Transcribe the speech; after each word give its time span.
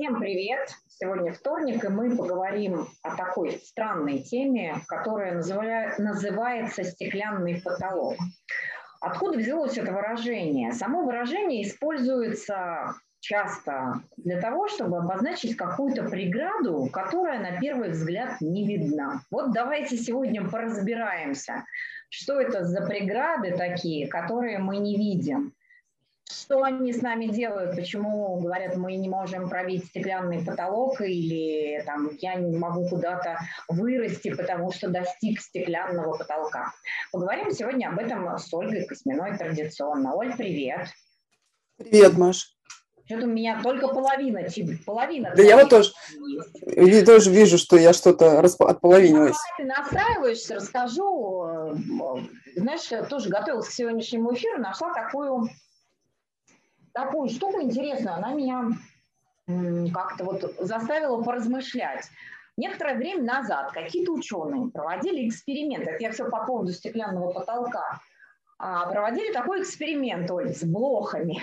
Всем 0.00 0.18
привет! 0.18 0.66
Сегодня 0.88 1.30
вторник, 1.30 1.84
и 1.84 1.88
мы 1.88 2.16
поговорим 2.16 2.88
о 3.02 3.16
такой 3.16 3.60
странной 3.62 4.20
теме, 4.20 4.76
которая 4.88 5.34
называется 5.34 6.84
«стеклянный 6.84 7.60
потолок». 7.60 8.16
Откуда 9.02 9.36
взялось 9.36 9.76
это 9.76 9.92
выражение? 9.92 10.72
Само 10.72 11.02
выражение 11.02 11.68
используется 11.68 12.94
часто 13.20 14.00
для 14.16 14.40
того, 14.40 14.68
чтобы 14.68 14.96
обозначить 14.96 15.54
какую-то 15.54 16.04
преграду, 16.04 16.88
которая 16.90 17.38
на 17.38 17.60
первый 17.60 17.90
взгляд 17.90 18.40
не 18.40 18.66
видна. 18.66 19.20
Вот 19.30 19.52
давайте 19.52 19.98
сегодня 19.98 20.48
поразбираемся, 20.48 21.66
что 22.08 22.40
это 22.40 22.64
за 22.64 22.86
преграды 22.86 23.54
такие, 23.54 24.08
которые 24.08 24.60
мы 24.60 24.78
не 24.78 24.96
видим. 24.96 25.52
Что 26.30 26.62
они 26.62 26.92
с 26.92 27.02
нами 27.02 27.26
делают? 27.26 27.74
Почему 27.74 28.38
говорят, 28.40 28.76
мы 28.76 28.94
не 28.94 29.08
можем 29.08 29.48
пробить 29.48 29.86
стеклянный 29.86 30.44
потолок 30.44 31.00
или 31.00 31.82
там, 31.84 32.10
я 32.20 32.36
не 32.36 32.56
могу 32.56 32.88
куда-то 32.88 33.38
вырасти, 33.68 34.32
потому 34.34 34.70
что 34.72 34.88
достиг 34.88 35.40
стеклянного 35.40 36.16
потолка? 36.16 36.72
Поговорим 37.10 37.50
сегодня 37.50 37.88
об 37.88 37.98
этом 37.98 38.38
с 38.38 38.52
Ольгой 38.54 38.86
Косминой 38.86 39.36
традиционно. 39.36 40.14
Оль, 40.14 40.36
привет. 40.36 40.88
Привет, 41.78 42.16
Маш. 42.16 42.56
Что-то 43.06 43.24
у 43.24 43.30
меня 43.30 43.60
только 43.60 43.88
половина, 43.88 44.46
половина. 44.86 45.32
Да 45.34 45.42
я 45.42 45.56
вот 45.56 45.68
тоже, 45.68 45.90
я 46.64 47.04
тоже 47.04 47.30
вижу, 47.32 47.58
что 47.58 47.76
я 47.76 47.92
что-то 47.92 48.38
отполовинилась. 48.38 49.36
Ну, 49.58 49.64
ты 49.64 49.64
настраиваешься, 49.64 50.54
расскажу. 50.54 51.44
Э, 51.44 51.74
знаешь, 52.54 53.08
тоже 53.08 53.28
готовилась 53.28 53.68
к 53.68 53.72
сегодняшнему 53.72 54.32
эфиру, 54.32 54.60
нашла 54.60 54.94
такую 54.94 55.48
такую 56.92 57.28
штуку 57.28 57.60
интересную, 57.60 58.16
она 58.16 58.32
меня 58.32 58.70
как-то 59.92 60.24
вот 60.24 60.54
заставила 60.60 61.22
поразмышлять. 61.22 62.08
Некоторое 62.56 62.96
время 62.96 63.24
назад 63.24 63.72
какие-то 63.72 64.12
ученые 64.12 64.70
проводили 64.70 65.28
эксперимент, 65.28 65.86
это 65.88 66.02
я 66.02 66.12
все 66.12 66.28
по 66.28 66.44
поводу 66.44 66.72
стеклянного 66.72 67.32
потолка, 67.32 68.00
а, 68.58 68.90
проводили 68.90 69.32
такой 69.32 69.62
эксперимент, 69.62 70.30
Оль, 70.30 70.54
с 70.54 70.62
блохами. 70.62 71.40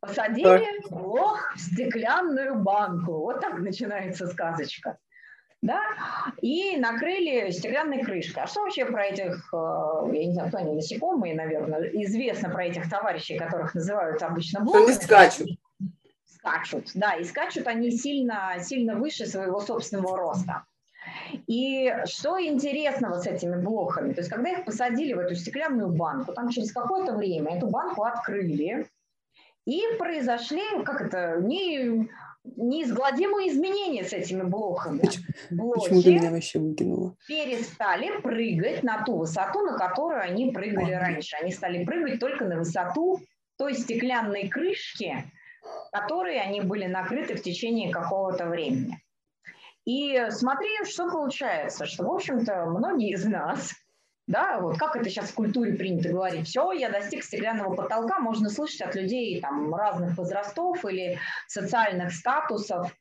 Посадили 0.00 0.88
блох 0.88 1.54
в 1.54 1.58
стеклянную 1.60 2.54
банку. 2.54 3.12
Вот 3.18 3.40
так 3.40 3.58
начинается 3.58 4.26
сказочка 4.28 4.96
да, 5.62 5.82
и 6.40 6.76
накрыли 6.78 7.50
стеклянной 7.50 8.02
крышкой. 8.02 8.44
А 8.44 8.46
что 8.46 8.62
вообще 8.62 8.86
про 8.86 9.06
этих, 9.06 9.52
э, 9.52 9.56
я 10.12 10.26
не 10.26 10.32
знаю, 10.32 10.48
кто 10.48 10.58
они, 10.58 10.74
насекомые, 10.74 11.34
наверное, 11.34 11.82
известно 12.04 12.48
про 12.48 12.64
этих 12.64 12.88
товарищей, 12.88 13.38
которых 13.38 13.74
называют 13.74 14.22
обычно 14.22 14.60
блоками. 14.60 14.84
Они 14.84 14.94
скачут. 14.94 15.48
Скачут, 16.24 16.90
да, 16.94 17.16
и 17.16 17.24
скачут 17.24 17.66
они 17.66 17.90
сильно, 17.90 18.54
сильно 18.60 18.94
выше 18.94 19.26
своего 19.26 19.60
собственного 19.60 20.16
роста. 20.16 20.64
И 21.46 21.92
что 22.06 22.40
интересного 22.40 23.18
с 23.18 23.26
этими 23.26 23.60
блохами? 23.60 24.14
То 24.14 24.20
есть, 24.20 24.30
когда 24.30 24.50
их 24.50 24.64
посадили 24.64 25.12
в 25.12 25.18
эту 25.18 25.34
стеклянную 25.34 25.90
банку, 25.90 26.32
там 26.32 26.48
через 26.48 26.72
какое-то 26.72 27.14
время 27.14 27.56
эту 27.56 27.68
банку 27.68 28.04
открыли, 28.04 28.86
и 29.66 29.82
произошли, 29.98 30.62
как 30.84 31.02
это, 31.02 31.36
не 31.40 32.08
неизгладимые 32.44 33.50
изменения 33.50 34.04
с 34.04 34.12
этими 34.12 34.42
блоками. 34.42 35.02
Блоки 35.50 35.88
Почему 35.88 36.02
ты 36.02 36.14
меня 36.14 36.30
вообще 36.30 36.58
выкинула? 36.58 37.16
перестали 37.26 38.20
прыгать 38.20 38.82
на 38.82 39.04
ту 39.04 39.18
высоту, 39.18 39.60
на 39.60 39.76
которую 39.76 40.20
они 40.22 40.50
прыгали 40.50 40.92
а, 40.92 41.00
раньше. 41.00 41.36
Они 41.36 41.52
стали 41.52 41.84
прыгать 41.84 42.18
только 42.18 42.44
на 42.44 42.56
высоту 42.58 43.20
той 43.56 43.74
стеклянной 43.74 44.48
крышки, 44.48 45.30
которой 45.92 46.40
они 46.40 46.60
были 46.60 46.86
накрыты 46.86 47.36
в 47.36 47.42
течение 47.42 47.92
какого-то 47.92 48.46
времени. 48.46 48.98
И 49.84 50.26
смотри, 50.30 50.84
что 50.84 51.10
получается, 51.10 51.86
что, 51.86 52.04
в 52.04 52.12
общем-то, 52.12 52.66
многие 52.66 53.12
из 53.12 53.24
нас 53.24 53.72
да, 54.30 54.60
вот 54.60 54.78
как 54.78 54.94
это 54.94 55.10
сейчас 55.10 55.30
в 55.30 55.34
культуре 55.34 55.72
принято 55.72 56.08
говорить, 56.08 56.46
все, 56.46 56.70
я 56.70 56.88
достиг 56.88 57.24
стеклянного 57.24 57.74
потолка, 57.74 58.20
можно 58.20 58.48
слышать 58.48 58.82
от 58.82 58.94
людей 58.94 59.40
там 59.40 59.74
разных 59.74 60.16
возрастов 60.16 60.84
или 60.84 61.18
социальных 61.48 62.12
статусов. 62.12 62.94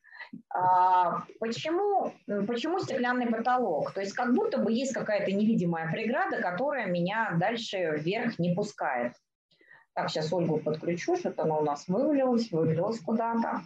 А, 0.50 1.22
почему, 1.40 2.14
почему 2.48 2.80
стеклянный 2.80 3.28
потолок? 3.28 3.94
То 3.94 4.02
есть 4.02 4.14
как 4.14 4.34
будто 4.34 4.58
бы 4.58 4.72
есть 4.72 4.94
какая-то 4.94 5.32
невидимая 5.32 5.92
преграда, 5.92 6.42
которая 6.42 6.88
меня 6.88 7.36
дальше 7.40 7.98
вверх 7.98 8.40
не 8.40 8.56
пускает. 8.56 9.14
Так, 9.94 10.10
сейчас 10.10 10.34
Ольгу 10.34 10.58
подключу, 10.58 11.16
что-то 11.16 11.44
она 11.44 11.58
у 11.60 11.64
нас 11.64 11.88
вывалилась, 11.88 12.52
вывалилась 12.52 13.00
куда-то. 13.02 13.62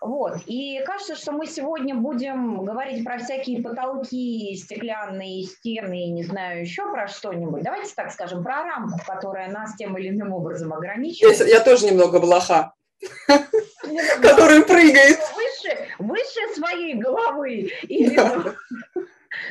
Вот. 0.00 0.38
И 0.46 0.82
кажется, 0.84 1.14
что 1.14 1.32
мы 1.32 1.46
сегодня 1.46 1.94
будем 1.94 2.64
говорить 2.64 3.04
про 3.04 3.18
всякие 3.18 3.62
потолки, 3.62 4.54
стеклянные 4.56 5.44
стены, 5.44 6.08
не 6.10 6.24
знаю, 6.24 6.62
еще 6.62 6.90
про 6.90 7.06
что-нибудь. 7.06 7.62
Давайте 7.62 7.94
так 7.94 8.10
скажем, 8.12 8.42
про 8.42 8.64
рамку, 8.64 8.98
которая 9.06 9.50
нас 9.50 9.76
тем 9.76 9.96
или 9.96 10.08
иным 10.08 10.32
образом 10.32 10.72
ограничивает. 10.72 11.38
Я, 11.38 11.46
я 11.46 11.60
тоже 11.60 11.86
немного 11.86 12.18
блоха, 12.18 12.74
который 14.20 14.64
прыгает. 14.64 15.20
Выше, 15.36 15.88
выше 15.98 16.54
своей 16.54 16.94
головы. 16.94 17.70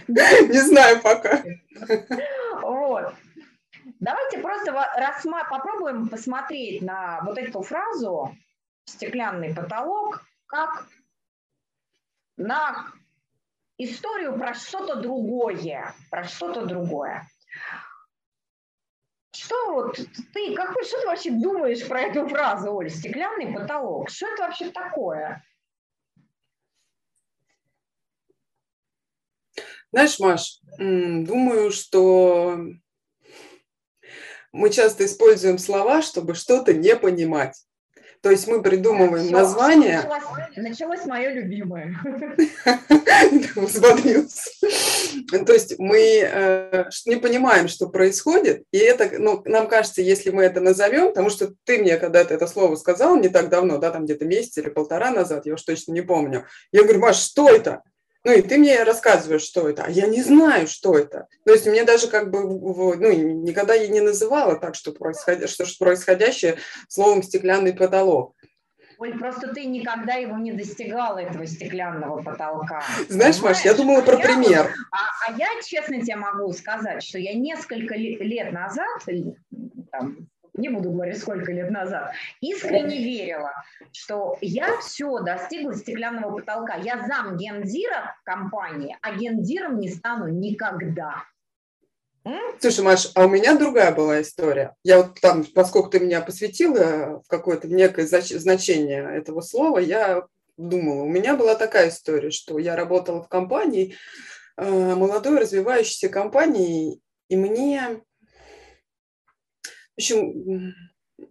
Не 0.08 0.60
знаю 0.60 1.02
пока. 1.02 1.42
Вот. 2.62 3.14
Давайте 4.00 4.40
просто 4.40 4.74
попробуем 5.50 6.10
посмотреть 6.10 6.82
на 6.82 7.22
вот 7.24 7.38
эту 7.38 7.62
фразу 7.62 8.36
стеклянный 8.86 9.54
потолок 9.54 10.24
как 10.48 10.88
на 12.38 12.88
историю 13.78 14.38
про 14.38 14.54
что-то 14.54 14.96
другое, 14.96 15.94
про 16.10 16.24
что-то 16.24 16.66
другое. 16.66 17.28
Что 19.34 19.74
вот 19.74 19.96
ты, 20.34 20.56
как, 20.56 20.72
что 20.84 21.02
ты 21.02 21.08
вообще 21.08 21.32
думаешь 21.32 21.88
про 21.88 22.02
эту 22.02 22.28
фразу, 22.28 22.74
Оль, 22.74 22.90
стеклянный 22.90 23.54
потолок? 23.54 24.10
Что 24.10 24.28
это 24.28 24.44
вообще 24.44 24.70
такое? 24.72 25.44
Знаешь, 29.92 30.20
Маш, 30.20 30.60
думаю, 30.78 31.72
что 31.72 32.60
мы 34.52 34.70
часто 34.70 35.06
используем 35.06 35.58
слова, 35.58 36.02
чтобы 36.02 36.36
что-то 36.36 36.74
не 36.74 36.96
понимать. 36.96 37.66
То 38.22 38.30
есть 38.30 38.48
мы 38.48 38.62
придумываем 38.62 39.26
Все, 39.26 39.34
название. 39.34 39.98
Началось, 39.98 40.22
началось 40.56 41.06
мое 41.06 41.30
любимое. 41.32 41.96
То 45.46 45.54
есть 45.54 45.80
мы 45.80 46.22
э, 46.24 46.90
не 47.06 47.16
понимаем, 47.16 47.68
что 47.68 47.90
происходит, 47.90 48.64
и 48.72 48.78
это, 48.78 49.10
ну, 49.18 49.42
нам 49.46 49.68
кажется, 49.68 50.02
если 50.02 50.30
мы 50.30 50.44
это 50.44 50.62
назовем, 50.62 51.10
потому 51.10 51.30
что 51.30 51.54
ты 51.64 51.80
мне 51.80 51.98
когда-то 51.98 52.34
это 52.34 52.48
слово 52.48 52.76
сказал 52.76 53.16
не 53.16 53.30
так 53.30 53.50
давно, 53.50 53.78
да, 53.78 53.90
там 53.90 54.06
где-то 54.06 54.26
месяц 54.26 54.58
или 54.58 54.70
полтора 54.70 55.12
назад, 55.12 55.46
я 55.48 55.56
уж 55.56 55.62
точно 55.64 55.94
не 55.94 56.02
помню. 56.02 56.46
Я 56.72 56.84
говорю, 56.84 57.00
Маш, 57.00 57.18
что 57.18 57.50
это? 57.50 57.82
Ну, 58.24 58.32
и 58.32 58.42
ты 58.42 58.60
мне 58.60 58.84
рассказываешь, 58.84 59.42
что 59.42 59.68
это, 59.68 59.86
а 59.86 59.90
я 59.90 60.06
не 60.06 60.22
знаю, 60.22 60.68
что 60.68 60.98
это. 60.98 61.28
То 61.44 61.54
есть 61.54 61.66
мне 61.66 61.84
даже 61.84 62.08
как 62.08 62.30
бы, 62.30 62.44
ну, 62.44 63.12
никогда 63.12 63.74
я 63.74 63.88
не 63.88 64.00
называла 64.00 64.56
так, 64.58 64.76
что, 64.76 64.92
происходя, 64.92 65.48
что 65.48 65.66
происходящее 65.80 66.58
словом 66.88 67.24
«стеклянный 67.24 67.74
потолок». 67.74 68.36
Оль, 69.00 69.18
просто 69.18 69.52
ты 69.52 69.66
никогда 69.66 70.14
его 70.14 70.38
не 70.38 70.52
достигала, 70.52 71.18
этого 71.18 71.48
стеклянного 71.48 72.22
потолка. 72.22 72.84
Знаешь, 73.10 73.42
Маш, 73.42 73.66
я 73.66 73.74
думала 73.74 74.02
про 74.04 74.18
пример. 74.18 74.72
А, 74.92 74.98
а 75.28 75.38
я, 75.40 75.48
честно 75.66 76.00
тебе 76.02 76.18
могу 76.18 76.54
сказать, 76.54 77.02
что 77.02 77.18
я 77.18 77.34
несколько 77.34 77.96
лет 77.96 78.54
назад, 78.54 79.02
там, 79.92 80.28
не 80.62 80.70
буду 80.70 80.92
говорить, 80.92 81.20
сколько 81.20 81.52
лет 81.52 81.72
назад, 81.72 82.12
искренне 82.40 83.04
верила, 83.04 83.52
что 83.92 84.38
я 84.42 84.78
все 84.80 85.20
достигла 85.20 85.76
стеклянного 85.76 86.38
потолка. 86.38 86.76
Я 86.76 87.06
зам 87.08 87.38
гендира 87.38 88.16
компании, 88.24 88.98
а 89.02 89.16
гендиром 89.16 89.80
не 89.80 89.90
стану 89.90 90.28
никогда. 90.28 91.24
Слушай, 92.60 92.86
Маш, 92.86 93.12
а 93.16 93.26
у 93.26 93.30
меня 93.30 93.58
другая 93.58 93.92
была 93.94 94.22
история. 94.22 94.76
Я 94.84 94.98
вот 94.98 95.20
там, 95.20 95.44
поскольку 95.44 95.90
ты 95.90 96.00
меня 96.00 96.22
посвятила 96.22 97.24
в 97.26 97.28
какое-то 97.28 97.68
некое 97.68 98.06
значение 98.06 99.18
этого 99.18 99.42
слова, 99.42 99.80
я 99.80 100.28
думала, 100.56 101.04
у 101.04 101.08
меня 101.08 101.36
была 101.36 101.56
такая 101.56 101.90
история, 101.90 102.30
что 102.30 102.60
я 102.60 102.76
работала 102.76 103.24
в 103.24 103.28
компании, 103.28 103.96
э, 104.58 104.96
молодой 104.96 105.40
развивающейся 105.40 106.10
компании, 106.10 107.02
и 107.30 107.36
мне 107.36 108.02
общем, 110.02 110.74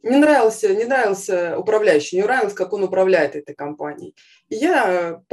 не 0.03 0.17
нравился, 0.17 0.75
не 0.75 0.85
нравился 0.85 1.59
управляющий, 1.59 2.17
не 2.17 2.23
нравилось, 2.23 2.55
как 2.55 2.73
он 2.73 2.85
управляет 2.85 3.37
этой 3.37 3.55
компанией. 3.55 4.15
И 4.49 4.57
я 4.57 5.23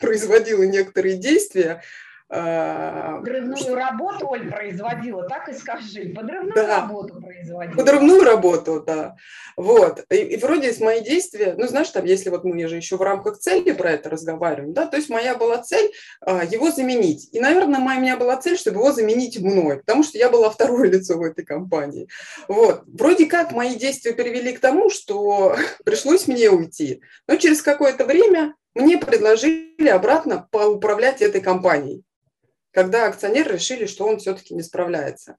производила 0.00 0.62
некоторые 0.62 1.16
действия, 1.16 1.82
Э, 2.34 3.18
Подрывную 3.18 3.74
работу, 3.74 4.26
Оль, 4.30 4.50
производила, 4.50 5.28
так 5.28 5.50
и 5.50 5.52
скажи. 5.52 6.14
Подрывную 6.16 6.54
да. 6.54 6.80
работу 6.80 7.20
производила. 7.20 7.76
Подрывную 7.76 8.24
работу, 8.24 8.82
да. 8.86 9.16
Вот. 9.54 10.02
И, 10.10 10.16
и 10.16 10.36
вроде 10.38 10.70
из 10.70 10.80
мои 10.80 11.02
действия, 11.02 11.54
ну, 11.58 11.68
знаешь, 11.68 11.90
там, 11.90 12.06
если 12.06 12.30
вот 12.30 12.44
мы 12.44 12.66
же 12.68 12.76
еще 12.76 12.96
в 12.96 13.02
рамках 13.02 13.36
цели 13.38 13.72
про 13.72 13.90
это 13.90 14.08
разговариваем, 14.08 14.72
да, 14.72 14.86
то 14.86 14.96
есть 14.96 15.10
моя 15.10 15.34
была 15.34 15.58
цель 15.58 15.92
а, 16.22 16.42
его 16.42 16.70
заменить. 16.70 17.28
И, 17.32 17.40
наверное, 17.40 17.80
моя, 17.80 17.98
у 17.98 18.02
меня 18.02 18.16
была 18.16 18.38
цель, 18.38 18.56
чтобы 18.56 18.78
его 18.78 18.92
заменить 18.92 19.38
мной, 19.38 19.80
потому 19.80 20.02
что 20.02 20.16
я 20.16 20.30
была 20.30 20.48
второе 20.48 20.88
лицо 20.88 21.18
в 21.18 21.22
этой 21.22 21.44
компании. 21.44 22.08
Вот. 22.48 22.84
Вроде 22.86 23.26
как 23.26 23.52
мои 23.52 23.74
действия 23.74 24.14
привели 24.14 24.54
к 24.54 24.60
тому, 24.60 24.88
что 24.88 25.54
пришлось 25.84 26.26
мне 26.26 26.48
уйти. 26.48 27.02
Но 27.28 27.36
через 27.36 27.60
какое-то 27.60 28.06
время 28.06 28.54
мне 28.74 28.96
предложили 28.96 29.88
обратно 29.88 30.48
поуправлять 30.50 31.20
этой 31.20 31.42
компанией 31.42 32.04
когда 32.72 33.06
акционеры 33.06 33.54
решили, 33.54 33.86
что 33.86 34.06
он 34.06 34.18
все-таки 34.18 34.54
не 34.54 34.62
справляется. 34.62 35.36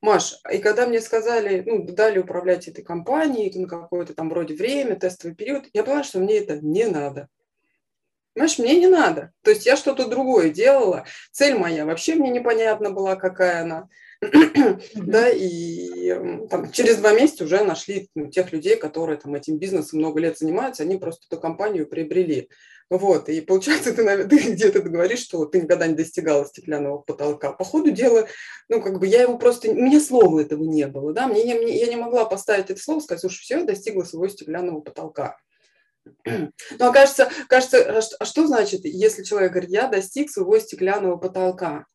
Маш, 0.00 0.38
и 0.52 0.58
когда 0.58 0.86
мне 0.86 1.00
сказали, 1.00 1.62
ну, 1.64 1.82
дали 1.82 2.18
управлять 2.18 2.68
этой 2.68 2.84
компанией 2.84 3.58
на 3.58 3.66
какое-то 3.66 4.14
там 4.14 4.28
вроде 4.28 4.54
время, 4.54 4.96
тестовый 4.96 5.34
период, 5.34 5.64
я 5.72 5.82
поняла, 5.82 6.04
что 6.04 6.18
мне 6.18 6.38
это 6.38 6.58
не 6.60 6.84
надо. 6.84 7.28
Понимаешь, 8.34 8.58
мне 8.58 8.76
не 8.80 8.88
надо. 8.88 9.32
То 9.42 9.50
есть 9.50 9.64
я 9.64 9.76
что-то 9.76 10.08
другое 10.08 10.50
делала. 10.50 11.06
Цель 11.30 11.56
моя 11.56 11.86
вообще 11.86 12.16
мне 12.16 12.30
непонятна 12.30 12.90
была, 12.90 13.16
какая 13.16 13.62
она. 13.62 13.88
да, 14.94 15.30
и 15.30 16.10
там, 16.48 16.70
через 16.72 16.96
два 16.96 17.12
месяца 17.12 17.44
уже 17.44 17.62
нашли 17.64 18.08
ну, 18.14 18.28
тех 18.30 18.52
людей, 18.52 18.76
которые 18.76 19.18
там 19.18 19.34
этим 19.34 19.58
бизнесом 19.58 20.00
много 20.00 20.20
лет 20.20 20.38
занимаются, 20.38 20.82
они 20.82 20.96
просто 20.96 21.26
эту 21.30 21.40
компанию 21.40 21.86
приобрели. 21.86 22.50
Вот, 22.90 23.28
и 23.28 23.40
получается, 23.40 23.92
ты, 23.94 24.24
ты 24.28 24.52
где-то 24.52 24.80
говоришь, 24.80 25.20
что 25.20 25.46
ты 25.46 25.62
никогда 25.62 25.86
не 25.86 25.94
достигала 25.94 26.44
стеклянного 26.44 26.98
потолка. 26.98 27.52
По 27.52 27.64
ходу 27.64 27.90
дела, 27.90 28.28
ну, 28.68 28.82
как 28.82 28.98
бы 28.98 29.06
я 29.06 29.22
его 29.22 29.38
просто, 29.38 29.70
у 29.70 29.74
меня 29.74 30.00
слова 30.00 30.40
этого 30.40 30.62
не 30.62 30.86
было, 30.86 31.12
да, 31.12 31.26
мне, 31.26 31.44
не, 31.44 31.54
мне, 31.54 31.78
я 31.78 31.86
не 31.86 31.96
могла 31.96 32.24
поставить 32.24 32.70
это 32.70 32.80
слово, 32.80 33.00
сказать, 33.00 33.20
слушай, 33.20 33.40
все, 33.40 33.58
я 33.58 33.64
достигла 33.64 34.04
своего 34.04 34.28
стеклянного 34.28 34.80
потолка. 34.80 35.36
Ну, 36.24 36.50
а 36.78 36.92
кажется, 36.92 37.30
кажется, 37.48 37.78
а, 37.78 38.00
а 38.20 38.24
что 38.26 38.46
значит, 38.46 38.84
если 38.84 39.24
человек 39.24 39.52
говорит, 39.52 39.70
я 39.70 39.88
достиг 39.88 40.30
своего 40.30 40.58
стеклянного 40.58 41.16
потолка? 41.16 41.86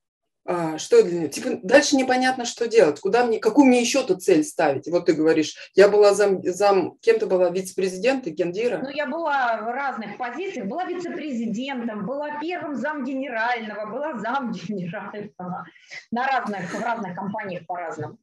А, 0.45 0.77
что 0.77 1.03
для 1.03 1.19
него? 1.19 1.27
Типа 1.27 1.59
дальше 1.62 1.95
непонятно, 1.95 2.45
что 2.45 2.68
делать, 2.68 3.00
куда 3.00 3.25
мне, 3.25 3.39
какую 3.39 3.68
мне 3.68 3.81
еще 3.81 4.03
тут 4.03 4.24
цель 4.24 4.44
ставить. 4.44 4.88
Вот 4.88 5.06
ты 5.06 5.13
говоришь, 5.13 5.56
я 5.75 5.89
была 5.89 6.13
зам, 6.13 6.41
зам 6.44 6.97
кем 7.01 7.19
то 7.19 7.27
была 7.27 7.50
вице-президент 7.50 8.25
и 8.27 8.31
гендира? 8.31 8.80
Ну, 8.80 8.89
я 8.89 9.06
была 9.06 9.57
в 9.62 9.71
разных 9.71 10.18
позициях, 10.18 10.68
была 10.68 10.86
вице-президентом, 10.86 12.06
была 12.06 12.39
первым 12.39 12.75
зам 12.75 13.03
генерального, 13.03 13.86
была 13.86 14.18
зам 14.18 14.51
генерального 14.51 15.65
на 16.12 16.27
разных, 16.27 16.74
в 16.74 16.81
разных 16.81 17.15
компаниях 17.15 17.65
по-разному. 17.68 18.18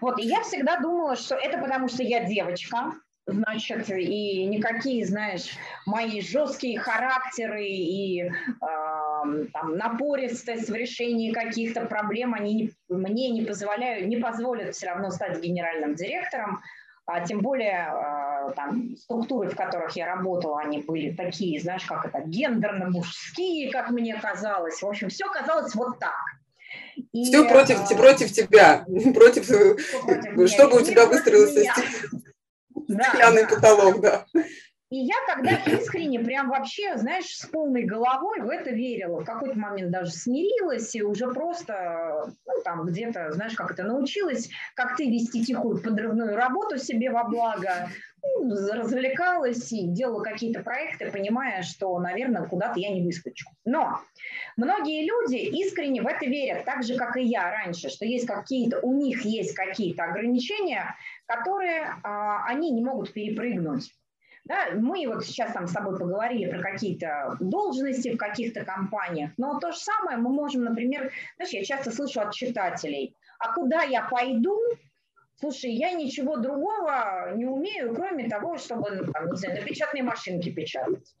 Вот, 0.00 0.18
и 0.18 0.26
я 0.26 0.42
всегда 0.42 0.78
думала, 0.80 1.16
что 1.16 1.36
это 1.36 1.58
потому, 1.58 1.88
что 1.88 2.02
я 2.02 2.24
девочка, 2.24 2.94
значит, 3.26 3.88
и 3.90 4.44
никакие, 4.46 5.06
знаешь, 5.06 5.50
мои 5.86 6.20
жесткие 6.20 6.78
характеры 6.78 7.64
и 7.64 8.22
э, 8.22 8.30
там, 9.52 9.76
напористость 9.76 10.68
в 10.68 10.74
решении 10.74 11.32
каких-то 11.32 11.86
проблем, 11.86 12.34
они 12.34 12.54
не, 12.54 12.72
мне 12.88 13.30
не 13.30 13.42
позволяют, 13.42 14.06
не 14.06 14.16
позволят 14.16 14.74
все 14.74 14.86
равно 14.86 15.10
стать 15.10 15.40
генеральным 15.40 15.94
директором, 15.94 16.60
а 17.06 17.20
тем 17.26 17.40
более 17.40 17.92
э, 17.92 18.52
там, 18.54 18.96
структуры, 18.96 19.50
в 19.50 19.56
которых 19.56 19.96
я 19.96 20.06
работала, 20.06 20.60
они 20.60 20.82
были 20.82 21.10
такие, 21.10 21.60
знаешь, 21.60 21.84
как 21.84 22.06
это, 22.06 22.20
гендерно-мужские, 22.20 23.70
как 23.72 23.90
мне 23.90 24.14
казалось. 24.14 24.80
В 24.80 24.86
общем, 24.86 25.08
все 25.08 25.26
казалось 25.28 25.74
вот 25.74 25.98
так. 25.98 26.14
И, 27.12 27.24
все 27.24 27.48
против, 27.48 27.80
а, 27.80 27.94
против 27.96 28.32
тебя, 28.32 28.84
против, 29.14 29.46
против 29.46 30.50
чтобы 30.50 30.78
у 30.78 30.82
тебя 30.82 31.06
выстроился 31.06 31.64
Стеклянный 32.90 33.42
да, 33.42 33.48
потолок, 33.48 34.00
да. 34.00 34.26
И 34.90 34.96
я 34.96 35.14
тогда 35.28 35.52
искренне, 35.66 36.18
прям 36.18 36.48
вообще, 36.48 36.96
знаешь, 36.96 37.26
с 37.26 37.46
полной 37.46 37.84
головой 37.84 38.40
в 38.40 38.48
это 38.48 38.70
верила. 38.70 39.20
В 39.20 39.24
какой-то 39.24 39.56
момент 39.56 39.92
даже 39.92 40.10
смирилась 40.10 40.92
и 40.96 41.02
уже 41.02 41.28
просто, 41.32 42.34
ну, 42.44 42.52
там, 42.64 42.84
где-то, 42.84 43.30
знаешь, 43.30 43.54
как 43.54 43.70
это 43.70 43.84
научилась, 43.84 44.50
как 44.74 44.96
ты 44.96 45.08
вести 45.08 45.44
тихую 45.44 45.80
подрывную 45.80 46.34
работу 46.34 46.76
себе 46.76 47.10
во 47.10 47.22
благо, 47.22 47.88
ну, 48.22 48.50
развлекалась 48.72 49.70
и 49.72 49.86
делала 49.86 50.24
какие-то 50.24 50.60
проекты, 50.64 51.08
понимая, 51.12 51.62
что, 51.62 51.96
наверное, 52.00 52.48
куда-то 52.48 52.80
я 52.80 52.90
не 52.90 53.02
выскочу. 53.02 53.48
Но 53.64 54.00
многие 54.56 55.06
люди 55.06 55.36
искренне 55.36 56.02
в 56.02 56.06
это 56.08 56.26
верят, 56.26 56.64
так 56.64 56.82
же, 56.82 56.96
как 56.96 57.16
и 57.16 57.22
я 57.22 57.48
раньше, 57.48 57.90
что 57.90 58.04
есть 58.04 58.26
какие-то, 58.26 58.80
у 58.80 58.92
них 58.92 59.24
есть 59.24 59.54
какие-то 59.54 60.02
ограничения, 60.02 60.96
которые 61.26 61.94
а, 62.02 62.44
они 62.46 62.72
не 62.72 62.82
могут 62.82 63.12
перепрыгнуть. 63.12 63.92
Да, 64.50 64.70
мы 64.74 65.06
вот 65.06 65.24
сейчас 65.24 65.52
там 65.52 65.68
с 65.68 65.72
тобой 65.72 65.96
поговорили 65.96 66.50
про 66.50 66.60
какие-то 66.60 67.36
должности 67.38 68.12
в 68.12 68.16
каких-то 68.16 68.64
компаниях, 68.64 69.30
но 69.36 69.60
то 69.60 69.70
же 69.70 69.78
самое 69.78 70.18
мы 70.18 70.28
можем, 70.28 70.64
например, 70.64 71.12
знаешь, 71.36 71.52
я 71.52 71.62
часто 71.62 71.92
слышу 71.92 72.20
от 72.20 72.34
читателей, 72.34 73.14
а 73.38 73.54
куда 73.54 73.82
я 73.82 74.02
пойду, 74.02 74.58
слушай, 75.38 75.70
я 75.70 75.92
ничего 75.92 76.36
другого 76.36 77.32
не 77.36 77.46
умею, 77.46 77.94
кроме 77.94 78.28
того, 78.28 78.58
чтобы, 78.58 79.08
там, 79.12 79.30
не 79.30 79.36
знаю, 79.36 79.60
на 79.60 79.64
печатной 79.64 80.02
машинке 80.02 80.50
печатать. 80.50 81.14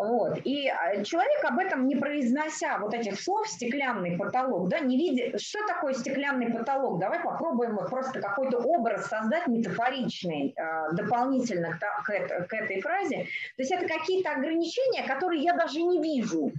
Вот. 0.00 0.38
И 0.44 0.66
а, 0.66 1.04
человек 1.04 1.44
об 1.44 1.58
этом 1.58 1.86
не 1.86 1.94
произнося 1.94 2.78
вот 2.78 2.94
этих 2.94 3.20
слов 3.20 3.46
«стеклянный 3.46 4.16
потолок», 4.16 4.70
да, 4.70 4.80
не 4.80 4.96
видя, 4.96 5.36
что 5.38 5.58
такое 5.66 5.92
стеклянный 5.92 6.50
потолок, 6.50 6.98
давай 6.98 7.22
попробуем 7.22 7.76
вот 7.76 7.90
просто 7.90 8.22
какой-то 8.22 8.60
образ 8.60 9.08
создать 9.08 9.46
метафоричный 9.46 10.54
э, 10.56 10.92
дополнительно 10.94 11.78
к 12.06 12.52
этой 12.54 12.80
фразе. 12.80 13.26
То 13.56 13.62
есть 13.62 13.72
это 13.72 13.86
какие-то 13.86 14.30
ограничения, 14.32 15.06
которые 15.06 15.42
я 15.42 15.52
даже 15.52 15.82
не 15.82 16.00
вижу, 16.00 16.50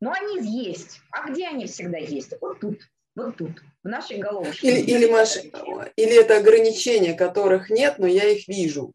но 0.00 0.12
они 0.12 0.46
есть. 0.46 1.00
А 1.10 1.30
где 1.30 1.48
они 1.48 1.66
всегда 1.66 1.96
есть? 1.96 2.34
Вот 2.42 2.60
тут, 2.60 2.80
вот 3.16 3.38
тут, 3.38 3.62
в 3.82 3.88
нашей 3.88 4.18
головушке. 4.18 4.68
Или, 4.68 4.80
или, 4.80 5.10
Маш, 5.10 5.38
или 5.38 6.20
это 6.20 6.36
ограничения, 6.36 7.14
которых 7.14 7.70
нет, 7.70 7.94
но 7.96 8.06
я 8.06 8.28
их 8.28 8.46
вижу. 8.46 8.92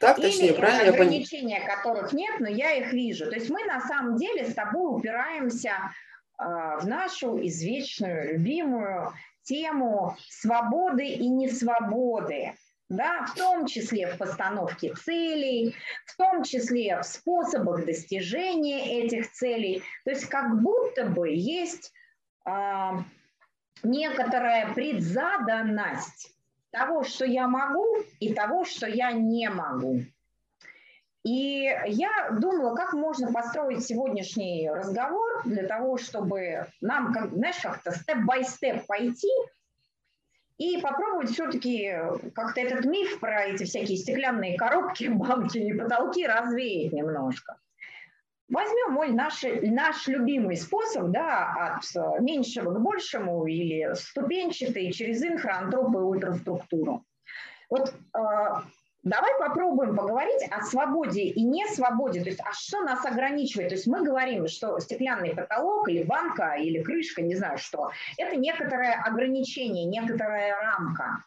Так, 0.00 0.18
Или 0.18 0.26
точнее, 0.26 0.54
правильно 0.54 0.94
ограничения, 0.94 1.60
которых 1.60 2.14
нет, 2.14 2.40
но 2.40 2.48
я 2.48 2.72
их 2.72 2.90
вижу. 2.94 3.26
То 3.26 3.34
есть 3.36 3.50
мы 3.50 3.62
на 3.64 3.80
самом 3.82 4.16
деле 4.16 4.46
с 4.46 4.54
тобой 4.54 4.96
упираемся 4.96 5.72
э, 6.38 6.42
в 6.42 6.86
нашу 6.86 7.38
извечную, 7.46 8.32
любимую 8.32 9.12
тему 9.42 10.16
свободы 10.30 11.06
и 11.06 11.28
несвободы. 11.28 12.54
Да, 12.88 13.26
в 13.26 13.34
том 13.34 13.66
числе 13.66 14.08
в 14.08 14.16
постановке 14.16 14.94
целей, 14.94 15.76
в 16.06 16.16
том 16.16 16.42
числе 16.44 16.98
в 16.98 17.04
способах 17.04 17.84
достижения 17.84 19.04
этих 19.04 19.30
целей. 19.30 19.82
То 20.04 20.10
есть 20.12 20.24
как 20.26 20.60
будто 20.62 21.04
бы 21.04 21.28
есть 21.28 21.92
э, 22.46 22.90
некоторая 23.82 24.72
предзаданность 24.72 26.34
того, 26.70 27.04
что 27.04 27.24
я 27.24 27.48
могу, 27.48 27.86
и 28.20 28.32
того, 28.32 28.64
что 28.64 28.86
я 28.86 29.12
не 29.12 29.48
могу. 29.50 30.02
И 31.22 31.70
я 31.86 32.30
думала, 32.30 32.74
как 32.74 32.94
можно 32.94 33.30
построить 33.30 33.84
сегодняшний 33.84 34.70
разговор 34.70 35.42
для 35.44 35.66
того, 35.66 35.98
чтобы 35.98 36.68
нам, 36.80 37.12
как, 37.12 37.32
знаешь, 37.34 37.60
как-то 37.60 37.90
степ-бай-степ 37.92 38.86
пойти 38.86 39.30
и 40.56 40.80
попробовать 40.80 41.30
все-таки 41.30 41.94
как-то 42.34 42.60
этот 42.60 42.86
миф 42.86 43.20
про 43.20 43.44
эти 43.44 43.64
всякие 43.64 43.98
стеклянные 43.98 44.56
коробки, 44.56 45.04
банки 45.08 45.58
и 45.58 45.74
потолки 45.74 46.26
развеять 46.26 46.92
немножко. 46.92 47.58
Возьмем 48.50 48.92
мой 48.92 49.10
наш, 49.12 49.44
наш 49.62 50.08
любимый 50.08 50.56
способ, 50.56 51.10
да, 51.10 51.76
от 51.78 51.84
э, 51.96 52.20
меньшего 52.20 52.74
к 52.74 52.80
большему 52.80 53.46
или 53.46 53.94
ступенчатый 53.94 54.90
через 54.90 55.22
инфраантроп 55.22 55.94
и 55.94 55.98
ультраструктуру. 55.98 57.04
Вот 57.70 57.90
э, 57.90 58.20
давай 59.04 59.38
попробуем 59.38 59.94
поговорить 59.94 60.48
о 60.50 60.62
свободе 60.62 61.22
и 61.22 61.44
не 61.44 61.64
свободе. 61.68 62.22
То 62.22 62.30
есть, 62.30 62.40
а 62.40 62.52
что 62.52 62.80
нас 62.80 63.06
ограничивает? 63.06 63.68
То 63.68 63.76
есть 63.76 63.86
мы 63.86 64.02
говорим, 64.02 64.48
что 64.48 64.80
стеклянный 64.80 65.34
потолок 65.34 65.88
или 65.88 66.02
банка 66.02 66.54
или 66.54 66.82
крышка, 66.82 67.22
не 67.22 67.36
знаю 67.36 67.56
что, 67.56 67.92
это 68.18 68.34
некоторое 68.34 69.00
ограничение, 69.00 69.84
некоторая 69.84 70.56
рамка. 70.60 71.24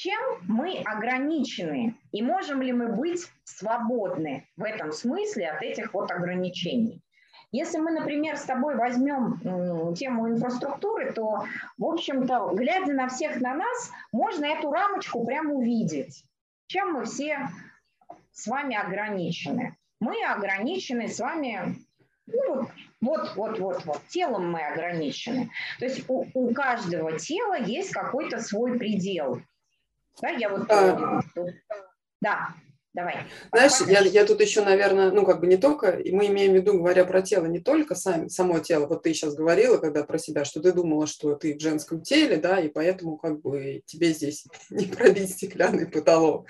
Чем 0.00 0.20
мы 0.46 0.80
ограничены 0.84 1.96
и 2.12 2.22
можем 2.22 2.62
ли 2.62 2.72
мы 2.72 2.86
быть 2.86 3.26
свободны 3.42 4.46
в 4.56 4.62
этом 4.62 4.92
смысле 4.92 5.48
от 5.48 5.60
этих 5.60 5.92
вот 5.92 6.12
ограничений? 6.12 7.02
Если 7.50 7.78
мы, 7.78 7.90
например, 7.90 8.36
с 8.36 8.44
тобой 8.44 8.76
возьмем 8.76 9.94
тему 9.96 10.28
инфраструктуры, 10.28 11.12
то, 11.12 11.44
в 11.78 11.84
общем-то, 11.84 12.52
глядя 12.54 12.92
на 12.92 13.08
всех 13.08 13.40
на 13.40 13.54
нас, 13.54 13.90
можно 14.12 14.44
эту 14.44 14.70
рамочку 14.70 15.26
прямо 15.26 15.54
увидеть. 15.54 16.22
Чем 16.68 16.92
мы 16.92 17.04
все 17.04 17.48
с 18.30 18.46
вами 18.46 18.76
ограничены? 18.76 19.76
Мы 19.98 20.14
ограничены 20.24 21.08
с 21.08 21.18
вами 21.18 21.74
ну, 22.28 22.68
Вот, 23.00 23.34
вот, 23.34 23.58
вот, 23.58 23.84
вот. 23.84 24.00
Телом 24.06 24.52
мы 24.52 24.60
ограничены. 24.60 25.50
То 25.80 25.86
есть 25.86 26.04
у, 26.08 26.24
у 26.34 26.54
каждого 26.54 27.18
тела 27.18 27.58
есть 27.58 27.90
какой-то 27.90 28.38
свой 28.38 28.78
предел. 28.78 29.42
Да, 30.20 30.28
я 30.30 30.48
вот... 30.48 30.70
А... 30.70 31.20
Да, 32.20 32.54
Давай. 32.98 33.16
Знаешь, 33.52 33.74
я, 33.86 34.00
я 34.00 34.24
тут 34.24 34.40
еще, 34.40 34.64
наверное, 34.64 35.12
ну, 35.12 35.24
как 35.24 35.40
бы 35.40 35.46
не 35.46 35.56
только, 35.56 35.90
и 35.90 36.10
мы 36.10 36.26
имеем 36.26 36.52
в 36.52 36.56
виду, 36.56 36.78
говоря 36.78 37.04
про 37.04 37.22
тело, 37.22 37.44
не 37.46 37.60
только 37.60 37.94
сами, 37.94 38.26
само 38.26 38.58
тело, 38.58 38.86
вот 38.86 39.04
ты 39.04 39.14
сейчас 39.14 39.34
говорила, 39.34 39.76
когда 39.76 40.02
про 40.02 40.18
себя, 40.18 40.44
что 40.44 40.60
ты 40.60 40.72
думала, 40.72 41.06
что 41.06 41.36
ты 41.36 41.56
в 41.56 41.60
женском 41.60 42.02
теле, 42.02 42.38
да, 42.38 42.58
и 42.58 42.68
поэтому 42.68 43.16
как 43.16 43.40
бы 43.40 43.82
тебе 43.86 44.12
здесь 44.12 44.46
не 44.70 44.86
пробить 44.86 45.30
стеклянный 45.30 45.86
потолок. 45.86 46.48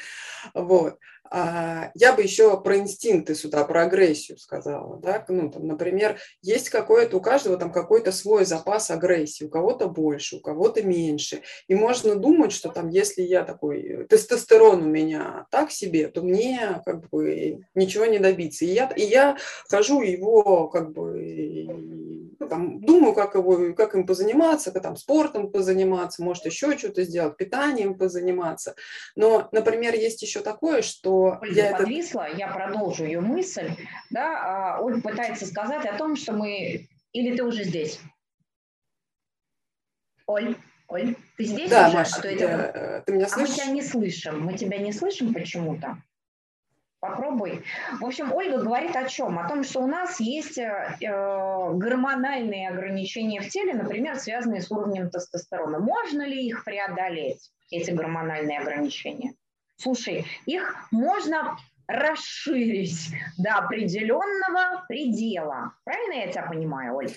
Вот. 0.54 0.98
А, 1.30 1.90
я 1.94 2.12
бы 2.12 2.22
еще 2.22 2.60
про 2.60 2.78
инстинкты 2.78 3.34
сюда, 3.34 3.64
про 3.64 3.82
агрессию 3.82 4.38
сказала. 4.38 4.98
Да? 4.98 5.24
Ну, 5.28 5.50
там, 5.50 5.66
например, 5.66 6.18
есть 6.42 6.70
какое-то, 6.70 7.16
у 7.16 7.20
каждого 7.20 7.56
там 7.56 7.72
какой-то 7.72 8.12
свой 8.12 8.44
запас 8.44 8.90
агрессии, 8.90 9.44
у 9.44 9.50
кого-то 9.50 9.88
больше, 9.88 10.36
у 10.36 10.40
кого-то 10.40 10.82
меньше. 10.82 11.42
И 11.66 11.74
можно 11.74 12.14
думать, 12.14 12.52
что 12.52 12.70
там, 12.70 12.88
если 12.88 13.22
я 13.22 13.44
такой, 13.44 13.82
э, 13.82 14.04
тестостерон 14.04 14.82
у 14.82 14.86
меня 14.86 15.46
так 15.50 15.70
себе, 15.70 16.08
то 16.08 16.22
мне 16.22 16.80
как 16.84 17.08
бы 17.08 17.60
ничего 17.74 18.06
не 18.06 18.18
добиться. 18.18 18.64
И 18.64 18.72
я, 18.72 18.90
и 18.96 19.02
я 19.02 19.36
хожу 19.68 20.02
его 20.02 20.68
как 20.68 20.92
бы 20.92 22.07
там, 22.48 22.80
думаю, 22.80 23.14
как, 23.14 23.34
его, 23.34 23.74
как 23.74 23.94
им 23.94 24.06
позаниматься, 24.06 24.72
как 24.72 24.82
там 24.82 24.96
спортом 24.96 25.50
позаниматься, 25.50 26.22
может 26.22 26.44
еще 26.46 26.76
что-то 26.76 27.04
сделать, 27.04 27.36
питанием 27.36 27.96
позаниматься. 27.96 28.74
Но, 29.16 29.48
например, 29.52 29.94
есть 29.94 30.22
еще 30.22 30.40
такое, 30.40 30.82
что 30.82 31.38
Ольга 31.40 31.54
я 31.54 31.76
подвисла, 31.76 32.28
это... 32.28 32.36
я 32.38 32.48
продолжу 32.48 33.04
ее 33.04 33.20
мысль. 33.20 33.70
Да, 34.10 34.76
а, 34.76 34.80
Ольга 34.80 35.00
пытается 35.00 35.46
сказать 35.46 35.86
о 35.86 35.96
том, 35.96 36.16
что 36.16 36.32
мы... 36.32 36.88
Или 37.12 37.36
ты 37.36 37.42
уже 37.42 37.64
здесь? 37.64 38.00
Оль, 40.26 40.56
Оль, 40.88 41.16
ты 41.36 41.44
здесь 41.44 41.70
да, 41.70 41.88
уже? 41.88 41.96
Маша, 41.98 42.16
а 42.16 42.22
то 42.22 42.28
я, 42.30 42.36
я, 42.36 43.02
ты 43.04 43.12
меня 43.12 43.28
слышишь? 43.28 43.58
А 43.58 43.60
мы 43.60 43.64
тебя 43.64 43.72
не 43.74 43.82
слышим. 43.82 44.40
Мы 44.40 44.58
тебя 44.58 44.78
не 44.78 44.92
слышим 44.92 45.34
почему-то. 45.34 46.02
Попробуй. 47.00 47.62
В 48.00 48.04
общем, 48.04 48.32
Ольга 48.32 48.58
говорит 48.58 48.96
о 48.96 49.08
чем? 49.08 49.38
О 49.38 49.48
том, 49.48 49.62
что 49.62 49.80
у 49.80 49.86
нас 49.86 50.18
есть 50.18 50.58
э, 50.58 50.96
гормональные 51.00 52.68
ограничения 52.68 53.40
в 53.40 53.48
теле, 53.48 53.74
например, 53.74 54.16
связанные 54.16 54.62
с 54.62 54.70
уровнем 54.70 55.08
тестостерона. 55.08 55.78
Можно 55.78 56.22
ли 56.22 56.44
их 56.44 56.64
преодолеть, 56.64 57.52
эти 57.70 57.92
гормональные 57.92 58.58
ограничения? 58.58 59.34
Слушай, 59.76 60.26
их 60.46 60.74
можно 60.90 61.56
расширить 61.86 63.14
до 63.38 63.54
определенного 63.54 64.84
предела. 64.88 65.74
Правильно 65.84 66.14
я 66.14 66.32
тебя 66.32 66.42
понимаю, 66.42 66.96
Оль? 66.96 67.10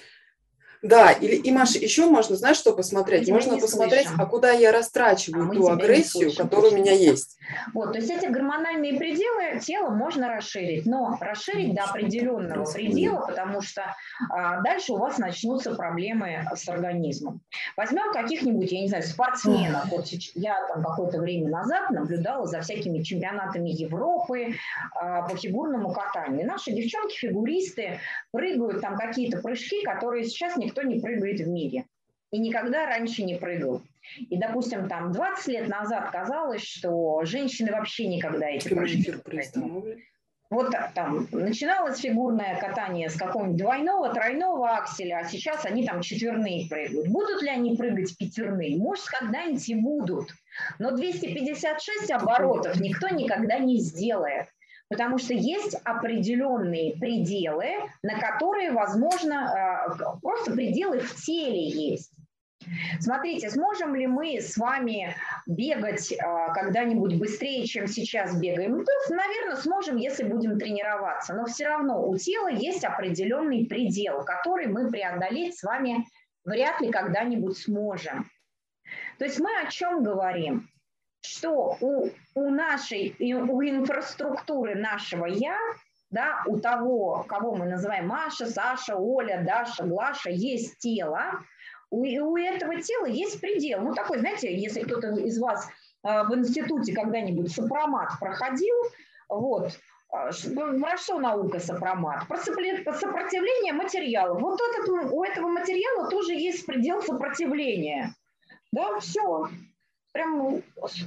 Да, 0.81 1.11
или, 1.11 1.35
и, 1.35 1.51
Маша, 1.51 1.77
еще 1.77 2.07
можно, 2.07 2.35
знаешь, 2.35 2.57
что 2.57 2.73
посмотреть? 2.73 3.29
Можно 3.29 3.59
посмотреть, 3.59 4.07
слышим. 4.07 4.21
а 4.21 4.25
куда 4.25 4.51
я 4.51 4.71
растрачиваю 4.71 5.51
а 5.51 5.53
ту 5.53 5.67
агрессию, 5.67 6.35
которая 6.35 6.71
у 6.71 6.75
меня 6.75 6.93
есть. 6.93 7.37
Вот, 7.73 7.93
то 7.93 7.99
есть 7.99 8.09
эти 8.09 8.25
гормональные 8.25 8.97
пределы 8.97 9.59
тела 9.59 9.89
можно 9.89 10.29
расширить, 10.29 10.87
но 10.87 11.17
расширить 11.21 11.75
до 11.75 11.83
определенного 11.83 12.71
предела, 12.71 13.27
потому 13.27 13.61
что 13.61 13.95
а, 14.31 14.61
дальше 14.61 14.93
у 14.93 14.97
вас 14.97 15.19
начнутся 15.19 15.75
проблемы 15.75 16.45
с 16.55 16.67
организмом. 16.67 17.41
Возьмем 17.77 18.11
каких-нибудь, 18.11 18.71
я 18.71 18.81
не 18.81 18.87
знаю, 18.87 19.03
спортсменов. 19.03 19.85
Вот 19.91 20.07
я 20.33 20.55
там 20.73 20.83
какое-то 20.83 21.19
время 21.19 21.49
назад 21.49 21.91
наблюдала 21.91 22.47
за 22.47 22.61
всякими 22.61 23.03
чемпионатами 23.03 23.69
Европы 23.69 24.55
а, 24.95 25.27
по 25.27 25.35
фигурному 25.37 25.93
катанию. 25.93 26.47
наши 26.47 26.71
девчонки-фигуристы 26.71 27.99
прыгают 28.31 28.81
там 28.81 28.97
какие-то 28.97 29.39
прыжки, 29.39 29.83
которые 29.83 30.23
сейчас 30.23 30.55
не 30.57 30.70
никто 30.71 30.83
не 30.83 30.99
прыгает 30.99 31.39
в 31.41 31.47
мире. 31.47 31.85
И 32.31 32.39
никогда 32.39 32.85
раньше 32.85 33.23
не 33.23 33.35
прыгал. 33.35 33.81
И, 34.17 34.37
допустим, 34.37 34.87
там 34.87 35.11
20 35.11 35.47
лет 35.47 35.67
назад 35.67 36.11
казалось, 36.11 36.63
что 36.63 37.23
женщины 37.25 37.71
вообще 37.71 38.07
никогда 38.07 38.47
эти 38.47 38.69
прыжки 38.69 39.11
вот 40.49 40.75
там 40.95 41.29
начиналось 41.31 41.99
фигурное 41.99 42.59
катание 42.59 43.09
с 43.09 43.15
какого-нибудь 43.15 43.57
двойного, 43.57 44.13
тройного 44.13 44.71
акселя, 44.71 45.19
а 45.19 45.23
сейчас 45.23 45.65
они 45.65 45.85
там 45.85 46.01
четверные 46.01 46.67
прыгают. 46.67 47.07
Будут 47.07 47.41
ли 47.41 47.47
они 47.47 47.77
прыгать 47.77 48.17
пятерные? 48.17 48.77
Может, 48.77 49.05
когда-нибудь 49.05 49.69
и 49.69 49.75
будут. 49.75 50.29
Но 50.77 50.91
256 50.91 52.11
оборотов 52.11 52.81
никто 52.81 53.07
никогда 53.07 53.59
не 53.59 53.77
сделает. 53.77 54.47
Потому 54.91 55.17
что 55.17 55.33
есть 55.33 55.77
определенные 55.85 56.97
пределы, 56.97 57.65
на 58.03 58.19
которые, 58.19 58.73
возможно, 58.73 59.87
э, 59.89 60.19
просто 60.21 60.51
пределы 60.51 60.99
в 60.99 61.15
теле 61.15 61.65
есть. 61.69 62.11
Смотрите, 62.99 63.49
сможем 63.49 63.95
ли 63.95 64.05
мы 64.05 64.41
с 64.41 64.57
вами 64.57 65.15
бегать 65.47 66.11
э, 66.11 66.17
когда-нибудь 66.53 67.17
быстрее, 67.17 67.65
чем 67.65 67.87
сейчас 67.87 68.37
бегаем? 68.37 68.79
Ну, 68.79 68.85
наверное, 69.15 69.55
сможем, 69.55 69.95
если 69.95 70.25
будем 70.25 70.59
тренироваться. 70.59 71.35
Но 71.35 71.45
все 71.45 71.69
равно 71.69 72.05
у 72.05 72.17
тела 72.17 72.49
есть 72.49 72.83
определенный 72.83 73.67
предел, 73.67 74.25
который 74.25 74.67
мы 74.67 74.91
преодолеть 74.91 75.57
с 75.57 75.63
вами 75.63 76.05
вряд 76.43 76.81
ли 76.81 76.91
когда-нибудь 76.91 77.57
сможем. 77.57 78.29
То 79.19 79.23
есть 79.23 79.39
мы 79.39 79.49
о 79.65 79.71
чем 79.71 80.03
говорим? 80.03 80.67
Что 81.21 81.77
у, 81.79 82.09
у 82.35 82.49
нашей, 82.49 83.15
у 83.19 83.61
инфраструктуры 83.61 84.75
нашего 84.75 85.25
«я», 85.25 85.57
да, 86.09 86.43
у 86.45 86.59
того, 86.59 87.23
кого 87.27 87.55
мы 87.55 87.65
называем 87.65 88.07
Маша, 88.07 88.45
Саша, 88.45 88.97
Оля, 88.97 89.43
Даша, 89.45 89.85
Глаша, 89.85 90.29
есть 90.29 90.79
тело, 90.79 91.39
у, 91.89 92.03
у 92.03 92.37
этого 92.37 92.81
тела 92.81 93.05
есть 93.05 93.39
предел. 93.39 93.81
Ну, 93.81 93.93
такой, 93.93 94.19
знаете, 94.19 94.53
если 94.53 94.81
кто-то 94.81 95.11
из 95.11 95.39
вас 95.39 95.69
э, 96.03 96.23
в 96.23 96.35
институте 96.35 96.93
когда-нибудь 96.93 97.53
сопромат 97.53 98.11
проходил, 98.19 98.75
вот, 99.29 99.67
э, 100.13 100.31
про 100.51 100.97
что 100.97 101.19
наука 101.19 101.59
сопромат? 101.59 102.27
Про 102.27 102.37
сопротивление 102.37 103.71
материала. 103.71 104.37
Вот 104.37 104.59
этот, 104.59 104.89
у 104.89 105.23
этого 105.23 105.47
материала 105.47 106.09
тоже 106.09 106.33
есть 106.33 106.65
предел 106.65 107.01
сопротивления. 107.01 108.13
Да, 108.73 108.99
все 108.99 109.49
прям 110.11 110.61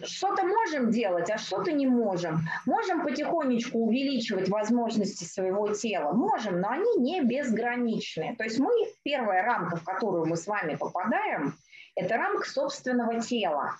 что-то 0.04 0.44
можем 0.44 0.90
делать, 0.90 1.30
а 1.30 1.38
что-то 1.38 1.72
не 1.72 1.86
можем. 1.86 2.40
Можем 2.66 3.02
потихонечку 3.02 3.78
увеличивать 3.78 4.48
возможности 4.48 5.24
своего 5.24 5.72
тела, 5.74 6.12
можем, 6.12 6.60
но 6.60 6.70
они 6.70 6.96
не 6.98 7.22
безграничны. 7.22 8.34
То 8.36 8.44
есть 8.44 8.58
мы, 8.58 8.72
первая 9.02 9.42
рамка, 9.42 9.76
в 9.76 9.84
которую 9.84 10.26
мы 10.26 10.36
с 10.36 10.46
вами 10.46 10.76
попадаем, 10.76 11.54
это 11.94 12.16
рамка 12.16 12.48
собственного 12.48 13.20
тела. 13.20 13.76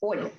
Оль, 0.00 0.30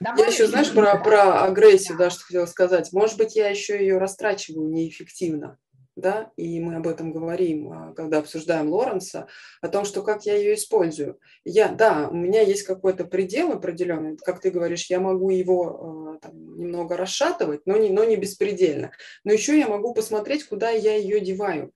Добавить 0.00 0.20
я 0.20 0.26
еще, 0.26 0.46
знаешь, 0.48 0.72
про, 0.74 0.98
про 0.98 1.44
агрессию, 1.44 1.96
да, 1.96 2.10
что 2.10 2.24
хотела 2.24 2.46
сказать. 2.46 2.92
Может 2.92 3.16
быть, 3.16 3.36
я 3.36 3.48
еще 3.48 3.78
ее 3.78 3.98
растрачиваю 3.98 4.68
неэффективно 4.68 5.58
да, 5.96 6.32
и 6.36 6.60
мы 6.60 6.76
об 6.76 6.86
этом 6.86 7.12
говорим, 7.12 7.72
а, 7.72 7.92
когда 7.94 8.18
обсуждаем 8.18 8.68
Лоренса, 8.68 9.28
о 9.60 9.68
том, 9.68 9.84
что 9.84 10.02
как 10.02 10.26
я 10.26 10.36
ее 10.36 10.54
использую. 10.54 11.18
Я, 11.44 11.68
да, 11.68 12.08
у 12.08 12.14
меня 12.14 12.40
есть 12.40 12.64
какой-то 12.64 13.04
предел 13.04 13.52
определенный, 13.52 14.16
как 14.16 14.40
ты 14.40 14.50
говоришь, 14.50 14.90
я 14.90 15.00
могу 15.00 15.30
его 15.30 16.14
а, 16.14 16.18
там, 16.18 16.56
немного 16.58 16.96
расшатывать, 16.96 17.62
но 17.66 17.76
не, 17.76 17.90
но 17.90 18.04
не 18.04 18.16
беспредельно. 18.16 18.90
Но 19.22 19.32
еще 19.32 19.58
я 19.58 19.68
могу 19.68 19.94
посмотреть, 19.94 20.44
куда 20.44 20.70
я 20.70 20.96
ее 20.96 21.20
деваю. 21.20 21.72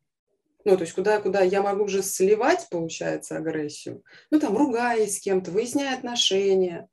Ну, 0.65 0.77
то 0.77 0.83
есть 0.83 0.95
куда, 0.95 1.21
куда 1.21 1.43
я 1.43 1.63
могу 1.63 1.85
уже 1.85 2.03
сливать, 2.03 2.67
получается, 2.71 3.37
агрессию. 3.37 4.03
Ну, 4.31 4.41
там, 4.41 4.57
ругаясь 4.57 5.17
с 5.17 5.21
кем-то, 5.21 5.51
выясняя 5.51 5.97
отношения, 5.97 6.89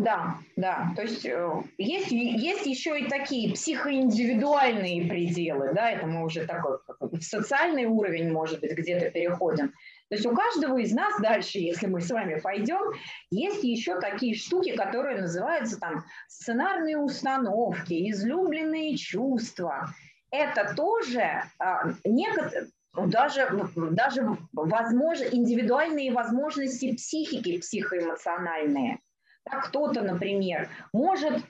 Да, 0.00 0.38
да. 0.56 0.92
То 0.96 1.02
есть 1.02 1.26
э, 1.26 1.62
есть, 1.76 2.10
есть 2.10 2.64
еще 2.64 2.98
и 2.98 3.08
такие 3.08 3.52
психоиндивидуальные 3.52 5.06
пределы, 5.06 5.74
да, 5.74 5.90
это 5.90 6.06
мы 6.06 6.24
уже 6.24 6.46
такой 6.46 6.78
в 7.00 7.20
социальный 7.20 7.84
уровень, 7.84 8.32
может 8.32 8.60
быть, 8.60 8.72
где-то 8.72 9.10
переходим. 9.10 9.68
То 10.08 10.14
есть 10.14 10.24
у 10.24 10.34
каждого 10.34 10.78
из 10.78 10.92
нас 10.94 11.20
дальше, 11.20 11.58
если 11.58 11.86
мы 11.86 12.00
с 12.00 12.10
вами 12.10 12.40
пойдем, 12.40 12.94
есть 13.30 13.62
еще 13.62 14.00
такие 14.00 14.34
штуки, 14.34 14.74
которые 14.74 15.20
называются 15.20 15.78
там 15.78 16.06
сценарные 16.28 16.96
установки, 16.96 18.10
излюбленные 18.10 18.96
чувства. 18.96 19.90
Это 20.30 20.74
тоже 20.74 21.42
а, 21.58 21.90
некоторые, 22.04 22.68
даже, 22.94 23.50
даже 23.74 24.38
возможно, 24.54 25.24
индивидуальные 25.24 26.10
возможности 26.10 26.96
психики 26.96 27.58
психоэмоциональные– 27.58 29.00
а 29.50 29.60
кто-то, 29.60 30.02
например, 30.02 30.68
может 30.92 31.42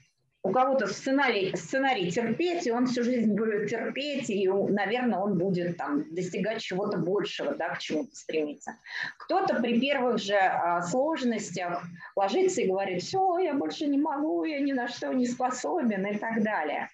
у 0.43 0.53
кого-то 0.53 0.87
сценарий, 0.87 1.55
сценарий 1.55 2.11
терпеть, 2.11 2.67
и 2.67 2.73
он 2.73 2.87
всю 2.87 3.05
жизнь 3.05 3.35
будет 3.35 3.69
терпеть, 3.69 4.31
и, 4.31 4.49
наверное, 4.49 5.19
он 5.19 5.37
будет 5.37 5.77
там 5.77 6.05
достигать 6.15 6.63
чего-то 6.63 6.97
большего, 6.97 7.55
да, 7.55 7.75
к 7.75 7.79
чему-то 7.79 8.15
стремиться. 8.17 8.77
Кто-то 9.19 9.61
при 9.61 9.79
первых 9.79 10.19
же 10.19 10.37
а, 10.37 10.81
сложностях 10.83 11.83
ложится 12.17 12.63
и 12.63 12.69
говорит, 12.69 13.03
все, 13.03 13.39
я 13.39 13.53
больше 13.53 13.87
не 13.87 13.99
могу, 13.99 14.45
я 14.45 14.61
ни 14.61 14.73
на 14.73 14.89
что 14.89 15.13
не 15.13 15.27
способен 15.27 16.07
и 16.07 16.17
так 16.17 16.43
далее. 16.43 16.89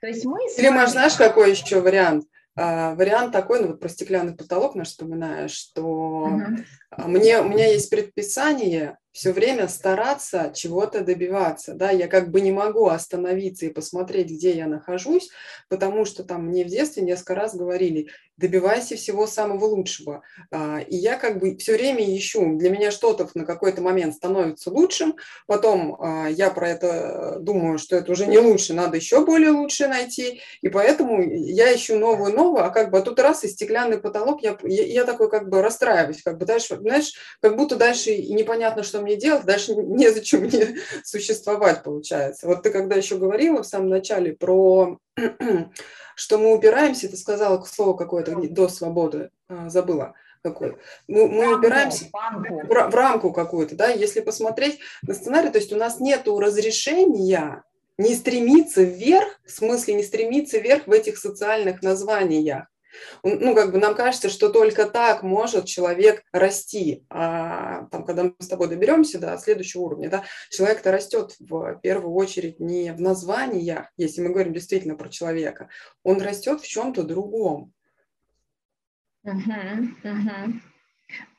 То 0.00 0.08
есть 0.08 0.24
мы... 0.24 0.40
Или, 0.58 0.66
вами... 0.66 0.78
может, 0.78 0.90
знаешь, 0.90 1.14
какой 1.14 1.52
еще 1.52 1.80
вариант? 1.80 2.26
А, 2.56 2.96
вариант 2.96 3.32
такой, 3.32 3.60
ну 3.60 3.68
вот 3.68 3.80
про 3.80 3.88
стеклянный 3.88 4.34
потолок 4.34 4.74
наш 4.74 4.88
вспоминаю, 4.88 5.48
что 5.48 5.84
угу. 5.84 6.56
Мне, 6.96 7.40
у 7.40 7.48
меня 7.48 7.66
есть 7.66 7.90
предписание 7.90 8.98
все 9.12 9.32
время 9.32 9.68
стараться 9.68 10.52
чего-то 10.54 11.00
добиваться, 11.00 11.74
да, 11.74 11.90
я 11.90 12.06
как 12.06 12.30
бы 12.30 12.40
не 12.40 12.52
могу 12.52 12.86
остановиться 12.86 13.66
и 13.66 13.70
посмотреть, 13.70 14.30
где 14.30 14.56
я 14.56 14.66
нахожусь, 14.66 15.30
потому 15.68 16.04
что 16.04 16.22
там 16.22 16.46
мне 16.46 16.64
в 16.64 16.68
детстве 16.68 17.02
несколько 17.02 17.34
раз 17.34 17.56
говорили, 17.56 18.08
добивайся 18.36 18.96
всего 18.96 19.26
самого 19.26 19.64
лучшего, 19.66 20.22
а, 20.52 20.78
и 20.80 20.96
я 20.96 21.16
как 21.16 21.40
бы 21.40 21.56
все 21.56 21.72
время 21.74 22.16
ищу, 22.16 22.56
для 22.56 22.70
меня 22.70 22.90
что-то 22.90 23.28
на 23.34 23.44
какой-то 23.44 23.82
момент 23.82 24.14
становится 24.14 24.70
лучшим, 24.70 25.16
потом 25.46 25.96
а, 26.00 26.28
я 26.28 26.50
про 26.50 26.70
это 26.70 27.38
думаю, 27.40 27.78
что 27.78 27.96
это 27.96 28.12
уже 28.12 28.26
не 28.26 28.38
лучше, 28.38 28.74
надо 28.74 28.96
еще 28.96 29.24
более 29.26 29.50
лучше 29.50 29.88
найти, 29.88 30.40
и 30.62 30.68
поэтому 30.68 31.20
я 31.20 31.74
ищу 31.74 31.98
новую, 31.98 32.32
новую, 32.32 32.64
а 32.64 32.70
как 32.70 32.90
бы 32.90 32.98
а 32.98 33.02
тут 33.02 33.18
раз 33.18 33.42
и 33.42 33.48
стеклянный 33.48 33.98
потолок, 33.98 34.42
я, 34.42 34.56
я, 34.62 34.86
я 34.86 35.04
такой 35.04 35.28
как 35.28 35.48
бы 35.48 35.62
расстраиваюсь, 35.62 36.22
как 36.22 36.38
бы 36.38 36.46
дальше, 36.46 36.76
знаешь, 36.80 37.12
как 37.40 37.56
будто 37.56 37.76
дальше 37.76 38.16
непонятно, 38.16 38.82
что 38.82 39.00
мне 39.00 39.16
делать, 39.16 39.44
дальше 39.44 39.74
незачем 39.76 40.42
мне 40.42 40.76
существовать, 41.04 41.82
получается. 41.82 42.46
Вот 42.46 42.62
ты 42.62 42.70
когда 42.70 42.96
еще 42.96 43.16
говорила 43.16 43.62
в 43.62 43.66
самом 43.66 43.88
начале 43.88 44.32
про 44.32 44.98
что 46.14 46.38
мы 46.38 46.54
упираемся, 46.54 47.08
ты 47.08 47.16
сказала 47.16 47.62
слово 47.64 47.96
какое-то 47.96 48.36
до 48.48 48.68
свободы, 48.68 49.30
а, 49.48 49.68
забыла 49.68 50.14
какой. 50.42 50.76
Мы, 51.06 51.28
мы 51.28 51.58
упираемся 51.58 52.06
в, 52.06 52.90
в 52.90 52.94
рамку 52.94 53.32
какую-то, 53.32 53.74
да, 53.74 53.88
если 53.88 54.20
посмотреть 54.20 54.78
на 55.02 55.14
сценарий, 55.14 55.50
то 55.50 55.58
есть 55.58 55.72
у 55.72 55.76
нас 55.76 56.00
нет 56.00 56.26
разрешения 56.26 57.62
не 57.98 58.14
стремиться 58.14 58.82
вверх, 58.82 59.28
в 59.44 59.50
смысле 59.50 59.94
не 59.94 60.02
стремиться 60.02 60.58
вверх 60.58 60.86
в 60.86 60.92
этих 60.92 61.18
социальных 61.18 61.82
названиях. 61.82 62.66
Ну, 63.22 63.54
как 63.54 63.72
бы 63.72 63.78
нам 63.78 63.94
кажется, 63.94 64.28
что 64.28 64.48
только 64.48 64.86
так 64.86 65.22
может 65.22 65.66
человек 65.66 66.24
расти. 66.32 67.04
А 67.10 67.84
там, 67.86 68.04
когда 68.04 68.24
мы 68.24 68.34
с 68.38 68.48
тобой 68.48 68.68
доберемся 68.68 69.18
до 69.18 69.36
следующего 69.38 69.82
уровня, 69.82 70.10
да, 70.10 70.24
человек-то 70.50 70.92
растет 70.92 71.36
в 71.38 71.78
первую 71.82 72.14
очередь 72.14 72.60
не 72.60 72.92
в 72.92 73.00
названиях, 73.00 73.90
если 73.96 74.22
мы 74.22 74.30
говорим 74.30 74.52
действительно 74.52 74.96
про 74.96 75.08
человека, 75.08 75.68
он 76.02 76.20
растет 76.20 76.60
в 76.60 76.66
чем-то 76.66 77.02
другом. 77.02 77.72
Uh-huh, 79.24 79.88
uh-huh. 80.02 80.52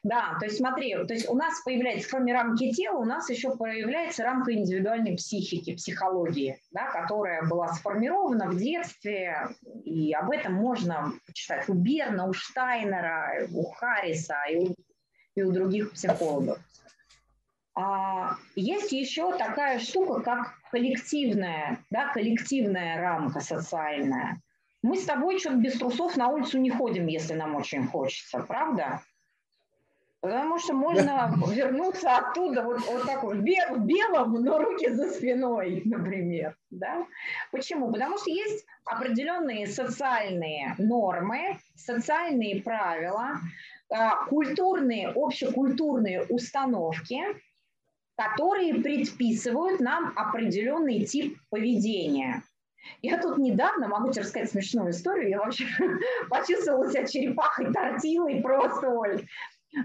Да, 0.04 0.36
то 0.40 0.46
есть 0.46 0.58
смотри, 0.58 0.96
то 1.06 1.13
есть 1.13 1.30
у 1.30 1.36
нас 1.36 1.62
появляется, 1.63 2.10
кроме 2.10 2.34
рамки 2.34 2.72
тела, 2.72 2.98
у 2.98 3.06
нас 3.06 3.30
еще 3.30 3.56
появляется 3.56 4.24
рамка 4.24 4.51
индивидуальной 4.54 5.16
психики, 5.16 5.75
психологии, 5.75 6.60
да, 6.72 6.90
которая 6.90 7.44
была 7.48 7.68
сформирована 7.74 8.50
в 8.50 8.58
детстве, 8.58 9.50
и 9.84 10.12
об 10.13 10.32
этом 10.32 10.54
можно 10.54 11.13
почитать 11.28 11.70
у 11.70 11.74
Берна, 11.74 12.25
у 12.25 12.34
Штайнера, 12.34 13.48
у 13.54 13.63
Харриса 13.72 14.38
и 14.50 14.58
у, 14.58 14.75
и 15.36 15.44
у 15.44 15.51
других 15.51 15.92
психологов. 15.92 16.58
А 17.75 18.38
есть 18.56 18.92
еще 18.92 19.38
такая 19.38 19.80
штука, 19.80 20.22
как 20.22 20.54
коллективная, 20.72 21.80
да, 21.90 22.12
коллективная 22.12 23.00
рамка 23.00 23.40
социальная. 23.40 24.42
Мы 24.82 24.98
с 24.98 25.06
тобой 25.06 25.40
что-то 25.40 25.58
без 25.58 25.78
трусов 25.78 26.18
на 26.18 26.30
улицу 26.30 26.58
не 26.58 26.72
ходим, 26.72 27.06
если 27.06 27.36
нам 27.36 27.56
очень 27.56 27.86
хочется, 27.88 28.40
правда? 28.40 29.01
Потому 30.22 30.60
что 30.60 30.74
можно 30.74 31.34
вернуться 31.48 32.16
оттуда 32.16 32.63
вот, 32.63 32.80
вот 32.86 33.06
так 33.06 33.24
вот, 33.24 33.38
в 33.38 33.42
белом, 33.42 34.34
но 34.34 34.60
руки 34.60 34.90
за 34.90 35.10
спиной, 35.10 35.82
например. 35.86 36.56
Да? 36.70 37.06
Почему? 37.51 37.92
Потому 37.92 38.18
что 38.18 38.30
есть 38.30 38.65
определенные 38.86 39.67
социальные 39.67 40.76
нормы, 40.78 41.58
социальные 41.76 42.62
правила, 42.62 43.39
а, 43.89 44.26
культурные, 44.26 45.10
общекультурные 45.10 46.24
установки, 46.24 47.19
которые 48.15 48.76
предписывают 48.76 49.80
нам 49.80 50.13
определенный 50.15 51.04
тип 51.06 51.38
поведения. 51.50 52.43
Я 53.02 53.19
тут 53.19 53.38
недавно, 53.38 53.88
могу 53.88 54.12
тебе 54.12 54.24
рассказать 54.24 54.52
смешную 54.52 54.91
историю, 54.91 55.30
я 55.30 55.39
вообще 55.39 55.65
почувствовала 56.30 56.91
себя 56.91 57.06
черепахой, 57.06 57.72
тортилой 57.72 58.41
просто, 58.41 58.89
Оль. 58.89 59.26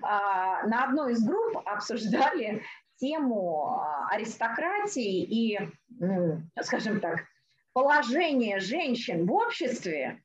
А, 0.03 0.67
на 0.67 0.85
одной 0.85 1.13
из 1.13 1.25
групп 1.25 1.59
обсуждали 1.65 2.63
тему 2.97 3.67
а, 3.67 4.09
аристократии 4.11 5.23
и, 5.23 5.59
скажем 6.63 7.01
так, 7.01 7.25
положение 7.73 8.59
женщин 8.59 9.27
в 9.27 9.33
обществе 9.33 10.23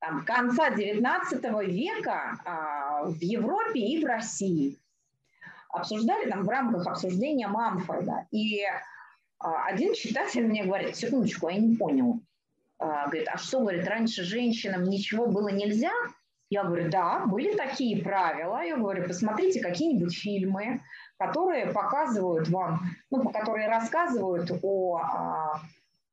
там, 0.00 0.24
конца 0.24 0.70
XIX 0.70 1.64
века 1.64 2.38
а, 2.44 3.04
в 3.04 3.20
Европе 3.20 3.80
и 3.80 4.02
в 4.02 4.06
России. 4.06 4.78
Обсуждали 5.68 6.28
там 6.30 6.44
в 6.44 6.48
рамках 6.48 6.86
обсуждения 6.86 7.48
Мамфорда. 7.48 8.26
И 8.30 8.62
один 9.38 9.94
читатель 9.94 10.46
мне 10.46 10.64
говорит, 10.64 10.96
секундочку, 10.96 11.48
я 11.48 11.58
не 11.58 11.76
понял. 11.76 12.20
Говорит, 12.78 13.26
а 13.32 13.38
что, 13.38 13.60
говорит, 13.60 13.88
раньше 13.88 14.22
женщинам 14.22 14.84
ничего 14.84 15.26
было 15.26 15.48
нельзя? 15.48 15.90
Я 16.52 16.64
говорю, 16.64 16.90
да, 16.90 17.24
были 17.24 17.56
такие 17.56 18.02
правила. 18.02 18.62
Я 18.62 18.76
говорю, 18.76 19.06
посмотрите 19.06 19.62
какие-нибудь 19.62 20.14
фильмы, 20.14 20.82
которые 21.16 21.68
показывают 21.68 22.50
вам, 22.50 22.90
ну, 23.10 23.30
которые 23.30 23.68
рассказывают 23.68 24.50
о 24.62 24.98
а, 24.98 25.62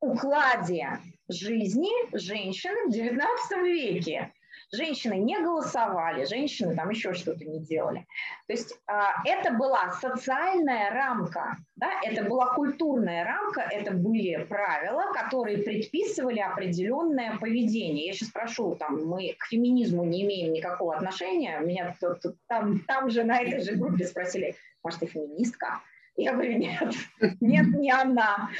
укладе 0.00 0.98
жизни 1.28 1.90
женщины 2.16 2.86
в 2.86 2.90
XIX 2.90 3.62
веке. 3.62 4.32
Женщины 4.72 5.14
не 5.14 5.36
голосовали, 5.36 6.24
женщины 6.24 6.76
там 6.76 6.90
еще 6.90 7.12
что-то 7.12 7.44
не 7.44 7.58
делали. 7.58 8.06
То 8.46 8.52
есть 8.52 8.78
а, 8.86 9.22
это 9.24 9.52
была 9.52 9.90
социальная 10.00 10.90
рамка, 10.90 11.56
да, 11.74 11.88
это 12.04 12.24
была 12.24 12.54
культурная 12.54 13.24
рамка, 13.24 13.62
это 13.62 13.92
были 13.92 14.44
правила, 14.44 15.12
которые 15.12 15.58
предписывали 15.58 16.38
определенное 16.38 17.36
поведение. 17.38 18.06
Я 18.06 18.12
сейчас 18.12 18.28
прошу, 18.28 18.76
там, 18.76 19.04
мы 19.06 19.34
к 19.38 19.46
феминизму 19.46 20.04
не 20.04 20.22
имеем 20.22 20.52
никакого 20.52 20.94
отношения. 20.94 21.58
Меня 21.58 21.96
тут, 22.00 22.36
там, 22.46 22.80
там 22.86 23.10
же 23.10 23.24
на 23.24 23.40
этой 23.40 23.60
же 23.62 23.74
группе 23.74 24.06
спросили, 24.06 24.54
может, 24.84 25.00
ты 25.00 25.06
феминистка? 25.06 25.80
Я 26.22 26.32
говорю, 26.32 26.58
нет, 26.58 26.94
нет, 27.40 27.66
не 27.68 27.90
она. 27.90 28.50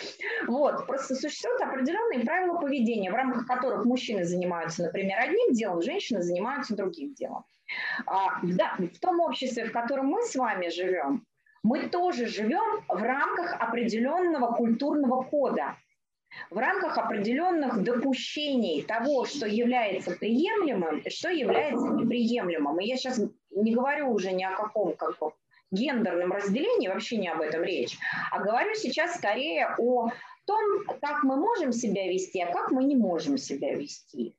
Вот, 0.46 0.87
просто 0.87 1.14
существуют 1.14 1.61
определенные 1.61 2.25
правила 2.25 2.59
поведения, 2.59 3.11
в 3.11 3.14
рамках 3.14 3.46
которых 3.46 3.85
мужчины 3.85 4.25
занимаются, 4.25 4.85
например, 4.85 5.18
одним 5.20 5.53
делом, 5.53 5.83
женщины 5.83 6.23
занимаются 6.23 6.77
другим 6.77 7.14
делом. 7.14 7.44
А, 8.07 8.40
да, 8.42 8.77
в 8.79 8.99
том 8.99 9.20
обществе, 9.20 9.64
в 9.64 9.73
котором 9.73 10.07
мы 10.07 10.23
с 10.23 10.35
вами 10.35 10.68
живем, 10.68 11.25
мы 11.62 11.88
тоже 11.88 12.27
живем 12.27 12.85
в 12.88 13.03
рамках 13.03 13.61
определенного 13.61 14.55
культурного 14.55 15.23
кода, 15.23 15.77
в 16.51 16.57
рамках 16.57 16.96
определенных 16.96 17.83
допущений 17.83 18.83
того, 18.83 19.25
что 19.27 19.46
является 19.46 20.12
приемлемым 20.12 20.99
и 21.01 21.11
что 21.11 21.29
является 21.29 21.88
неприемлемым. 21.88 22.79
И 22.81 22.87
я 22.87 22.96
сейчас 22.96 23.20
не 23.51 23.75
говорю 23.75 24.11
уже 24.11 24.33
ни 24.33 24.44
о 24.44 24.57
каком 24.57 24.94
как 24.94 25.18
бы, 25.18 25.33
гендерном 25.71 26.33
разделении, 26.33 26.89
вообще 26.89 27.17
не 27.17 27.29
об 27.29 27.41
этом 27.41 27.63
речь, 27.63 27.97
а 28.31 28.41
говорю 28.41 28.75
сейчас 28.75 29.17
скорее 29.17 29.75
о 29.79 30.09
том, 30.47 30.85
как 31.01 31.23
мы 31.23 31.37
можем 31.37 31.73
себя 31.73 32.09
вести, 32.09 32.41
а 32.41 32.53
как 32.53 32.71
мы 32.71 32.85
не 32.85 32.97
можем 32.97 33.39
себя 33.39 33.75
вести. 33.75 34.35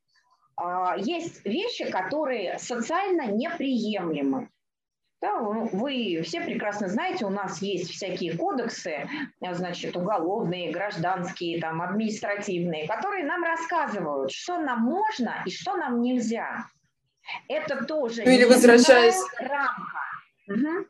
А, 0.57 0.95
есть 0.97 1.45
вещи, 1.45 1.89
которые 1.89 2.59
социально 2.59 3.27
неприемлемы. 3.27 4.49
Да, 5.21 5.37
вы 5.37 6.21
все 6.23 6.41
прекрасно 6.41 6.87
знаете, 6.87 7.25
у 7.25 7.29
нас 7.29 7.61
есть 7.61 7.91
всякие 7.91 8.35
кодексы, 8.35 9.07
значит, 9.39 9.95
уголовные, 9.95 10.71
гражданские, 10.71 11.61
там, 11.61 11.79
административные, 11.79 12.87
которые 12.87 13.23
нам 13.25 13.43
рассказывают, 13.43 14.31
что 14.31 14.57
нам 14.57 14.79
можно 14.81 15.43
и 15.45 15.51
что 15.51 15.77
нам 15.77 16.01
нельзя. 16.01 16.65
Это 17.47 17.85
тоже 17.85 18.23
ну, 18.25 18.31
или 18.31 18.45
возвращаясь 18.45 19.21
рамка. 19.37 20.01
Угу. 20.47 20.85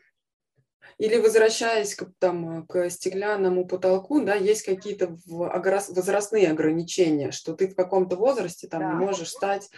Или 0.97 1.17
возвращаясь 1.17 1.95
к, 1.95 2.05
там, 2.19 2.65
к 2.67 2.89
стеклянному 2.89 3.65
потолку, 3.65 4.21
да, 4.21 4.35
есть 4.35 4.63
какие-то 4.63 5.17
возрастные 5.25 6.51
ограничения, 6.51 7.31
что 7.31 7.53
ты 7.53 7.67
в 7.67 7.75
каком-то 7.75 8.15
возрасте 8.15 8.67
там 8.67 8.81
да. 8.81 8.91
не 8.91 8.95
можешь 8.95 9.29
стать 9.29 9.69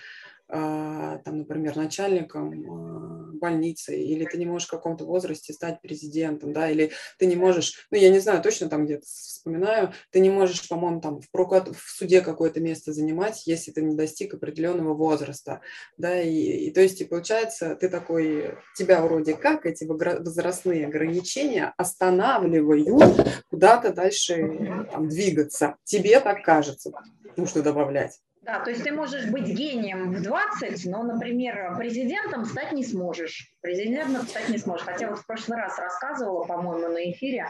там, 0.54 1.40
например, 1.40 1.76
начальником 1.76 2.52
а, 2.70 3.32
больницы, 3.34 4.00
или 4.00 4.24
ты 4.26 4.38
не 4.38 4.46
можешь 4.46 4.68
в 4.68 4.72
каком-то 4.72 5.04
возрасте 5.04 5.52
стать 5.52 5.82
президентом, 5.82 6.54
да, 6.54 6.70
или 6.70 6.92
ты 7.18 7.26
не 7.26 7.36
можешь, 7.36 7.88
ну, 7.90 7.98
я 7.98 8.10
не 8.10 8.20
знаю, 8.20 8.42
точно 8.44 8.70
там 8.70 8.86
где-то 8.86 9.04
вспоминаю, 9.06 9.94
ты 10.12 10.20
не 10.20 10.30
можешь, 10.30 10.68
по-моему, 10.70 11.02
там 11.02 11.22
в, 11.22 11.32
прокат, 11.32 11.70
в 11.70 11.90
суде 11.90 12.22
какое-то 12.22 12.62
место 12.62 12.94
занимать, 12.94 13.48
если 13.48 13.72
ты 13.72 13.82
не 13.82 13.96
достиг 13.96 14.36
определенного 14.36 14.94
возраста, 14.94 15.62
да, 15.98 16.22
и, 16.22 16.68
и 16.68 16.72
то 16.72 16.82
есть, 16.82 17.02
и 17.02 17.06
получается, 17.06 17.76
ты 17.76 17.90
такой, 17.90 18.56
тебя 18.78 19.02
вроде 19.02 19.34
как 19.34 19.66
эти 19.66 19.86
возрастные 19.86 20.86
ограничения 20.86 21.74
останавливают 21.78 23.28
куда-то 23.50 23.92
дальше 23.92 24.88
там, 24.92 25.10
двигаться, 25.10 25.78
тебе 25.84 26.20
так 26.20 26.44
кажется. 26.44 26.92
нужно 27.36 27.64
добавлять. 27.64 28.20
Да, 28.44 28.60
то 28.60 28.72
есть 28.72 28.84
ты 28.84 28.92
можешь 28.92 29.28
быть 29.28 29.48
гением 29.48 30.12
в 30.12 30.22
20, 30.22 30.86
но, 30.88 31.04
например, 31.04 31.76
президентом 31.78 32.44
стать 32.44 32.74
не 32.74 32.84
сможешь. 32.84 33.50
Президентом 33.62 34.24
стать 34.24 34.50
не 34.50 34.58
сможешь. 34.58 34.86
Хотя 34.86 35.10
вот 35.10 35.20
в 35.20 35.26
прошлый 35.26 35.58
раз 35.58 35.80
рассказывала, 35.80 36.44
по-моему, 36.44 36.90
на 36.90 37.12
эфире, 37.12 37.48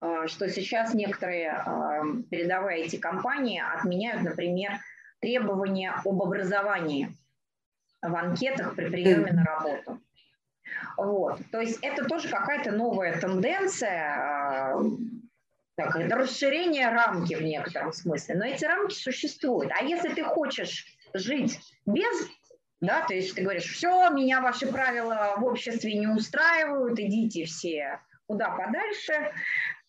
э, 0.00 0.26
что 0.28 0.48
сейчас 0.48 0.94
некоторые 0.94 1.48
э, 1.48 2.02
передовые 2.30 2.86
IT-компании 2.86 3.60
отменяют, 3.76 4.22
например, 4.22 4.74
требования 5.20 5.92
об 6.04 6.22
образовании 6.22 7.16
в 8.00 8.14
анкетах 8.14 8.76
при 8.76 8.90
приеме 8.90 9.32
на 9.32 9.44
работу. 9.44 10.00
Вот. 10.96 11.40
То 11.50 11.60
есть 11.60 11.80
это 11.82 12.04
тоже 12.04 12.28
какая-то 12.28 12.70
новая 12.70 13.18
тенденция, 13.18 14.76
э, 14.76 14.82
так, 15.76 15.96
это 15.96 16.16
расширение 16.16 16.88
рамки 16.90 17.34
в 17.34 17.42
некотором 17.42 17.92
смысле, 17.92 18.34
но 18.34 18.44
эти 18.44 18.64
рамки 18.64 18.94
существуют. 18.94 19.72
А 19.72 19.82
если 19.82 20.12
ты 20.12 20.22
хочешь 20.22 20.86
жить 21.14 21.58
без, 21.86 22.28
да, 22.80 23.06
то 23.06 23.14
есть 23.14 23.34
ты 23.34 23.42
говоришь, 23.42 23.72
все, 23.72 24.10
меня 24.10 24.40
ваши 24.40 24.66
правила 24.66 25.34
в 25.38 25.44
обществе 25.44 25.94
не 25.94 26.06
устраивают, 26.06 26.98
идите 26.98 27.44
все 27.44 28.00
куда 28.32 28.50
подальше, 28.50 29.32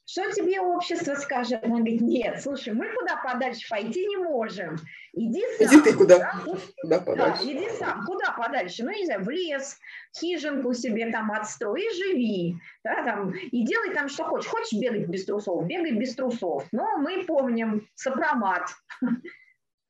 что 0.06 0.30
тебе 0.32 0.60
общество 0.60 1.16
скажет? 1.16 1.64
Она 1.64 1.78
говорит, 1.78 2.02
нет, 2.02 2.42
слушай, 2.42 2.74
мы 2.74 2.90
куда 2.94 3.18
подальше 3.18 3.68
пойти 3.70 4.06
не 4.06 4.18
можем. 4.18 4.76
Иди 5.14 5.42
сам. 5.58 5.68
Иди 5.68 5.82
ты 5.82 5.94
куда, 5.94 6.18
да? 6.18 6.34
куда 6.82 7.00
подальше. 7.00 7.44
Да, 7.46 7.52
иди 7.52 7.70
сам, 7.70 8.06
куда 8.06 8.32
подальше. 8.32 8.84
Ну, 8.84 8.92
не 8.92 9.06
знаю, 9.06 9.24
в 9.24 9.30
лес, 9.30 9.80
хижинку 10.18 10.74
себе 10.74 11.10
там 11.12 11.32
отстрой 11.32 11.84
и 11.84 11.96
живи. 11.96 12.56
Да, 12.84 13.04
там, 13.04 13.32
и 13.32 13.66
делай 13.66 13.94
там, 13.94 14.10
что 14.10 14.26
хочешь. 14.26 14.50
Хочешь 14.50 14.80
бегать 14.80 15.08
без 15.08 15.26
трусов, 15.26 15.66
бегай 15.68 15.94
без 15.94 16.16
трусов. 16.16 16.66
Но 16.74 16.98
мы 16.98 17.24
помним 17.24 17.88
сопромат. 17.96 18.70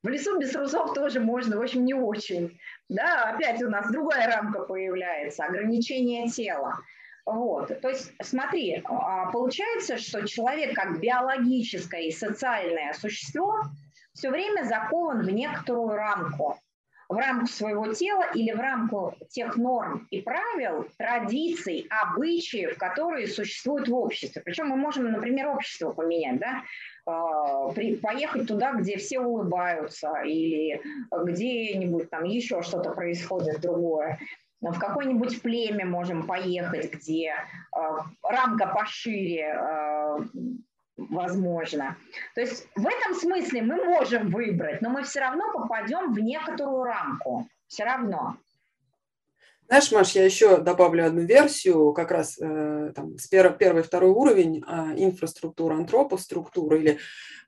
В 0.03 0.09
лесу 0.09 0.37
без 0.37 0.51
трусов 0.51 0.93
тоже 0.93 1.21
можно, 1.21 1.57
в 1.57 1.61
общем, 1.61 1.85
не 1.85 1.93
очень. 1.93 2.59
Да, 2.89 3.31
опять 3.33 3.63
у 3.63 3.69
нас 3.69 3.89
другая 3.89 4.27
рамка 4.27 4.59
появляется, 4.63 5.45
ограничение 5.45 6.27
тела. 6.27 6.77
Вот. 7.25 7.79
То 7.81 7.89
есть, 7.89 8.11
смотри, 8.21 8.81
а, 8.85 9.31
получается, 9.31 9.97
что 9.97 10.27
человек 10.27 10.75
как 10.75 10.99
биологическое 10.99 12.01
и 12.01 12.11
социальное 12.11 12.93
существо 12.93 13.61
все 14.13 14.29
время 14.29 14.63
закован 14.63 15.25
в 15.25 15.29
некоторую 15.29 15.95
рамку. 15.95 16.57
В 17.09 17.15
рамку 17.15 17.47
своего 17.47 17.93
тела 17.93 18.25
или 18.33 18.51
в 18.51 18.59
рамку 18.59 19.13
тех 19.29 19.55
норм 19.55 20.07
и 20.09 20.21
правил, 20.21 20.87
традиций, 20.97 21.87
обычаев, 21.89 22.77
которые 22.77 23.27
существуют 23.27 23.87
в 23.87 23.93
обществе. 23.93 24.41
Причем 24.43 24.67
мы 24.67 24.77
можем, 24.77 25.11
например, 25.11 25.49
общество 25.49 25.91
поменять, 25.91 26.39
да? 26.39 26.63
А, 27.05 27.71
поехать 28.01 28.47
туда, 28.47 28.73
где 28.73 28.97
все 28.97 29.19
улыбаются, 29.19 30.21
или 30.23 30.81
где-нибудь 31.11 32.09
там 32.09 32.23
еще 32.23 32.61
что-то 32.63 32.91
происходит 32.91 33.61
другое 33.61 34.17
в 34.71 34.79
какое-нибудь 34.79 35.41
племя 35.41 35.85
можем 35.85 36.25
поехать, 36.25 36.93
где 36.93 37.33
э, 37.33 37.79
рамка 38.23 38.67
пошире, 38.67 39.55
э, 39.55 40.17
возможно. 40.97 41.97
То 42.35 42.41
есть 42.41 42.67
в 42.75 42.87
этом 42.87 43.15
смысле 43.15 43.61
мы 43.61 43.83
можем 43.83 44.29
выбрать, 44.29 44.81
но 44.81 44.89
мы 44.89 45.03
все 45.03 45.19
равно 45.19 45.51
попадем 45.53 46.13
в 46.13 46.19
некоторую 46.19 46.83
рамку. 46.83 47.47
Все 47.67 47.83
равно. 47.83 48.37
Знаешь, 49.67 49.91
Маш, 49.91 50.11
я 50.11 50.25
еще 50.25 50.57
добавлю 50.57 51.05
одну 51.05 51.21
версию, 51.21 51.93
как 51.93 52.11
раз 52.11 52.37
э, 52.39 52.91
там, 52.95 53.17
с 53.17 53.27
первый, 53.27 53.57
первый, 53.57 53.83
второй 53.83 54.11
уровень 54.11 54.63
э, 54.67 54.93
инфраструктура, 54.97 55.75
антропоструктура 55.75 56.77
или 56.77 56.99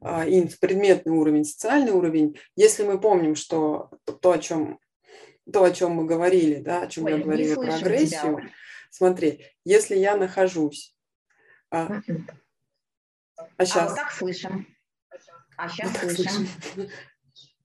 э, 0.02 0.48
предметный 0.60 1.14
уровень, 1.14 1.46
социальный 1.46 1.92
уровень. 1.92 2.38
Если 2.56 2.84
мы 2.84 3.00
помним, 3.00 3.36
что 3.36 3.92
то, 4.22 4.32
о 4.32 4.40
чем 4.40 4.80
то, 5.52 5.64
о 5.64 5.72
чем 5.72 5.92
мы 5.92 6.06
говорили, 6.06 6.56
да, 6.56 6.82
о 6.82 6.88
чем 6.88 7.06
Ой, 7.06 7.14
я 7.14 7.18
говорила 7.20 7.62
про 7.62 7.76
агрессию. 7.76 8.38
Тебя. 8.38 8.50
Смотри, 8.90 9.46
если 9.64 9.96
я 9.96 10.16
нахожусь... 10.16 10.96
А, 11.72 12.02
а 13.58 13.66
сейчас... 13.66 13.84
А 13.84 13.88
вот 13.88 13.96
так 13.96 14.12
слышим. 14.12 14.68
А 15.58 15.70
сейчас 15.70 15.92
вот 15.92 16.12
слышим. 16.12 16.48
слышим. 16.74 16.92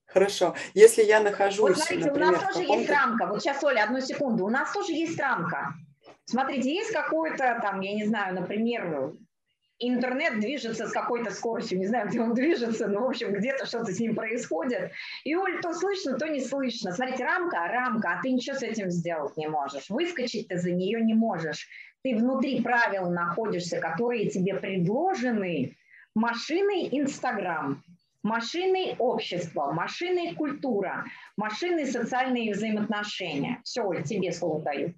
Хорошо. 0.05 0.55
Если 0.73 1.03
я 1.03 1.21
нахожусь, 1.21 1.77
Вот 1.77 1.77
смотрите, 1.77 2.05
например, 2.05 2.29
у 2.29 2.31
нас 2.33 2.53
тоже 2.53 2.65
есть 2.65 2.89
рамка. 2.89 3.27
Вот 3.27 3.41
сейчас, 3.41 3.63
Оля, 3.63 3.83
одну 3.83 4.01
секунду. 4.01 4.45
У 4.45 4.49
нас 4.49 4.73
тоже 4.73 4.91
есть 4.91 5.17
рамка. 5.17 5.73
Смотрите, 6.25 6.73
есть 6.73 6.91
какое-то 6.91 7.59
там, 7.61 7.79
я 7.79 7.93
не 7.93 8.05
знаю, 8.05 8.35
например, 8.35 9.13
интернет 9.81 10.39
движется 10.39 10.87
с 10.87 10.91
какой-то 10.91 11.31
скоростью, 11.31 11.79
не 11.79 11.87
знаю, 11.87 12.07
где 12.07 12.21
он 12.21 12.33
движется, 12.33 12.87
но, 12.87 13.01
в 13.01 13.09
общем, 13.09 13.33
где-то 13.33 13.65
что-то 13.65 13.91
с 13.91 13.99
ним 13.99 14.15
происходит. 14.15 14.91
И, 15.23 15.35
Оль, 15.35 15.59
то 15.61 15.73
слышно, 15.73 16.17
то 16.17 16.27
не 16.27 16.39
слышно. 16.39 16.91
Смотрите, 16.91 17.23
рамка, 17.23 17.67
рамка, 17.67 18.13
а 18.13 18.21
ты 18.21 18.31
ничего 18.31 18.55
с 18.55 18.63
этим 18.63 18.89
сделать 18.89 19.35
не 19.37 19.47
можешь. 19.47 19.89
Выскочить 19.89 20.47
ты 20.47 20.57
за 20.57 20.71
нее 20.71 21.01
не 21.01 21.13
можешь. 21.13 21.67
Ты 22.03 22.15
внутри 22.15 22.61
правил 22.61 23.09
находишься, 23.09 23.79
которые 23.79 24.29
тебе 24.29 24.55
предложены 24.55 25.75
машиной 26.15 26.89
Инстаграм, 26.91 27.83
машиной 28.23 28.95
общества, 28.97 29.71
машиной 29.71 30.35
культура, 30.35 31.05
машиной 31.37 31.85
социальные 31.85 32.53
взаимоотношения. 32.53 33.61
Все, 33.63 33.83
Оль, 33.83 34.03
тебе 34.03 34.31
слово 34.31 34.61
даю. 34.61 34.93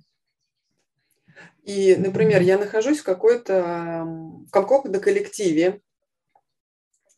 И, 1.63 1.95
например, 1.95 2.41
я 2.41 2.57
нахожусь 2.57 2.99
в 2.99 3.03
какой-то 3.03 4.03
в 4.47 4.49
каком-то 4.51 4.99
коллективе, 4.99 5.81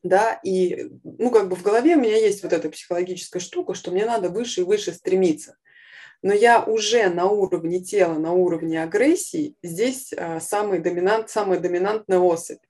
да, 0.04 0.40
и, 0.44 0.92
ну, 1.04 1.32
как 1.32 1.50
бы 1.50 1.56
в 1.56 1.64
голове 1.64 1.96
у 1.96 2.00
меня 2.00 2.16
есть 2.16 2.44
вот 2.44 2.54
эта 2.54 2.70
психологическая 2.70 3.42
штука, 3.42 3.74
что 3.74 3.90
мне 3.90 4.06
надо 4.06 4.30
выше 4.30 4.62
и 4.62 4.64
выше 4.64 4.94
стремиться. 4.94 5.58
Но 6.22 6.32
я 6.32 6.64
уже 6.64 7.10
на 7.10 7.26
уровне 7.26 7.80
тела, 7.80 8.20
на 8.20 8.34
уровне 8.34 8.82
агрессии, 8.82 9.56
здесь 9.64 10.14
а, 10.14 10.40
самый 10.40 10.80
доминант, 10.80 11.32
самая 11.32 11.60
доминантная 11.60 12.20
особь. 12.20 12.62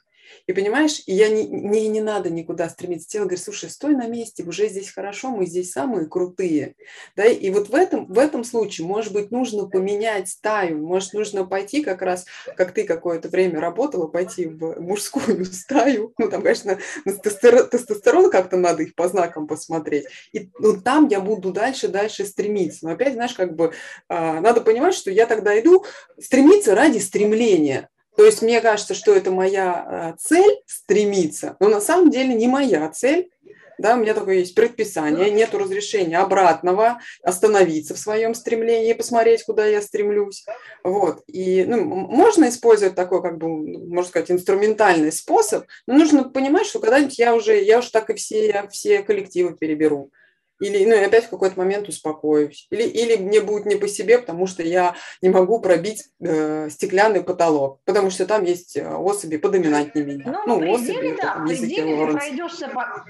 И 0.47 0.53
понимаешь, 0.53 1.01
я 1.05 1.29
не, 1.29 1.45
не, 1.45 1.87
не 1.87 2.01
надо 2.01 2.29
никуда 2.29 2.69
стремиться. 2.69 3.09
Тело 3.09 3.23
говорит, 3.23 3.43
слушай, 3.43 3.69
стой 3.69 3.95
на 3.95 4.07
месте, 4.07 4.43
уже 4.43 4.67
здесь 4.67 4.91
хорошо, 4.91 5.29
мы 5.29 5.45
здесь 5.45 5.71
самые 5.71 6.07
крутые. 6.07 6.75
Да? 7.15 7.25
И 7.25 7.49
вот 7.49 7.69
в 7.69 7.75
этом, 7.75 8.05
в 8.07 8.19
этом 8.19 8.43
случае, 8.43 8.87
может 8.87 9.13
быть, 9.13 9.31
нужно 9.31 9.67
поменять 9.67 10.29
стаю, 10.29 10.77
может, 10.85 11.13
нужно 11.13 11.45
пойти 11.45 11.83
как 11.83 12.01
раз, 12.01 12.25
как 12.55 12.73
ты 12.73 12.83
какое-то 12.83 13.29
время 13.29 13.59
работала, 13.59 14.07
пойти 14.07 14.45
в 14.45 14.79
мужскую 14.79 15.45
стаю. 15.51 16.13
Ну, 16.17 16.29
там, 16.29 16.41
конечно, 16.41 16.79
на 17.05 17.13
тестостерон 17.13 18.29
как-то 18.29 18.57
надо 18.57 18.83
их 18.83 18.95
по 18.95 19.07
знакам 19.07 19.47
посмотреть. 19.47 20.05
И 20.31 20.49
ну, 20.59 20.79
там 20.79 21.07
я 21.07 21.19
буду 21.19 21.51
дальше, 21.51 21.87
дальше 21.87 22.25
стремиться. 22.25 22.85
Но 22.85 22.91
опять, 22.91 23.13
знаешь, 23.13 23.33
как 23.33 23.55
бы 23.55 23.73
а, 24.07 24.41
надо 24.41 24.61
понимать, 24.61 24.95
что 24.95 25.11
я 25.11 25.25
тогда 25.25 25.59
иду 25.59 25.85
стремиться 26.19 26.75
ради 26.75 26.99
стремления. 26.99 27.89
То 28.15 28.25
есть 28.25 28.41
мне 28.41 28.61
кажется, 28.61 28.93
что 28.93 29.13
это 29.13 29.31
моя 29.31 30.13
э, 30.15 30.17
цель 30.19 30.61
стремиться, 30.65 31.57
но 31.59 31.67
на 31.67 31.81
самом 31.81 32.09
деле 32.09 32.33
не 32.33 32.47
моя 32.47 32.87
цель. 32.89 33.29
Да, 33.77 33.95
у 33.95 33.97
меня 33.97 34.13
такое 34.13 34.35
есть 34.35 34.55
предписание, 34.55 35.29
нет 35.31 35.53
разрешения 35.53 36.19
обратного 36.19 37.01
остановиться 37.21 37.93
в 37.93 37.99
своем 37.99 38.33
стремлении 38.33 38.93
посмотреть, 38.93 39.43
куда 39.43 39.65
я 39.65 39.81
стремлюсь. 39.81 40.45
Вот. 40.83 41.23
И 41.27 41.65
ну, 41.65 41.83
можно 41.83 42.47
использовать 42.47 42.95
такой, 42.95 43.21
как 43.21 43.37
бы, 43.37 43.49
можно 43.49 44.07
сказать, 44.07 44.31
инструментальный 44.31 45.11
способ, 45.11 45.65
но 45.87 45.95
нужно 45.95 46.23
понимать, 46.23 46.67
что 46.67 46.79
когда-нибудь 46.79 47.19
я 47.19 47.35
уже, 47.35 47.61
я 47.61 47.79
уже 47.79 47.91
так 47.91 48.09
и 48.09 48.13
все, 48.13 48.65
все 48.71 49.03
коллективы 49.03 49.57
переберу. 49.57 50.09
Или, 50.59 50.85
ну, 50.85 51.05
опять 51.05 51.25
в 51.25 51.29
какой-то 51.29 51.57
момент 51.57 51.89
успокоюсь. 51.89 52.67
Или, 52.69 52.83
или 52.83 53.17
мне 53.17 53.41
будет 53.41 53.65
не 53.65 53.75
по 53.75 53.87
себе, 53.87 54.19
потому 54.19 54.47
что 54.47 54.63
я 54.63 54.95
не 55.21 55.29
могу 55.29 55.59
пробить 55.59 56.09
э, 56.21 56.69
стеклянный 56.69 57.23
потолок, 57.23 57.81
потому 57.83 58.09
что 58.09 58.25
там 58.25 58.43
есть 58.43 58.77
э, 58.77 58.87
особи 58.87 59.37
подоминантнее 59.37 60.05
меня. 60.05 60.43
Ну, 60.45 60.59
ну 60.59 60.73
особи, 60.73 61.17
да, 61.21 61.43
пределе 61.45 62.07
ты 62.07 62.13
пройдешься 62.13 62.69
по... 62.69 63.05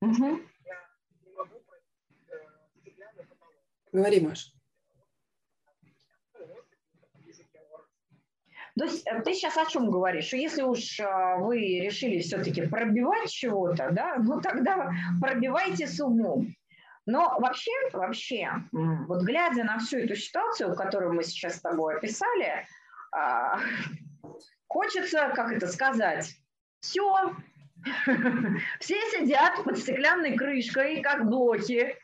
Угу. 0.00 0.40
Говори, 3.92 4.20
Маш. 4.20 4.52
То 8.78 8.84
есть 8.84 9.04
э, 9.06 9.22
ты 9.22 9.34
сейчас 9.34 9.56
о 9.56 9.66
чем 9.66 9.90
говоришь? 9.90 10.26
Что 10.26 10.36
если 10.36 10.62
уж 10.62 11.00
э, 11.00 11.36
вы 11.38 11.80
решили 11.80 12.20
все-таки 12.20 12.66
пробивать 12.66 13.30
чего-то, 13.30 13.90
да, 13.90 14.16
ну 14.18 14.40
тогда 14.40 14.92
пробивайте 15.20 15.86
с 15.88 15.98
умом. 16.00 16.54
Но 17.08 17.38
вообще, 17.40 17.70
вообще, 17.94 18.50
вот 18.70 19.22
глядя 19.22 19.64
на 19.64 19.78
всю 19.78 19.96
эту 20.00 20.14
ситуацию, 20.14 20.76
которую 20.76 21.14
мы 21.14 21.24
сейчас 21.24 21.56
с 21.56 21.62
тобой 21.62 21.96
описали, 21.96 22.66
а, 23.12 23.58
хочется, 24.66 25.32
как 25.34 25.50
это 25.50 25.68
сказать, 25.68 26.34
все, 26.80 27.34
все 28.80 28.96
сидят 29.10 29.64
под 29.64 29.78
стеклянной 29.78 30.36
крышкой, 30.36 31.00
как 31.00 31.26
блоки, 31.26 31.96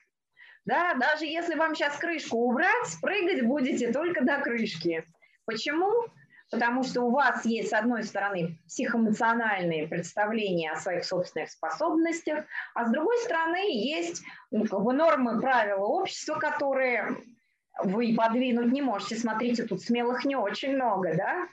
да, 0.65 0.95
даже 0.95 1.27
если 1.27 1.55
вам 1.55 1.75
сейчас 1.75 1.99
крышку 1.99 2.39
убрать, 2.39 2.97
прыгать 3.03 3.45
будете 3.45 3.93
только 3.93 4.25
до 4.25 4.39
крышки. 4.39 5.05
Почему? 5.45 6.07
Потому 6.55 6.83
что 6.85 7.03
у 7.03 7.11
вас 7.11 7.45
есть, 7.45 7.71
с 7.71 7.73
одной 7.73 8.05
стороны, 8.05 8.59
психоэмоциональные 8.67 9.89
представления 9.89 10.73
о 10.73 10.77
своих 10.77 11.05
собственных 11.05 11.51
способностях, 11.51 12.45
а 12.75 12.87
с 12.87 12.91
другой 12.91 13.19
стороны, 13.19 13.71
есть 13.71 14.23
ну, 14.51 14.65
как 14.65 14.83
бы 14.83 14.93
нормы, 14.93 15.41
правила 15.41 15.85
общества, 15.85 16.37
которые 16.37 17.17
вы 17.83 18.15
подвинуть 18.17 18.73
не 18.73 18.83
можете. 18.83 19.17
Смотрите, 19.17 19.65
тут 19.65 19.83
смелых 19.83 20.25
не 20.25 20.37
очень 20.37 20.75
много, 20.75 21.15
да? 21.17 21.49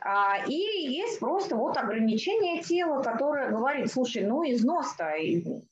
А, 0.00 0.44
и 0.46 0.54
есть 0.54 1.20
просто 1.20 1.56
вот 1.56 1.76
ограничение 1.78 2.62
тела, 2.62 3.02
которое 3.02 3.50
говорит, 3.50 3.90
слушай, 3.90 4.22
ну 4.22 4.42
износ-то, 4.42 5.14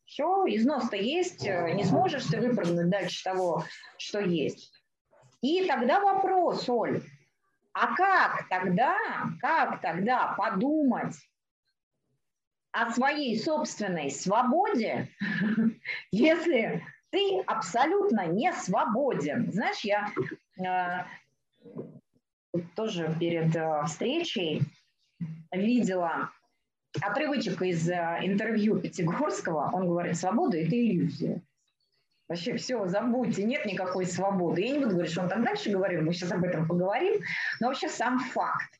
все, 0.06 0.44
износ-то 0.46 0.96
есть, 0.96 1.46
э, 1.46 1.72
не 1.74 1.84
сможешь 1.84 2.24
ты 2.26 2.40
выпрыгнуть 2.40 2.88
дальше 2.88 3.22
того, 3.24 3.64
что 3.98 4.20
есть. 4.20 4.72
И 5.42 5.64
тогда 5.66 6.00
вопрос, 6.00 6.68
Оль, 6.68 7.02
а 7.74 7.94
как 7.94 8.48
тогда, 8.48 8.96
как 9.40 9.80
тогда 9.80 10.34
подумать 10.36 11.16
о 12.72 12.90
своей 12.90 13.38
собственной 13.38 14.10
свободе, 14.10 15.08
если 16.10 16.82
ты 17.10 17.40
абсолютно 17.46 18.26
не 18.26 18.52
свободен? 18.52 19.52
Знаешь, 19.52 19.80
я 19.80 20.10
э, 20.58 21.04
тоже 22.74 23.14
перед 23.18 23.54
э, 23.54 23.84
встречей 23.86 24.62
видела 25.50 26.30
отрывочек 27.00 27.62
из 27.62 27.88
э, 27.88 28.20
интервью 28.22 28.80
Пятигорского. 28.80 29.70
Он 29.72 29.86
говорит, 29.86 30.16
свобода– 30.16 30.56
это 30.58 30.74
иллюзия. 30.78 31.42
Вообще 32.32 32.56
все, 32.56 32.86
забудьте, 32.86 33.44
нет 33.44 33.66
никакой 33.66 34.06
свободы. 34.06 34.62
Я 34.62 34.70
не 34.70 34.78
буду 34.78 34.92
говорить, 34.92 35.12
что 35.12 35.20
он 35.20 35.28
там 35.28 35.44
дальше 35.44 35.68
говорил, 35.68 36.00
мы 36.00 36.14
сейчас 36.14 36.32
об 36.32 36.42
этом 36.42 36.66
поговорим, 36.66 37.20
но 37.60 37.66
вообще 37.66 37.90
сам 37.90 38.20
факт. 38.20 38.70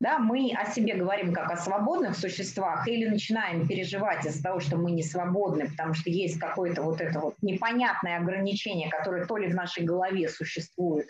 Да, 0.00 0.18
мы 0.18 0.52
о 0.54 0.70
себе 0.70 0.94
говорим 0.94 1.32
как 1.32 1.50
о 1.50 1.56
свободных 1.56 2.14
существах 2.14 2.86
или 2.86 3.08
начинаем 3.08 3.66
переживать 3.66 4.26
из-за 4.26 4.42
того, 4.42 4.60
что 4.60 4.76
мы 4.76 4.90
не 4.90 5.02
свободны, 5.02 5.70
потому 5.70 5.94
что 5.94 6.10
есть 6.10 6.38
какое-то 6.38 6.82
вот 6.82 7.00
это 7.00 7.20
вот 7.20 7.36
непонятное 7.40 8.18
ограничение, 8.18 8.90
которое 8.90 9.24
то 9.24 9.38
ли 9.38 9.48
в 9.48 9.54
нашей 9.54 9.84
голове 9.84 10.28
существует, 10.28 11.08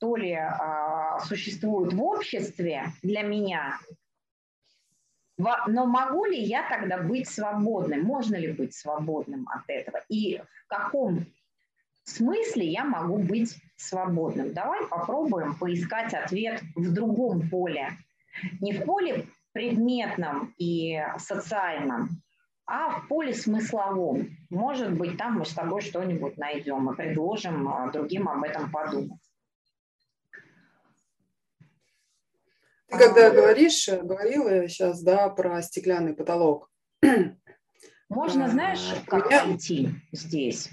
то 0.00 0.16
ли 0.16 0.32
а, 0.32 1.20
существует 1.20 1.92
в 1.92 2.02
обществе 2.02 2.86
для 3.02 3.20
меня, 3.20 3.78
но 5.36 5.86
могу 5.86 6.24
ли 6.26 6.40
я 6.40 6.68
тогда 6.68 6.98
быть 6.98 7.28
свободным? 7.28 8.04
Можно 8.04 8.36
ли 8.36 8.52
быть 8.52 8.74
свободным 8.74 9.48
от 9.48 9.62
этого? 9.68 10.02
И 10.08 10.38
в 10.38 10.68
каком 10.68 11.26
смысле 12.04 12.66
я 12.66 12.84
могу 12.84 13.18
быть 13.18 13.56
свободным? 13.76 14.52
Давай 14.52 14.86
попробуем 14.86 15.56
поискать 15.56 16.14
ответ 16.14 16.62
в 16.76 16.92
другом 16.92 17.48
поле. 17.48 17.92
Не 18.60 18.72
в 18.72 18.84
поле 18.84 19.26
предметном 19.52 20.54
и 20.58 21.00
социальном, 21.18 22.22
а 22.66 23.00
в 23.00 23.08
поле 23.08 23.34
смысловом. 23.34 24.36
Может 24.50 24.96
быть, 24.96 25.16
там 25.18 25.38
мы 25.38 25.44
с 25.44 25.52
тобой 25.52 25.80
что-нибудь 25.80 26.36
найдем 26.38 26.90
и 26.90 26.96
предложим 26.96 27.68
а, 27.68 27.90
другим 27.90 28.28
об 28.28 28.42
этом 28.42 28.70
подумать. 28.70 29.20
Когда 32.98 33.30
говоришь, 33.30 33.88
э, 33.88 34.02
говорила 34.02 34.68
сейчас, 34.68 35.02
да, 35.02 35.28
про 35.28 35.62
стеклянный 35.62 36.14
потолок. 36.14 36.70
Можно, 38.08 38.48
знаешь, 38.48 38.94
как 39.06 39.26
меня... 39.26 39.44
найти 39.44 39.90
здесь? 40.12 40.70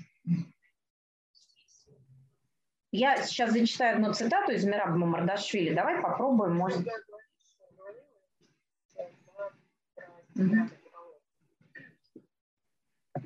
Я 2.91 3.21
сейчас 3.23 3.51
зачитаю 3.51 3.95
одну 3.95 4.13
цитату 4.13 4.51
из 4.51 4.65
Мираба 4.65 4.97
Мамардашвили. 4.97 5.73
Давай 5.73 6.01
попробуем, 6.01 6.55
может... 6.55 6.85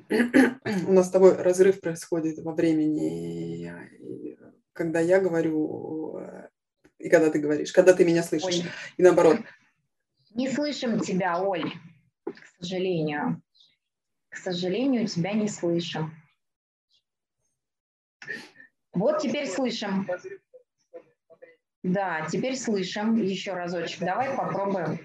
У 0.08 0.92
нас 0.92 1.08
с 1.08 1.10
тобой 1.10 1.34
разрыв 1.36 1.80
происходит 1.80 2.38
во 2.38 2.52
времени, 2.52 3.72
когда 4.72 5.00
я 5.00 5.20
говорю 5.20 6.18
э, 6.18 6.48
и 6.98 7.08
когда 7.08 7.30
ты 7.30 7.38
говоришь, 7.38 7.72
когда 7.72 7.92
ты 7.94 8.04
меня 8.04 8.22
слышишь, 8.22 8.64
Оль. 8.64 8.70
и 8.96 9.02
наоборот. 9.02 9.38
Не 10.30 10.50
слышим 10.50 11.00
тебя, 11.00 11.42
Оль, 11.42 11.72
к 12.24 12.46
сожалению. 12.58 13.42
К 14.28 14.36
сожалению, 14.36 15.06
тебя 15.06 15.32
не 15.32 15.48
слышим. 15.48 16.14
Вот 18.92 19.20
теперь 19.20 19.46
слышим. 19.46 20.08
Да, 21.82 22.26
теперь 22.30 22.56
слышим. 22.56 23.14
Еще 23.22 23.52
разочек. 23.52 24.00
Давай 24.00 24.36
попробуем. 24.36 24.98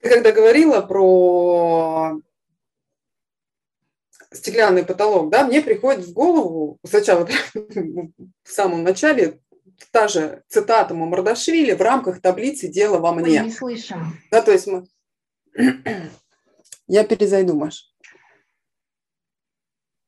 Ты 0.00 0.10
когда 0.10 0.30
говорила 0.30 0.82
про 0.82 2.20
стеклянный 4.36 4.84
потолок, 4.84 5.30
да, 5.30 5.44
мне 5.46 5.60
приходит 5.60 6.04
в 6.04 6.12
голову 6.12 6.78
сначала 6.84 7.26
в 7.54 8.12
самом 8.44 8.82
начале 8.82 9.40
та 9.90 10.08
же 10.08 10.42
цитата 10.48 10.94
Мамардашвили 10.94 11.72
в 11.72 11.80
рамках 11.80 12.20
таблицы 12.20 12.68
«Дело 12.68 12.98
во 12.98 13.12
мне». 13.12 13.40
Мы 13.40 13.46
не 13.46 13.52
слышим. 13.52 14.18
Да, 14.30 14.42
то 14.42 14.52
есть 14.52 14.66
мы... 14.66 14.86
Я 16.88 17.04
перезайду, 17.04 17.56
Маш. 17.56 17.90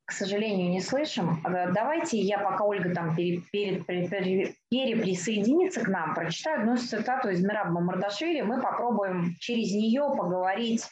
К 0.06 0.12
сожалению, 0.12 0.70
не 0.70 0.80
слышим. 0.80 1.42
Давайте 1.74 2.18
я, 2.18 2.38
пока 2.38 2.64
Ольга 2.64 2.94
там 2.94 3.14
пере, 3.14 3.42
пере, 3.52 3.84
пере, 3.84 4.54
переприсоединится 4.70 5.82
к 5.82 5.88
нам, 5.88 6.14
прочитаю 6.14 6.60
одну 6.60 6.78
цитату 6.78 7.28
из 7.28 7.42
Мираба 7.42 7.72
Мамардашвили. 7.72 8.40
Мы 8.40 8.62
попробуем 8.62 9.34
через 9.38 9.70
нее 9.72 10.02
поговорить 10.16 10.86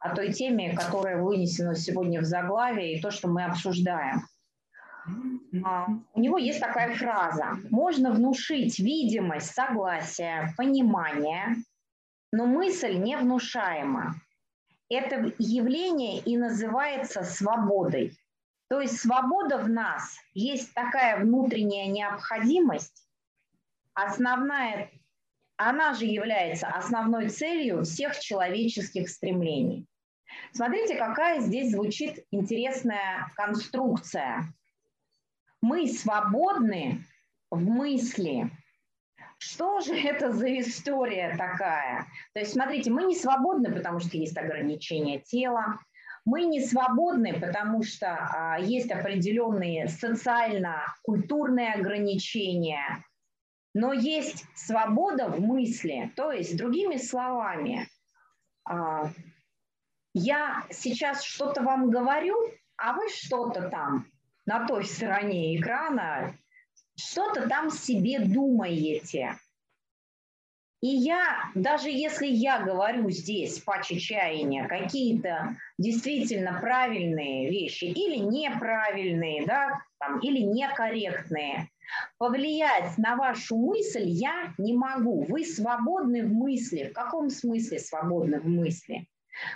о 0.00 0.14
той 0.14 0.32
теме, 0.32 0.74
которая 0.74 1.22
вынесена 1.22 1.74
сегодня 1.76 2.20
в 2.20 2.24
заглавие, 2.24 2.94
и 2.96 3.00
то, 3.00 3.10
что 3.10 3.28
мы 3.28 3.44
обсуждаем. 3.44 4.22
А, 5.64 5.86
у 6.14 6.20
него 6.20 6.38
есть 6.38 6.60
такая 6.60 6.94
фраза. 6.94 7.58
Можно 7.70 8.10
внушить 8.10 8.78
видимость 8.78 9.52
согласия, 9.52 10.52
понимания, 10.56 11.56
но 12.32 12.46
мысль 12.46 12.96
не 12.96 13.16
внушаема. 13.16 14.14
Это 14.88 15.32
явление 15.38 16.18
и 16.18 16.36
называется 16.36 17.22
свободой. 17.22 18.16
То 18.68 18.80
есть 18.80 19.00
свобода 19.00 19.58
в 19.58 19.68
нас 19.68 20.16
есть 20.32 20.72
такая 20.74 21.18
внутренняя 21.18 21.88
необходимость, 21.88 23.04
основная, 23.94 24.90
она 25.56 25.94
же 25.94 26.06
является 26.06 26.68
основной 26.68 27.28
целью 27.28 27.82
всех 27.82 28.18
человеческих 28.18 29.08
стремлений. 29.08 29.86
Смотрите, 30.52 30.96
какая 30.96 31.40
здесь 31.40 31.72
звучит 31.72 32.24
интересная 32.30 33.30
конструкция. 33.36 34.44
Мы 35.62 35.88
свободны 35.88 37.04
в 37.50 37.60
мысли. 37.60 38.50
Что 39.38 39.80
же 39.80 39.94
это 39.96 40.32
за 40.32 40.58
история 40.58 41.34
такая? 41.36 42.06
То 42.34 42.40
есть, 42.40 42.52
смотрите, 42.52 42.90
мы 42.90 43.04
не 43.04 43.16
свободны, 43.16 43.72
потому 43.72 44.00
что 44.00 44.16
есть 44.16 44.36
ограничения 44.36 45.20
тела, 45.20 45.78
мы 46.24 46.42
не 46.44 46.60
свободны, 46.60 47.38
потому 47.40 47.82
что 47.82 48.08
а, 48.08 48.58
есть 48.60 48.90
определенные 48.90 49.88
социально-культурные 49.88 51.72
ограничения, 51.72 53.04
но 53.72 53.92
есть 53.92 54.44
свобода 54.54 55.28
в 55.28 55.40
мысли. 55.40 56.12
То 56.16 56.30
есть, 56.30 56.56
другими 56.56 56.96
словами, 56.96 57.88
а, 58.64 59.10
я 60.14 60.64
сейчас 60.70 61.22
что-то 61.22 61.62
вам 61.62 61.90
говорю, 61.90 62.36
а 62.76 62.94
вы 62.94 63.08
что-то 63.08 63.68
там 63.68 64.06
на 64.46 64.66
той 64.66 64.84
стороне 64.84 65.56
экрана, 65.56 66.34
что-то 66.96 67.48
там 67.48 67.70
себе 67.70 68.20
думаете. 68.20 69.36
И 70.80 70.88
я, 70.88 71.50
даже 71.54 71.90
если 71.90 72.26
я 72.26 72.60
говорю 72.60 73.10
здесь 73.10 73.58
по 73.58 73.82
чаяния 73.82 74.66
какие-то 74.66 75.56
действительно 75.76 76.58
правильные 76.58 77.50
вещи 77.50 77.84
или 77.84 78.16
неправильные, 78.16 79.44
да, 79.44 79.78
там, 79.98 80.20
или 80.20 80.38
некорректные, 80.38 81.68
повлиять 82.16 82.96
на 82.96 83.16
вашу 83.16 83.56
мысль 83.58 84.04
я 84.04 84.54
не 84.56 84.72
могу. 84.72 85.24
Вы 85.24 85.44
свободны 85.44 86.24
в 86.24 86.32
мысли. 86.32 86.88
В 86.88 86.92
каком 86.94 87.28
смысле 87.28 87.78
свободны 87.78 88.40
в 88.40 88.48
мысли? 88.48 89.06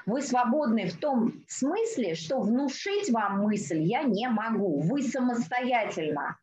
Вы 0.07 0.23
свободны 0.23 0.89
в 0.89 0.99
том 0.99 1.45
смысле, 1.49 2.15
что 2.15 2.41
внушить 2.41 3.11
вам 3.11 3.43
мысль 3.43 3.81
я 3.81 4.03
не 4.03 4.29
могу. 4.29 4.81
Вы 4.81 5.03
самостоятельно 5.03 6.39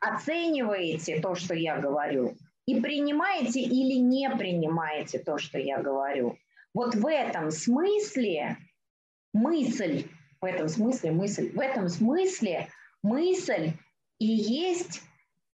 оцениваете 0.00 1.20
то, 1.20 1.34
что 1.34 1.54
я 1.54 1.78
говорю, 1.78 2.36
и 2.66 2.80
принимаете 2.80 3.60
или 3.60 3.98
не 3.98 4.30
принимаете 4.30 5.18
то, 5.18 5.38
что 5.38 5.58
я 5.58 5.80
говорю. 5.80 6.36
Вот 6.74 6.94
в 6.94 7.06
этом 7.06 7.50
смысле 7.50 8.56
мысль, 9.32 10.04
в 10.40 10.44
этом 10.44 10.68
смысле 10.68 11.12
мысль, 11.12 11.52
в 11.52 11.60
этом 11.60 11.88
смысле 11.88 12.68
мысль 13.02 13.72
и 14.18 14.26
есть 14.26 15.02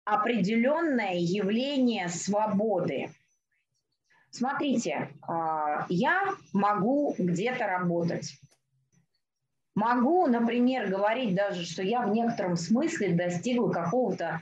определенное 0.05 1.15
явление 1.15 2.09
свободы. 2.09 3.11
Смотрите, 4.33 5.11
а, 5.29 5.85
я 5.91 6.35
могу 6.55 7.15
где-то 7.19 7.67
работать. 7.67 8.35
Могу, 9.75 10.27
например, 10.27 10.89
говорить 10.89 11.35
даже, 11.35 11.65
что 11.65 11.83
я 11.83 12.01
в 12.01 12.11
некотором 12.11 12.57
смысле 12.57 13.15
достигла 13.15 13.71
какого-то 13.71 14.41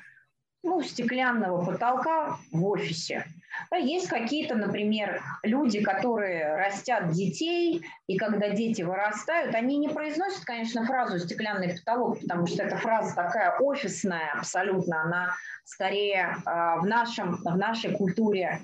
ну, 0.63 0.81
стеклянного 0.83 1.65
потолка 1.65 2.37
в 2.53 2.65
офисе. 2.67 3.25
Есть 3.73 4.09
какие-то, 4.09 4.55
например, 4.55 5.23
люди, 5.43 5.83
которые 5.83 6.55
растят 6.55 7.11
детей, 7.11 7.85
и 8.07 8.17
когда 8.17 8.51
дети 8.51 8.83
вырастают, 8.83 9.57
они 9.57 9.77
не 9.77 9.89
произносят, 9.89 10.45
конечно, 10.45 10.85
фразу 10.85 11.19
«стеклянный 11.19 11.77
потолок», 11.77 12.21
потому 12.21 12.47
что 12.47 12.63
эта 12.63 12.77
фраза 12.77 13.17
такая 13.17 13.59
офисная 13.59 14.35
абсолютно, 14.39 15.03
она 15.03 15.35
скорее 15.65 16.37
а, 16.45 16.77
в, 16.77 16.87
нашем, 16.87 17.37
в 17.43 17.57
нашей 17.57 17.93
культуре 17.97 18.61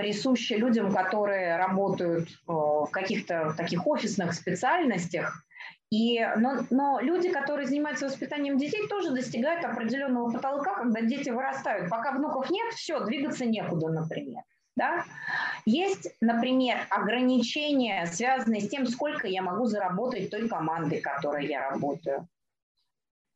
присуща 0.00 0.56
людям, 0.56 0.92
которые 0.92 1.56
работают 1.56 2.28
в 2.46 2.88
каких-то 2.90 3.54
таких 3.56 3.86
офисных 3.86 4.32
специальностях, 4.32 5.44
и, 5.90 6.24
но, 6.36 6.64
но 6.70 7.00
люди, 7.00 7.30
которые 7.30 7.66
занимаются 7.66 8.06
воспитанием 8.06 8.56
детей, 8.56 8.86
тоже 8.86 9.10
достигают 9.10 9.64
определенного 9.64 10.30
потолка, 10.30 10.76
когда 10.76 11.00
дети 11.00 11.30
вырастают. 11.30 11.90
Пока 11.90 12.12
внуков 12.12 12.48
нет, 12.48 12.72
все, 12.74 13.04
двигаться 13.04 13.44
некуда, 13.44 13.88
например. 13.88 14.42
Да? 14.76 15.04
Есть, 15.66 16.14
например, 16.20 16.86
ограничения, 16.90 18.06
связанные 18.06 18.60
с 18.60 18.68
тем, 18.68 18.86
сколько 18.86 19.26
я 19.26 19.42
могу 19.42 19.66
заработать 19.66 20.30
той 20.30 20.48
командой, 20.48 21.00
которой 21.00 21.48
я 21.48 21.68
работаю. 21.70 22.28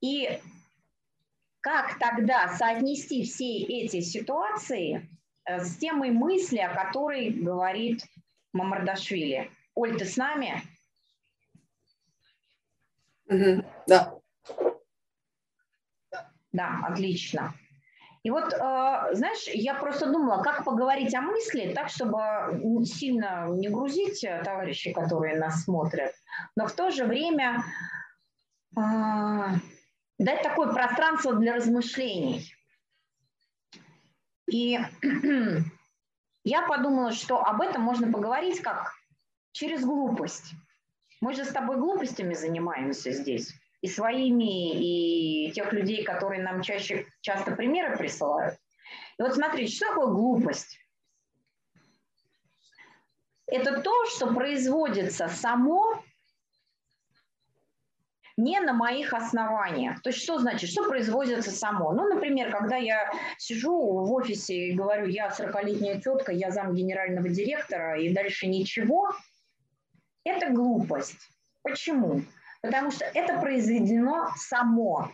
И 0.00 0.38
как 1.60 1.98
тогда 1.98 2.54
соотнести 2.56 3.24
все 3.24 3.62
эти 3.62 4.00
ситуации 4.00 4.96
э, 4.98 5.13
с 5.46 5.76
темой 5.76 6.10
мысли, 6.10 6.58
о 6.58 6.74
которой 6.74 7.30
говорит 7.30 8.02
Мамардашвили? 8.52 9.50
Оль, 9.74 9.98
ты 9.98 10.04
с 10.04 10.16
нами? 10.16 10.62
Угу, 13.26 13.64
да. 13.86 14.14
Да, 16.52 16.80
отлично. 16.84 17.52
И 18.22 18.30
вот, 18.30 18.54
э, 18.54 18.56
знаешь, 19.12 19.46
я 19.48 19.74
просто 19.74 20.10
думала, 20.10 20.42
как 20.42 20.64
поговорить 20.64 21.14
о 21.14 21.20
мысли, 21.20 21.72
так, 21.74 21.90
чтобы 21.90 22.18
сильно 22.86 23.48
не 23.50 23.68
грузить 23.68 24.24
э, 24.24 24.42
товарищей, 24.42 24.94
которые 24.94 25.38
нас 25.38 25.64
смотрят, 25.64 26.12
но 26.56 26.66
в 26.66 26.72
то 26.72 26.90
же 26.90 27.04
время 27.04 27.62
э, 28.76 28.80
дать 30.18 30.42
такое 30.42 30.72
пространство 30.72 31.34
для 31.34 31.56
размышлений. 31.56 32.53
И 34.50 34.78
я 36.44 36.62
подумала, 36.66 37.12
что 37.12 37.40
об 37.42 37.60
этом 37.60 37.82
можно 37.82 38.10
поговорить 38.10 38.60
как 38.60 38.92
через 39.52 39.84
глупость. 39.84 40.52
Мы 41.20 41.34
же 41.34 41.44
с 41.44 41.48
тобой 41.48 41.76
глупостями 41.76 42.34
занимаемся 42.34 43.12
здесь. 43.12 43.54
И 43.80 43.88
своими, 43.88 45.48
и 45.48 45.52
тех 45.52 45.72
людей, 45.72 46.04
которые 46.04 46.42
нам 46.42 46.62
чаще, 46.62 47.06
часто 47.20 47.54
примеры 47.54 47.96
присылают. 47.96 48.58
И 49.18 49.22
вот 49.22 49.34
смотрите, 49.34 49.74
что 49.74 49.88
такое 49.88 50.06
глупость? 50.08 50.78
Это 53.46 53.82
то, 53.82 54.06
что 54.06 54.32
производится 54.32 55.28
само 55.28 56.02
не 58.36 58.58
на 58.60 58.72
моих 58.72 59.14
основаниях. 59.14 60.02
То 60.02 60.10
есть 60.10 60.22
что 60.22 60.38
значит, 60.38 60.70
что 60.70 60.88
производится 60.88 61.50
само? 61.50 61.92
Ну, 61.92 62.12
например, 62.12 62.50
когда 62.50 62.76
я 62.76 63.12
сижу 63.38 63.72
в 63.72 64.12
офисе 64.12 64.68
и 64.68 64.74
говорю, 64.74 65.06
я 65.06 65.28
40-летняя 65.28 66.00
тетка, 66.00 66.32
я 66.32 66.50
зам 66.50 66.74
генерального 66.74 67.28
директора, 67.28 68.00
и 68.00 68.12
дальше 68.12 68.46
ничего– 68.46 69.12
это 70.24 70.50
глупость. 70.50 71.30
Почему? 71.62 72.22
Потому 72.62 72.90
что 72.90 73.04
это 73.04 73.38
произведено 73.40 74.30
само. 74.36 75.12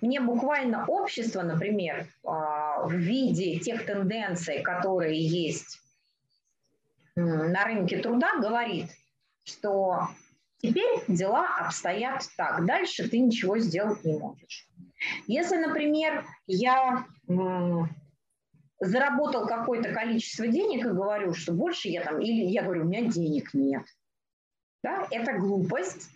Мне 0.00 0.20
буквально 0.20 0.84
общество, 0.86 1.42
например, 1.42 2.06
а, 2.24 2.86
в 2.86 2.92
виде 2.92 3.58
тех 3.58 3.86
тенденций, 3.86 4.62
которые 4.62 5.18
есть 5.18 5.80
на 7.14 7.64
рынке 7.64 7.98
труда, 7.98 8.36
говорит, 8.40 8.90
что 9.44 10.08
теперь 10.58 11.02
дела 11.08 11.46
обстоят 11.58 12.28
так, 12.36 12.64
дальше 12.66 13.08
ты 13.08 13.18
ничего 13.18 13.58
сделать 13.58 14.04
не 14.04 14.18
можешь. 14.18 14.68
Если, 15.26 15.56
например, 15.56 16.26
я 16.46 17.06
заработал 18.80 19.46
какое-то 19.46 19.92
количество 19.92 20.46
денег 20.46 20.84
и 20.84 20.90
говорю, 20.90 21.34
что 21.34 21.52
больше 21.52 21.88
я 21.88 22.02
там, 22.02 22.20
или 22.20 22.44
я 22.46 22.62
говорю, 22.62 22.82
у 22.82 22.88
меня 22.88 23.02
денег 23.02 23.54
нет, 23.54 23.84
да, 24.82 25.06
это 25.10 25.32
глупость 25.38 26.10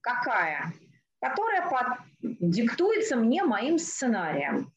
какая? 0.00 0.72
Которая 1.20 1.68
под... 1.68 1.98
диктуется 2.20 3.16
мне 3.16 3.44
моим 3.44 3.78
сценарием. 3.78 4.72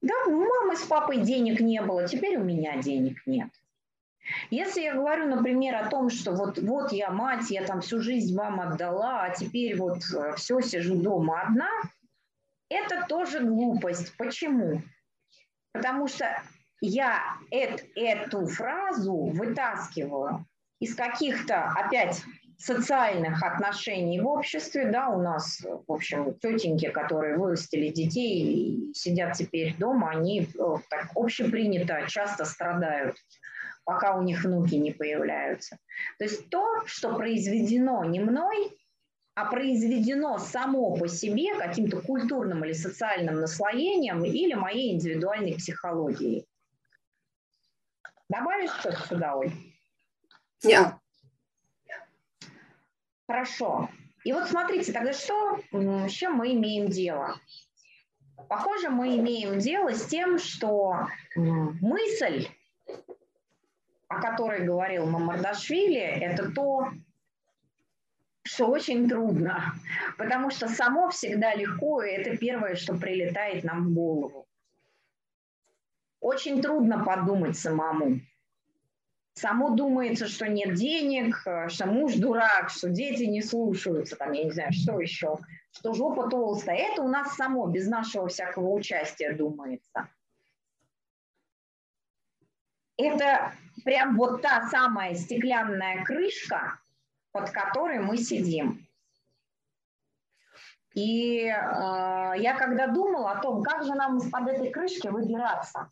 Да, 0.00 0.14
у 0.26 0.30
мамы 0.30 0.76
с 0.76 0.82
папой 0.84 1.20
денег 1.22 1.60
не 1.60 1.82
было, 1.82 2.06
теперь 2.06 2.36
у 2.36 2.44
меня 2.44 2.80
денег 2.80 3.18
нет. 3.26 3.50
Если 4.50 4.82
я 4.82 4.94
говорю, 4.94 5.26
например, 5.26 5.76
о 5.76 5.88
том, 5.88 6.10
что 6.10 6.32
вот, 6.32 6.58
вот 6.58 6.92
я 6.92 7.10
мать, 7.10 7.50
я 7.50 7.64
там 7.64 7.80
всю 7.80 8.00
жизнь 8.00 8.36
вам 8.36 8.60
отдала, 8.60 9.22
а 9.22 9.30
теперь 9.30 9.76
вот 9.76 9.98
э, 10.14 10.34
все, 10.36 10.60
сижу 10.60 10.96
дома 10.96 11.42
одна, 11.42 11.68
это 12.68 13.06
тоже 13.08 13.40
глупость. 13.40 14.16
Почему? 14.16 14.82
Потому 15.72 16.08
что 16.08 16.26
я 16.80 17.20
эт, 17.50 17.84
эту 17.94 18.46
фразу 18.46 19.14
вытаскиваю 19.14 20.46
из 20.80 20.94
каких-то, 20.94 21.64
опять, 21.64 22.22
социальных 22.58 23.42
отношений 23.44 24.20
в 24.20 24.26
обществе, 24.26 24.90
да, 24.90 25.08
у 25.08 25.22
нас, 25.22 25.60
в 25.60 25.92
общем, 25.92 26.34
тетеньки, 26.34 26.88
которые 26.88 27.38
вырастили 27.38 27.88
детей 27.88 28.90
и 28.90 28.94
сидят 28.94 29.34
теперь 29.34 29.76
дома, 29.76 30.10
они 30.10 30.42
э, 30.42 30.76
так 30.90 31.10
общепринято 31.14 32.04
часто 32.08 32.44
страдают, 32.44 33.16
пока 33.88 34.14
у 34.14 34.22
них 34.22 34.44
внуки 34.44 34.74
не 34.74 34.92
появляются. 34.92 35.78
То 36.18 36.24
есть 36.24 36.50
то, 36.50 36.84
что 36.84 37.16
произведено 37.16 38.04
не 38.04 38.20
мной, 38.20 38.78
а 39.34 39.46
произведено 39.46 40.36
само 40.36 40.94
по 40.94 41.08
себе 41.08 41.54
каким-то 41.54 42.02
культурным 42.02 42.66
или 42.66 42.74
социальным 42.74 43.36
наслоением 43.36 44.26
или 44.26 44.52
моей 44.52 44.92
индивидуальной 44.92 45.54
психологией. 45.54 46.46
Добавишь 48.28 48.72
что-то 48.78 49.00
сюда, 49.08 49.36
Оль? 49.36 49.52
Yeah. 50.62 50.98
Хорошо. 53.26 53.88
И 54.22 54.34
вот 54.34 54.50
смотрите, 54.50 54.92
тогда 54.92 55.14
что, 55.14 55.60
с 55.72 56.10
чем 56.10 56.34
мы 56.34 56.52
имеем 56.52 56.88
дело? 56.88 57.40
Похоже, 58.50 58.90
мы 58.90 59.16
имеем 59.16 59.58
дело 59.58 59.94
с 59.94 60.04
тем, 60.08 60.38
что 60.38 61.06
мысль, 61.36 62.48
о 64.08 64.20
которой 64.20 64.64
говорил 64.64 65.06
Мамардашвили, 65.06 66.00
это 66.00 66.50
то, 66.50 66.88
что 68.42 68.66
очень 68.68 69.08
трудно, 69.08 69.74
потому 70.16 70.50
что 70.50 70.68
само 70.68 71.10
всегда 71.10 71.54
легко, 71.54 72.02
и 72.02 72.10
это 72.10 72.36
первое, 72.36 72.74
что 72.74 72.94
прилетает 72.96 73.64
нам 73.64 73.84
в 73.84 73.94
голову. 73.94 74.46
Очень 76.20 76.62
трудно 76.62 77.04
подумать 77.04 77.56
самому. 77.56 78.20
Само 79.34 79.70
думается, 79.70 80.26
что 80.26 80.48
нет 80.48 80.74
денег, 80.74 81.46
что 81.68 81.86
муж 81.86 82.14
дурак, 82.14 82.70
что 82.70 82.88
дети 82.88 83.22
не 83.24 83.42
слушаются, 83.42 84.16
там, 84.16 84.32
я 84.32 84.44
не 84.44 84.50
знаю, 84.50 84.72
что 84.72 84.98
еще, 84.98 85.36
что 85.70 85.92
жопа 85.92 86.28
толстая. 86.28 86.76
Это 86.76 87.02
у 87.02 87.08
нас 87.08 87.36
само, 87.36 87.68
без 87.68 87.86
нашего 87.86 88.26
всякого 88.26 88.70
участия 88.70 89.32
думается. 89.34 90.08
Это 92.98 93.52
прям 93.84 94.16
вот 94.16 94.42
та 94.42 94.68
самая 94.68 95.14
стеклянная 95.14 96.04
крышка, 96.04 96.78
под 97.32 97.50
которой 97.50 98.00
мы 98.00 98.18
сидим. 98.18 98.86
И 100.94 101.44
э, 101.44 101.52
я 101.52 102.56
когда 102.58 102.88
думала 102.88 103.32
о 103.32 103.40
том, 103.40 103.62
как 103.62 103.84
же 103.84 103.94
нам 103.94 104.18
из-под 104.18 104.48
этой 104.48 104.70
крышки 104.70 105.06
выбираться, 105.06 105.90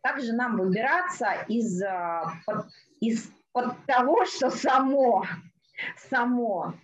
также 0.00 0.32
нам 0.32 0.56
выбираться 0.56 1.32
из, 1.48 1.82
а, 1.82 2.32
под, 2.46 2.66
из 3.00 3.28
под 3.52 3.74
того, 3.86 4.24
что 4.24 4.50
само, 4.50 5.26
само. 5.96 6.74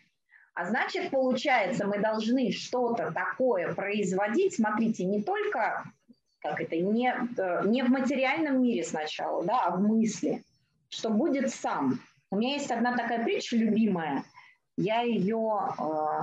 А 0.55 0.64
значит, 0.66 1.11
получается, 1.11 1.86
мы 1.86 1.99
должны 1.99 2.51
что-то 2.51 3.12
такое 3.12 3.74
производить, 3.74 4.57
смотрите, 4.57 5.05
не 5.05 5.22
только, 5.22 5.84
как 6.43 6.61
это, 6.61 6.76
не, 6.76 7.09
э, 7.11 7.62
не 7.66 7.82
в 7.82 7.88
материальном 7.88 8.62
мире 8.62 8.84
сначала, 8.84 9.45
да, 9.45 9.64
а 9.64 9.76
в 9.76 9.80
мысли, 9.80 10.43
что 10.88 11.11
будет 11.11 11.51
сам. 11.51 12.01
У 12.30 12.36
меня 12.36 12.55
есть 12.55 12.70
одна 12.70 12.97
такая 12.97 13.22
притча 13.22 13.57
любимая, 13.57 14.24
я 14.76 15.03
ее 15.03 15.74
э, 15.78 16.22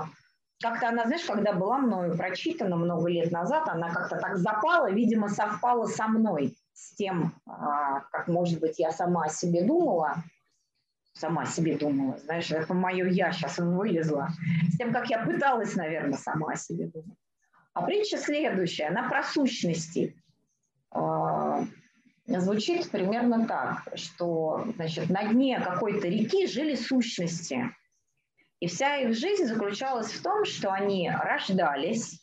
как-то 0.61 0.89
она, 0.89 1.05
знаешь, 1.05 1.23
когда 1.23 1.53
была 1.53 1.77
мною 1.77 2.17
прочитана 2.17 2.75
много 2.75 3.09
лет 3.09 3.31
назад, 3.31 3.67
она 3.69 3.93
как-то 3.93 4.17
так 4.17 4.37
запала, 4.37 4.91
видимо, 4.91 5.29
совпала 5.29 5.85
со 5.85 6.07
мной, 6.07 6.55
с 6.73 6.95
тем, 6.95 7.33
а, 7.45 8.01
как, 8.11 8.27
может 8.27 8.59
быть, 8.59 8.77
я 8.77 8.91
сама 8.91 9.25
о 9.25 9.29
себе 9.29 9.63
думала, 9.63 10.15
сама 11.13 11.45
себе 11.45 11.77
думала, 11.77 12.17
знаешь, 12.19 12.51
это 12.51 12.73
мое 12.73 13.07
«я» 13.07 13.31
сейчас 13.31 13.57
вылезла, 13.57 14.29
с 14.69 14.77
тем, 14.77 14.91
как 14.91 15.09
я 15.09 15.23
пыталась, 15.23 15.75
наверное, 15.75 16.17
сама 16.17 16.51
о 16.51 16.55
себе 16.57 16.87
думать. 16.87 17.17
А 17.73 17.83
притча 17.83 18.17
следующая, 18.17 18.87
она 18.87 19.07
про 19.09 19.23
сущности. 19.23 20.15
А, 20.91 21.65
звучит 22.25 22.89
примерно 22.89 23.47
так, 23.47 23.87
что 23.95 24.65
значит, 24.75 25.09
на 25.09 25.23
дне 25.23 25.59
какой-то 25.59 26.07
реки 26.07 26.47
жили 26.47 26.75
сущности. 26.75 27.69
И 28.59 28.67
вся 28.67 28.97
их 28.97 29.15
жизнь 29.15 29.45
заключалась 29.45 30.11
в 30.11 30.21
том, 30.21 30.45
что 30.45 30.71
они 30.71 31.09
рождались, 31.09 32.19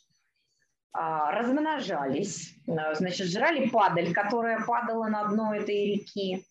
а, 0.91 1.31
размножались, 1.31 2.53
а, 2.67 2.93
значит, 2.93 3.27
жрали 3.27 3.69
падаль, 3.69 4.13
которая 4.13 4.63
падала 4.65 5.07
на 5.07 5.25
дно 5.25 5.55
этой 5.55 5.93
реки. 5.93 6.45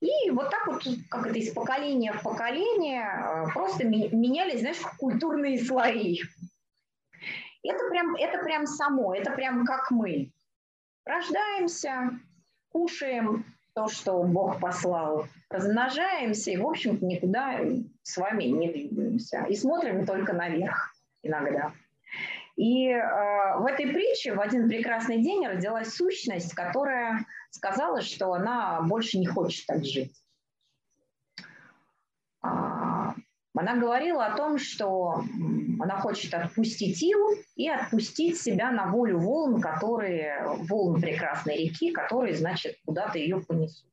И 0.00 0.30
вот 0.30 0.50
так 0.50 0.66
вот, 0.66 0.84
как 1.10 1.26
это 1.26 1.38
из 1.38 1.52
поколения 1.52 2.12
в 2.12 2.22
поколение, 2.22 3.06
просто 3.52 3.84
менялись, 3.84 4.60
знаешь, 4.60 4.80
культурные 4.98 5.62
слои. 5.62 6.18
Это 7.62 7.88
прям, 7.90 8.14
это 8.16 8.42
прям 8.42 8.66
само, 8.66 9.14
это 9.14 9.30
прям 9.32 9.64
как 9.64 9.90
мы. 9.90 10.32
Рождаемся, 11.04 12.10
кушаем 12.68 13.44
то, 13.74 13.88
что 13.88 14.22
Бог 14.22 14.60
послал, 14.60 15.26
размножаемся 15.48 16.50
и, 16.50 16.56
в 16.56 16.66
общем-то, 16.66 17.04
никуда 17.04 17.60
с 18.02 18.16
вами 18.16 18.44
не 18.44 18.70
двигаемся. 18.70 19.44
И 19.48 19.56
смотрим 19.56 20.04
только 20.06 20.32
наверх 20.32 20.94
иногда. 21.22 21.72
И 22.56 22.88
э, 22.88 23.58
в 23.58 23.64
этой 23.64 23.86
притче 23.86 24.34
в 24.34 24.40
один 24.40 24.68
прекрасный 24.68 25.22
день 25.22 25.46
родилась 25.46 25.94
сущность, 25.94 26.52
которая 26.54 27.24
сказала, 27.50 28.02
что 28.02 28.32
она 28.34 28.82
больше 28.82 29.18
не 29.18 29.26
хочет 29.26 29.66
так 29.66 29.84
жить. 29.84 30.14
А, 32.42 32.81
она 33.54 33.76
говорила 33.76 34.26
о 34.26 34.36
том, 34.36 34.58
что 34.58 35.24
она 35.78 35.98
хочет 35.98 36.32
отпустить 36.32 37.02
Ил 37.02 37.36
и 37.54 37.68
отпустить 37.68 38.40
себя 38.40 38.70
на 38.70 38.86
волю 38.86 39.18
волн, 39.18 39.60
которые, 39.60 40.56
волн 40.68 41.00
прекрасной 41.00 41.56
реки, 41.58 41.90
которые, 41.90 42.34
значит, 42.34 42.76
куда-то 42.86 43.18
ее 43.18 43.40
понесут. 43.40 43.88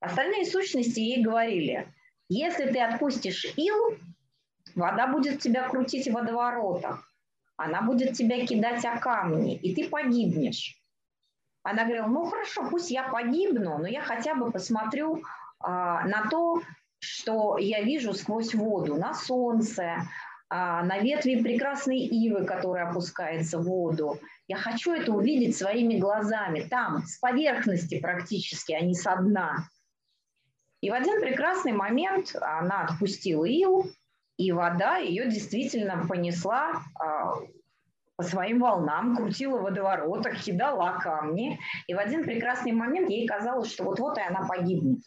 Остальные 0.00 0.46
сущности 0.46 1.00
ей 1.00 1.22
говорили, 1.22 1.92
если 2.28 2.70
ты 2.70 2.80
отпустишь 2.80 3.46
Ил, 3.56 3.96
вода 4.74 5.06
будет 5.06 5.40
тебя 5.40 5.68
крутить 5.68 6.08
в 6.08 6.12
водоворотах, 6.12 7.12
она 7.56 7.82
будет 7.82 8.14
тебя 8.14 8.44
кидать 8.44 8.84
о 8.84 8.98
камни, 8.98 9.56
и 9.56 9.74
ты 9.74 9.88
погибнешь. 9.88 10.76
Она 11.62 11.84
говорила, 11.84 12.06
ну 12.06 12.26
хорошо, 12.26 12.68
пусть 12.70 12.90
я 12.90 13.08
погибну, 13.08 13.78
но 13.78 13.86
я 13.86 14.02
хотя 14.02 14.34
бы 14.34 14.50
посмотрю 14.52 15.22
а, 15.58 16.04
на 16.06 16.28
то, 16.28 16.62
что 17.06 17.58
я 17.58 17.82
вижу 17.82 18.12
сквозь 18.12 18.54
воду, 18.54 18.96
на 18.96 19.14
солнце, 19.14 20.08
а, 20.48 20.82
на 20.84 20.98
ветви 20.98 21.42
прекрасной 21.42 21.98
ивы, 21.98 22.44
которая 22.44 22.88
опускается 22.88 23.58
в 23.58 23.64
воду. 23.64 24.20
Я 24.48 24.56
хочу 24.56 24.92
это 24.92 25.12
увидеть 25.12 25.56
своими 25.56 25.98
глазами, 25.98 26.60
там, 26.60 27.04
с 27.04 27.18
поверхности 27.18 28.00
практически, 28.00 28.72
а 28.72 28.80
не 28.80 28.94
со 28.94 29.16
дна. 29.16 29.68
И 30.80 30.90
в 30.90 30.94
один 30.94 31.20
прекрасный 31.20 31.72
момент 31.72 32.36
она 32.40 32.82
отпустила 32.82 33.44
иву, 33.44 33.86
и 34.36 34.52
вода 34.52 34.98
ее 34.98 35.28
действительно 35.28 36.06
понесла 36.06 36.82
а, 36.94 37.34
по 38.16 38.22
своим 38.22 38.60
волнам, 38.60 39.16
крутила 39.16 39.58
в 39.58 39.62
водоворотах, 39.62 40.42
кидала 40.42 40.98
камни. 41.00 41.58
И 41.86 41.94
в 41.94 41.98
один 41.98 42.24
прекрасный 42.24 42.72
момент 42.72 43.10
ей 43.10 43.26
казалось, 43.26 43.72
что 43.72 43.84
вот-вот 43.84 44.18
и 44.18 44.20
она 44.20 44.46
погибнет. 44.46 45.00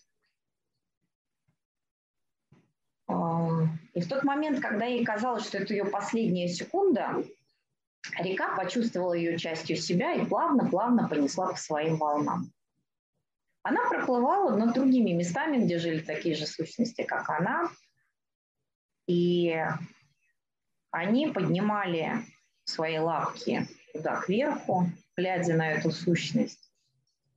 И 4.00 4.02
в 4.02 4.08
тот 4.08 4.24
момент, 4.24 4.62
когда 4.62 4.86
ей 4.86 5.04
казалось, 5.04 5.46
что 5.46 5.58
это 5.58 5.74
ее 5.74 5.84
последняя 5.84 6.48
секунда, 6.48 7.22
река 8.18 8.56
почувствовала 8.56 9.12
ее 9.12 9.38
частью 9.38 9.76
себя 9.76 10.14
и 10.14 10.26
плавно-плавно 10.26 11.10
понесла 11.10 11.48
по 11.48 11.58
своим 11.58 11.98
волнам. 11.98 12.50
Она 13.62 13.90
проплывала 13.90 14.56
над 14.56 14.74
другими 14.74 15.12
местами, 15.12 15.58
где 15.58 15.80
жили 15.80 16.00
такие 16.00 16.34
же 16.34 16.48
сущности, 16.48 17.04
как 17.04 17.30
она, 17.30 17.72
и 19.06 19.62
они 20.92 21.28
поднимали 21.28 22.24
свои 22.64 23.00
лапки 23.00 23.68
туда 23.92 24.22
кверху, 24.22 24.90
глядя 25.18 25.56
на 25.56 25.72
эту 25.72 25.92
сущность, 25.92 26.72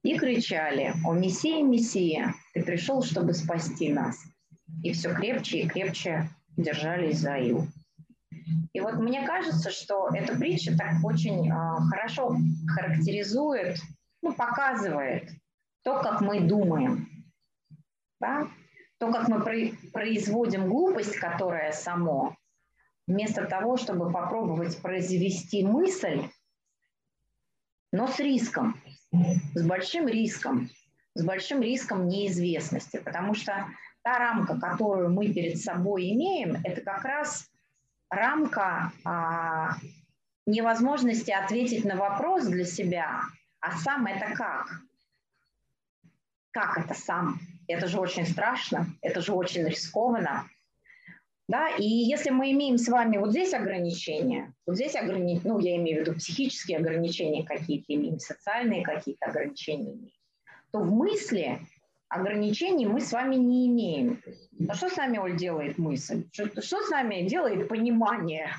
и 0.05 0.17
кричали 0.17 0.95
«О, 1.05 1.13
Мессия, 1.13 1.65
Мессия, 1.65 2.37
ты 2.55 2.63
пришел, 2.63 3.03
чтобы 3.03 3.35
спасти 3.35 3.93
нас!» 3.93 4.17
И 4.85 4.93
все 4.93 5.13
крепче 5.13 5.63
и 5.63 5.69
крепче 5.69 6.31
держались 6.57 7.19
за 7.19 7.37
Ил. 7.37 7.67
И 8.73 8.81
вот 8.81 8.95
мне 8.95 9.27
кажется, 9.27 9.71
что 9.71 10.09
эта 10.15 10.37
притча 10.37 10.77
так 10.77 11.05
очень 11.05 11.51
э, 11.51 11.55
хорошо 11.91 12.37
характеризует, 12.69 13.79
ну, 14.23 14.33
показывает 14.33 15.31
то, 15.83 16.01
как 16.01 16.21
мы 16.21 16.41
думаем, 16.41 17.09
да? 18.21 18.49
то, 18.99 19.11
как 19.11 19.27
мы 19.27 19.43
производим 19.93 20.69
глупость, 20.69 21.17
которая 21.17 21.73
само, 21.73 22.37
вместо 23.09 23.47
того, 23.47 23.77
чтобы 23.77 24.13
попробовать 24.13 24.81
произвести 24.81 25.67
мысль, 25.67 26.29
но 27.91 28.07
с 28.07 28.21
риском, 28.21 28.81
с 29.55 29.67
большим 29.67 30.07
риском, 30.07 30.71
с 31.15 31.25
большим 31.25 31.63
риском 31.63 32.07
неизвестности, 32.07 32.99
потому 32.99 33.35
что 33.35 33.67
та 34.03 34.19
рамка, 34.19 34.59
которую 34.59 35.11
мы 35.11 35.33
перед 35.33 35.59
собой 35.59 36.11
имеем, 36.13 36.57
это 36.65 36.81
как 36.81 37.05
раз 37.05 37.49
рамка 38.11 38.93
а, 39.05 39.77
невозможности 40.47 41.31
ответить 41.31 41.85
на 41.85 41.97
вопрос 41.97 42.47
для 42.47 42.65
себя, 42.65 43.23
а 43.61 43.77
сам 43.77 44.07
это 44.07 44.35
как? 44.35 44.67
Как 46.51 46.79
это 46.79 46.95
сам? 46.95 47.39
Это 47.69 47.87
же 47.87 48.01
очень 48.01 48.27
страшно, 48.27 48.87
это 49.01 49.21
же 49.21 49.33
очень 49.33 49.67
рискованно. 49.67 50.47
Да? 51.49 51.69
И 51.69 51.85
если 51.85 52.31
мы 52.31 52.53
имеем 52.53 52.79
с 52.79 52.89
вами 52.89 53.19
вот 53.19 53.31
здесь 53.31 53.55
ограничения, 53.55 54.53
вот 54.67 54.77
здесь 54.77 54.97
ограничения, 54.97 55.43
ну, 55.45 55.59
я 55.59 55.77
имею 55.77 55.99
в 55.99 56.07
виду 56.07 56.19
психические 56.19 56.79
ограничения 56.79 57.45
какие-то 57.45 57.95
имеем, 57.95 58.19
социальные 58.19 58.83
какие-то 58.83 59.27
ограничения 59.27 60.11
то 60.73 60.81
в 60.81 60.91
мысли 60.91 61.61
ограничений 62.13 62.87
мы 62.87 63.01
с 63.01 63.13
вами 63.13 63.37
не 63.37 63.67
имеем. 63.67 64.23
А 64.69 64.75
что 64.75 64.89
с 64.89 64.97
нами, 64.97 65.19
Оль, 65.19 65.37
делает 65.37 65.79
мысль? 65.79 66.29
Что, 66.33 66.61
что 66.61 66.83
с 66.83 66.91
нами 66.91 67.27
делает 67.27 67.69
понимание? 67.69 68.55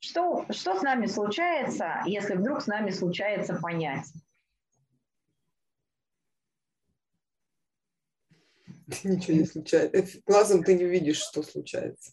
Что, 0.00 0.46
что 0.50 0.78
с 0.78 0.82
нами 0.82 1.06
случается, 1.06 2.02
если 2.06 2.34
вдруг 2.34 2.62
с 2.62 2.66
нами 2.66 2.90
случается 2.90 3.54
понять? 3.54 4.06
Ничего 9.04 9.38
не 9.38 9.46
случается. 9.46 10.20
Глазом 10.26 10.62
ты 10.62 10.74
не 10.74 10.84
увидишь, 10.84 11.18
что 11.18 11.42
случается. 11.42 12.12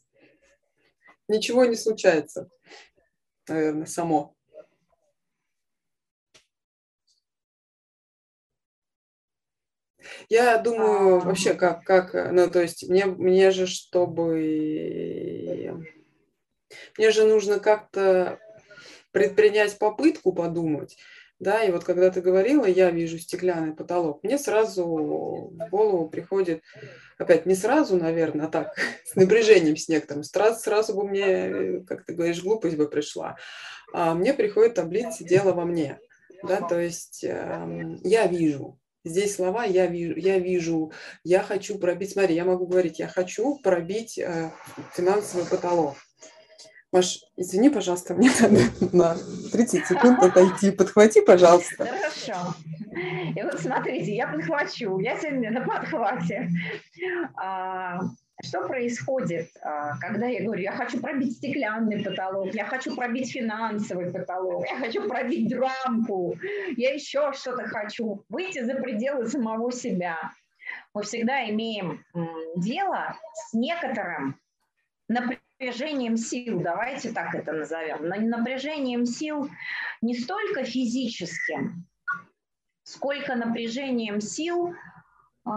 Ничего 1.27 1.65
не 1.65 1.75
случается, 1.75 2.49
наверное, 3.47 3.87
само. 3.87 4.34
Я 10.29 10.57
думаю, 10.57 11.19
вообще, 11.19 11.53
как, 11.53 11.83
как, 11.83 12.13
ну, 12.31 12.49
то 12.49 12.61
есть 12.61 12.89
мне, 12.89 13.05
мне 13.05 13.51
же, 13.51 13.67
чтобы... 13.67 14.31
Мне 16.97 17.11
же 17.11 17.25
нужно 17.25 17.59
как-то 17.59 18.39
предпринять 19.11 19.77
попытку 19.77 20.33
подумать, 20.33 20.97
да, 21.39 21.63
и 21.63 21.71
вот 21.71 21.83
когда 21.83 22.09
ты 22.11 22.21
говорила, 22.21 22.65
я 22.65 22.91
вижу 22.91 23.17
стеклянный 23.17 23.73
потолок, 23.73 24.23
мне 24.23 24.37
сразу 24.37 24.85
в 24.85 25.69
голову 25.69 26.09
приходит, 26.09 26.63
опять 27.17 27.45
не 27.45 27.55
сразу, 27.55 27.97
наверное, 27.97 28.47
а 28.47 28.49
так, 28.49 28.77
с 29.05 29.15
напряжением 29.15 29.77
с 29.77 29.87
некоторым, 29.87 30.23
сразу, 30.23 30.59
сразу 30.59 30.93
бы 30.95 31.07
мне, 31.07 31.81
как 31.87 32.05
ты 32.05 32.13
говоришь, 32.13 32.43
глупость 32.43 32.77
бы 32.77 32.89
пришла, 32.89 33.37
а 33.93 34.13
мне 34.15 34.33
приходит 34.33 34.75
таблица 34.75 35.23
«Дело 35.23 35.53
во 35.53 35.65
мне», 35.65 35.99
да, 36.43 36.61
то 36.61 36.79
есть 36.79 37.23
э, 37.23 37.97
я 38.03 38.27
вижу, 38.27 38.77
Здесь 39.05 39.35
слова 39.35 39.65
я 39.65 39.85
вижу, 39.85 40.15
я 40.17 40.39
вижу, 40.39 40.91
я 41.23 41.41
хочу 41.41 41.77
пробить, 41.77 42.11
смотри, 42.11 42.33
я 42.33 42.43
могу 42.43 42.65
говорить, 42.65 42.97
я 42.99 43.07
хочу 43.07 43.59
пробить 43.59 44.17
э, 44.17 44.49
финансовый 44.93 45.45
потолок. 45.45 45.95
Маш, 46.91 47.19
извини, 47.37 47.69
пожалуйста, 47.69 48.15
мне 48.15 48.31
надо 48.39 48.61
на 48.91 49.17
30 49.51 49.85
секунд 49.85 50.23
отойти. 50.23 50.71
Подхвати, 50.71 51.21
пожалуйста. 51.21 51.85
Хорошо. 51.85 52.55
И 53.35 53.43
вот 53.43 53.59
смотрите, 53.59 54.15
я 54.15 54.27
подхвачу. 54.27 54.99
Я 54.99 55.19
сегодня 55.19 55.51
на 55.51 55.61
подхвате. 55.61 56.49
А, 58.45 58.47
Что 58.47 58.67
происходит, 58.67 59.49
а, 59.61 59.97
когда 59.99 60.27
я 60.27 60.43
говорю, 60.43 60.61
я 60.61 60.71
хочу 60.71 60.99
пробить 60.99 61.37
стеклянный 61.37 62.03
потолок, 62.03 62.53
я 62.53 62.65
хочу 62.65 62.95
пробить 62.95 63.31
финансовый 63.31 64.11
потолок, 64.11 64.65
я 64.69 64.77
хочу 64.77 65.07
пробить 65.07 65.53
рамку, 65.53 66.37
я 66.77 66.93
еще 66.93 67.33
что-то 67.33 67.65
хочу, 67.65 68.23
выйти 68.29 68.63
за 68.63 68.75
пределы 68.75 69.27
самого 69.27 69.71
себя. 69.71 70.17
Мы 70.93 71.03
всегда 71.03 71.49
имеем 71.49 72.03
дело 72.55 73.17
с 73.33 73.53
некоторым 73.53 74.39
напряжением 75.07 76.17
сил, 76.17 76.59
давайте 76.61 77.11
так 77.11 77.33
это 77.35 77.51
назовем, 77.51 78.07
напряжением 78.07 79.05
сил 79.05 79.49
не 80.01 80.15
столько 80.15 80.63
физическим, 80.63 81.85
сколько 82.83 83.35
напряжением 83.35 84.21
сил 84.21 84.73
э, 85.45 85.51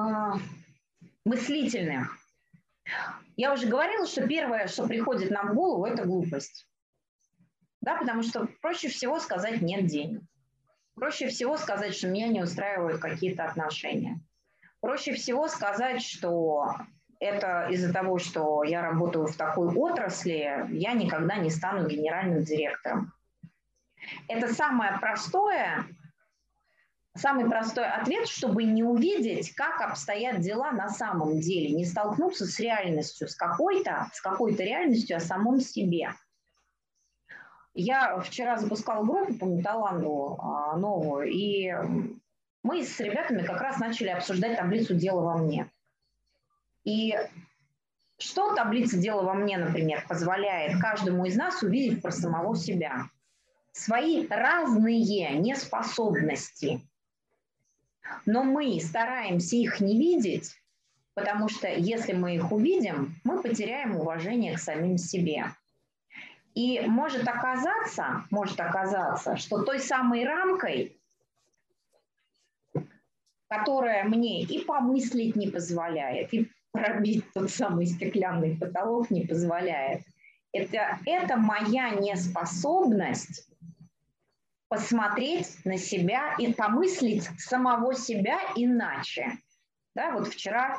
мыслительным. 1.25 2.09
Я 3.37 3.53
уже 3.53 3.67
говорила, 3.67 4.07
что 4.07 4.27
первое, 4.27 4.67
что 4.67 4.87
приходит 4.87 5.31
нам 5.31 5.51
в 5.51 5.55
голову, 5.55 5.87
это 5.87 6.05
глупость. 6.05 6.67
Да, 7.81 7.97
потому 7.97 8.23
что 8.23 8.49
проще 8.61 8.89
всего 8.89 9.21
сказать 9.21 9.61
«нет 9.63 9.87
денег». 9.87 10.23
Проще 10.95 11.29
всего 11.29 11.57
сказать, 11.57 11.95
что 11.95 12.09
меня 12.09 12.27
не 12.27 12.43
устраивают 12.43 13.01
какие-то 13.01 13.45
отношения. 13.45 14.21
Проще 14.81 15.13
всего 15.13 15.47
сказать, 15.47 16.03
что 16.03 16.75
это 17.21 17.69
из-за 17.71 17.93
того, 17.93 18.19
что 18.19 18.65
я 18.65 18.83
работаю 18.83 19.27
в 19.27 19.37
такой 19.37 19.75
отрасли, 19.75 20.67
я 20.71 20.93
никогда 20.93 21.37
не 21.37 21.51
стану 21.51 21.89
генеральным 21.89 22.43
директором. 22.43 23.13
Это 24.29 24.53
самое 24.53 24.99
простое, 24.99 25.87
самый 27.19 27.49
простой 27.49 27.87
ответ, 27.87 28.29
чтобы 28.29 28.65
не 28.65 28.83
увидеть, 28.83 29.55
как 29.55 29.81
обстоят 29.81 30.41
дела 30.41 30.73
на 30.73 30.89
самом 30.89 31.41
деле, 31.41 31.71
не 31.75 31.85
столкнуться 31.85 32.47
с 32.47 32.59
реальностью, 32.59 33.29
с 33.29 33.35
какой-то, 33.35 34.09
с 34.13 34.21
какой-то 34.21 34.63
реальностью 34.63 35.17
о 35.17 35.21
самом 35.21 35.61
себе. 35.61 36.13
Я 37.75 38.19
вчера 38.21 38.57
запускала 38.57 39.05
группу 39.05 39.35
по 39.35 39.45
металлангу 39.45 40.39
а, 40.41 40.77
новую, 40.77 41.29
и 41.29 41.73
мы 42.63 42.85
с 42.85 42.99
ребятами 42.99 43.43
как 43.43 43.61
раз 43.61 43.79
начали 43.79 44.09
обсуждать 44.09 44.57
таблицу 44.57 44.95
«Дело 44.95 45.23
во 45.23 45.37
мне». 45.37 45.71
И 46.85 47.15
что 48.19 48.55
таблица 48.55 48.99
«Дело 48.99 49.23
во 49.23 49.35
мне», 49.35 49.59
например, 49.59 50.05
позволяет 50.09 50.81
каждому 50.81 51.25
из 51.27 51.37
нас 51.37 51.63
увидеть 51.63 52.03
про 52.03 52.11
самого 52.11 52.57
себя? 52.57 53.05
Свои 53.73 54.27
разные 54.27 55.39
неспособности– 55.39 56.81
но 58.27 58.43
мы 58.43 58.81
стараемся 58.81 59.57
их 59.57 59.81
не 59.81 59.99
видеть, 59.99 60.55
потому 61.15 61.49
что 61.49 61.69
если 61.69 62.13
мы 62.13 62.37
их 62.37 62.53
увидим, 62.53 63.17
мы 63.25 63.43
потеряем 63.43 63.97
уважение 63.97 64.55
к 64.55 64.61
самим 64.61 64.99
себе. 64.99 65.47
И 66.55 66.81
может 66.81 67.27
оказаться, 67.29 68.25
может 68.31 68.61
оказаться, 68.61 69.37
что 69.37 69.63
той 69.63 69.79
самой 69.79 70.25
рамкой, 70.25 70.97
которая 73.49 74.05
мне 74.05 74.43
и 74.43 74.65
помыслить 74.65 75.37
не 75.37 75.49
позволяет, 75.49 76.35
и 76.35 76.51
пробить 76.73 77.25
тот 77.33 77.51
самый 77.51 77.87
стеклянный 77.87 78.57
потолок 78.57 79.11
не 79.11 79.25
позволяет, 79.27 80.03
это, 80.53 80.99
это 81.07 81.37
моя 81.37 81.91
неспособность 81.91 83.49
посмотреть 84.69 85.65
на 85.65 85.79
себя 85.79 86.35
и 86.39 86.53
помыслить 86.53 87.29
самого 87.39 87.95
себя 87.95 88.39
иначе. 88.55 89.39
Да, 89.95 90.13
вот 90.13 90.29
вчера 90.29 90.79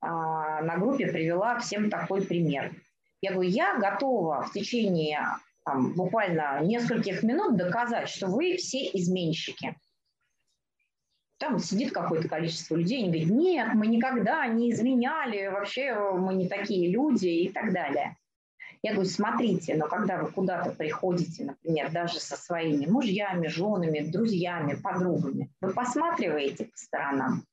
а, 0.00 0.62
на 0.62 0.76
группе 0.76 1.06
привела 1.06 1.58
всем 1.58 1.90
такой 1.90 2.22
пример. 2.22 2.74
Я 3.20 3.32
говорю, 3.32 3.48
я 3.48 3.78
готова 3.78 4.42
в 4.42 4.52
течение 4.52 5.26
там, 5.64 5.94
буквально 5.94 6.60
нескольких 6.62 7.22
минут 7.22 7.56
доказать, 7.56 8.08
что 8.08 8.26
вы 8.26 8.56
все 8.56 8.86
изменщики. 8.92 9.74
Там 11.38 11.58
сидит 11.58 11.92
какое-то 11.92 12.28
количество 12.28 12.76
людей, 12.76 13.02
они 13.02 13.08
говорят, 13.08 13.30
нет, 13.30 13.74
мы 13.74 13.86
никогда 13.86 14.46
не 14.46 14.70
изменяли, 14.70 15.48
вообще 15.48 15.94
мы 16.12 16.34
не 16.34 16.48
такие 16.48 16.90
люди 16.90 17.26
и 17.26 17.48
так 17.50 17.72
далее. 17.72 18.16
Я 18.84 18.92
говорю, 18.92 19.08
смотрите, 19.08 19.76
но 19.76 19.88
когда 19.88 20.22
вы 20.22 20.30
куда-то 20.30 20.72
приходите, 20.72 21.46
например, 21.46 21.90
даже 21.90 22.20
со 22.20 22.36
своими 22.36 22.84
мужьями, 22.84 23.46
женами, 23.46 24.00
друзьями, 24.00 24.74
подругами, 24.74 25.50
вы 25.62 25.72
посматриваете 25.72 26.66
по 26.66 26.76
сторонам. 26.76 27.46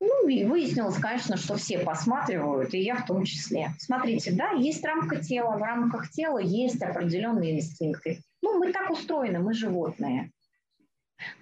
Ну, 0.00 0.28
и 0.28 0.44
выяснилось, 0.44 0.96
конечно, 0.96 1.36
что 1.36 1.56
все 1.56 1.80
посматривают, 1.80 2.72
и 2.72 2.78
я 2.78 2.96
в 2.96 3.04
том 3.04 3.24
числе. 3.24 3.74
Смотрите, 3.78 4.32
да, 4.32 4.52
есть 4.52 4.82
рамка 4.82 5.22
тела, 5.22 5.58
в 5.58 5.62
рамках 5.62 6.08
тела 6.08 6.38
есть 6.38 6.80
определенные 6.80 7.58
инстинкты. 7.58 8.22
Ну, 8.40 8.58
мы 8.58 8.72
так 8.72 8.90
устроены, 8.90 9.40
мы 9.40 9.52
животные. 9.52 10.32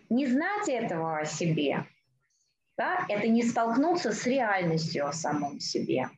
Не 0.09 0.26
знать 0.26 0.68
этого 0.68 1.18
о 1.18 1.24
себе, 1.24 1.86
да, 2.76 3.07
это 3.09 3.28
не 3.28 3.45
столкнуться 3.45 4.11
с 4.11 4.26
реальностью 4.26 5.07
о 5.07 5.12
самом 5.12 5.61
себе. 5.61 6.11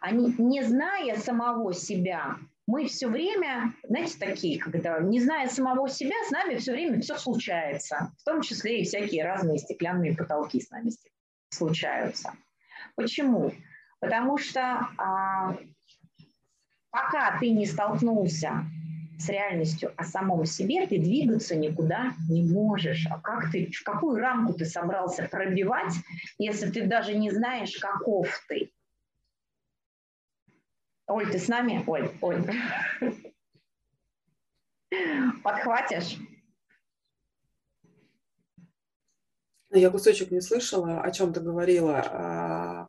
Они, 0.00 0.34
не 0.38 0.62
зная 0.62 1.16
самого 1.16 1.72
себя, 1.74 2.36
мы 2.66 2.86
все 2.86 3.08
время, 3.08 3.74
знаете, 3.84 4.18
такие, 4.18 4.58
когда 4.58 4.98
не 4.98 5.20
зная 5.20 5.48
самого 5.48 5.88
себя, 5.88 6.16
с 6.26 6.30
нами 6.30 6.56
все 6.56 6.72
время 6.72 7.00
все 7.00 7.16
случается, 7.16 8.12
в 8.18 8.24
том 8.24 8.42
числе 8.42 8.80
и 8.80 8.84
всякие 8.84 9.24
разные 9.24 9.58
стеклянные 9.58 10.16
потолки 10.16 10.60
с 10.60 10.70
нами 10.70 10.90
случаются. 11.50 12.32
Почему? 12.96 13.52
Потому 14.00 14.36
что 14.36 14.88
а, 14.98 15.56
пока 16.90 17.38
ты 17.38 17.50
не 17.50 17.66
столкнулся 17.66 18.64
с 19.18 19.28
реальностью 19.28 19.92
о 19.96 20.04
самом 20.04 20.44
себе, 20.44 20.86
ты 20.86 20.98
двигаться 20.98 21.56
никуда 21.56 22.14
не 22.28 22.42
можешь. 22.42 23.06
А 23.10 23.20
как 23.20 23.50
ты, 23.50 23.70
в 23.70 23.82
какую 23.84 24.18
рамку 24.18 24.52
ты 24.52 24.64
собрался 24.64 25.24
пробивать, 25.30 25.94
если 26.38 26.70
ты 26.70 26.86
даже 26.86 27.14
не 27.14 27.30
знаешь, 27.30 27.76
каков 27.78 28.28
ты? 28.48 28.70
Оль, 31.06 31.30
ты 31.30 31.38
с 31.38 31.48
нами? 31.48 31.84
Оль, 31.86 32.10
Оль. 32.20 32.44
Подхватишь? 35.42 36.18
Я 39.70 39.90
кусочек 39.90 40.30
не 40.30 40.40
слышала, 40.40 41.00
о 41.00 41.10
чем 41.10 41.32
ты 41.32 41.40
говорила. 41.40 41.98
А, 41.98 42.86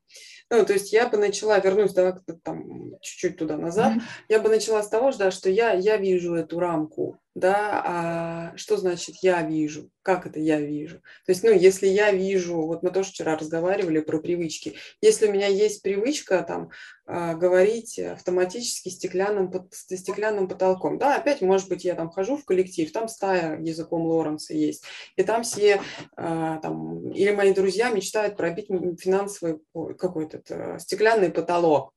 ну, 0.49 0.65
то 0.65 0.73
есть 0.73 0.93
я 0.93 1.09
бы 1.09 1.17
начала, 1.17 1.59
вернусь 1.59 1.93
да, 1.93 2.17
там, 2.43 2.97
чуть-чуть 3.01 3.37
туда 3.37 3.57
назад, 3.57 3.95
mm-hmm. 3.95 4.25
я 4.29 4.39
бы 4.39 4.49
начала 4.49 4.81
с 4.81 4.89
того, 4.89 5.11
да, 5.11 5.31
что 5.31 5.49
я, 5.49 5.73
я 5.73 5.97
вижу 5.97 6.35
эту 6.35 6.59
рамку, 6.59 7.19
да, 7.37 7.83
а 7.85 8.57
что 8.57 8.77
значит 8.77 9.17
я 9.21 9.43
вижу, 9.43 9.91
как 10.01 10.25
это 10.25 10.39
я 10.39 10.59
вижу. 10.59 10.97
То 11.25 11.31
есть, 11.31 11.43
ну, 11.43 11.51
если 11.51 11.85
я 11.85 12.11
вижу, 12.11 12.63
вот 12.63 12.81
мы 12.81 12.89
тоже 12.89 13.11
вчера 13.11 13.37
разговаривали 13.37 13.99
про 13.99 14.17
привычки, 14.17 14.75
если 15.01 15.27
у 15.27 15.31
меня 15.31 15.45
есть 15.45 15.83
привычка 15.83 16.41
там 16.41 16.71
а, 17.05 17.35
говорить 17.35 17.99
автоматически 17.99 18.89
стеклянным, 18.89 19.53
стеклянным 19.71 20.47
потолком, 20.47 20.97
да, 20.97 21.15
опять, 21.15 21.41
может 21.41 21.69
быть, 21.69 21.85
я 21.85 21.93
там 21.93 22.09
хожу 22.09 22.37
в 22.37 22.45
коллектив, 22.45 22.91
там 22.91 23.07
стая 23.07 23.61
языком 23.61 24.07
Лоренса 24.07 24.55
есть, 24.55 24.83
и 25.15 25.21
там 25.21 25.43
все, 25.43 25.79
а, 26.15 26.57
там, 26.57 27.11
или 27.11 27.29
мои 27.35 27.53
друзья 27.53 27.91
мечтают 27.91 28.35
пробить 28.35 28.67
финансовый 28.99 29.59
какой-то 29.99 30.41
э, 30.49 30.79
стеклянный 30.79 31.29
потолок. 31.29 31.93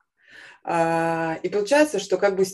А, 0.63 1.39
и 1.43 1.49
получается, 1.49 1.99
что 1.99 2.19
как 2.19 2.37
бы, 2.37 2.45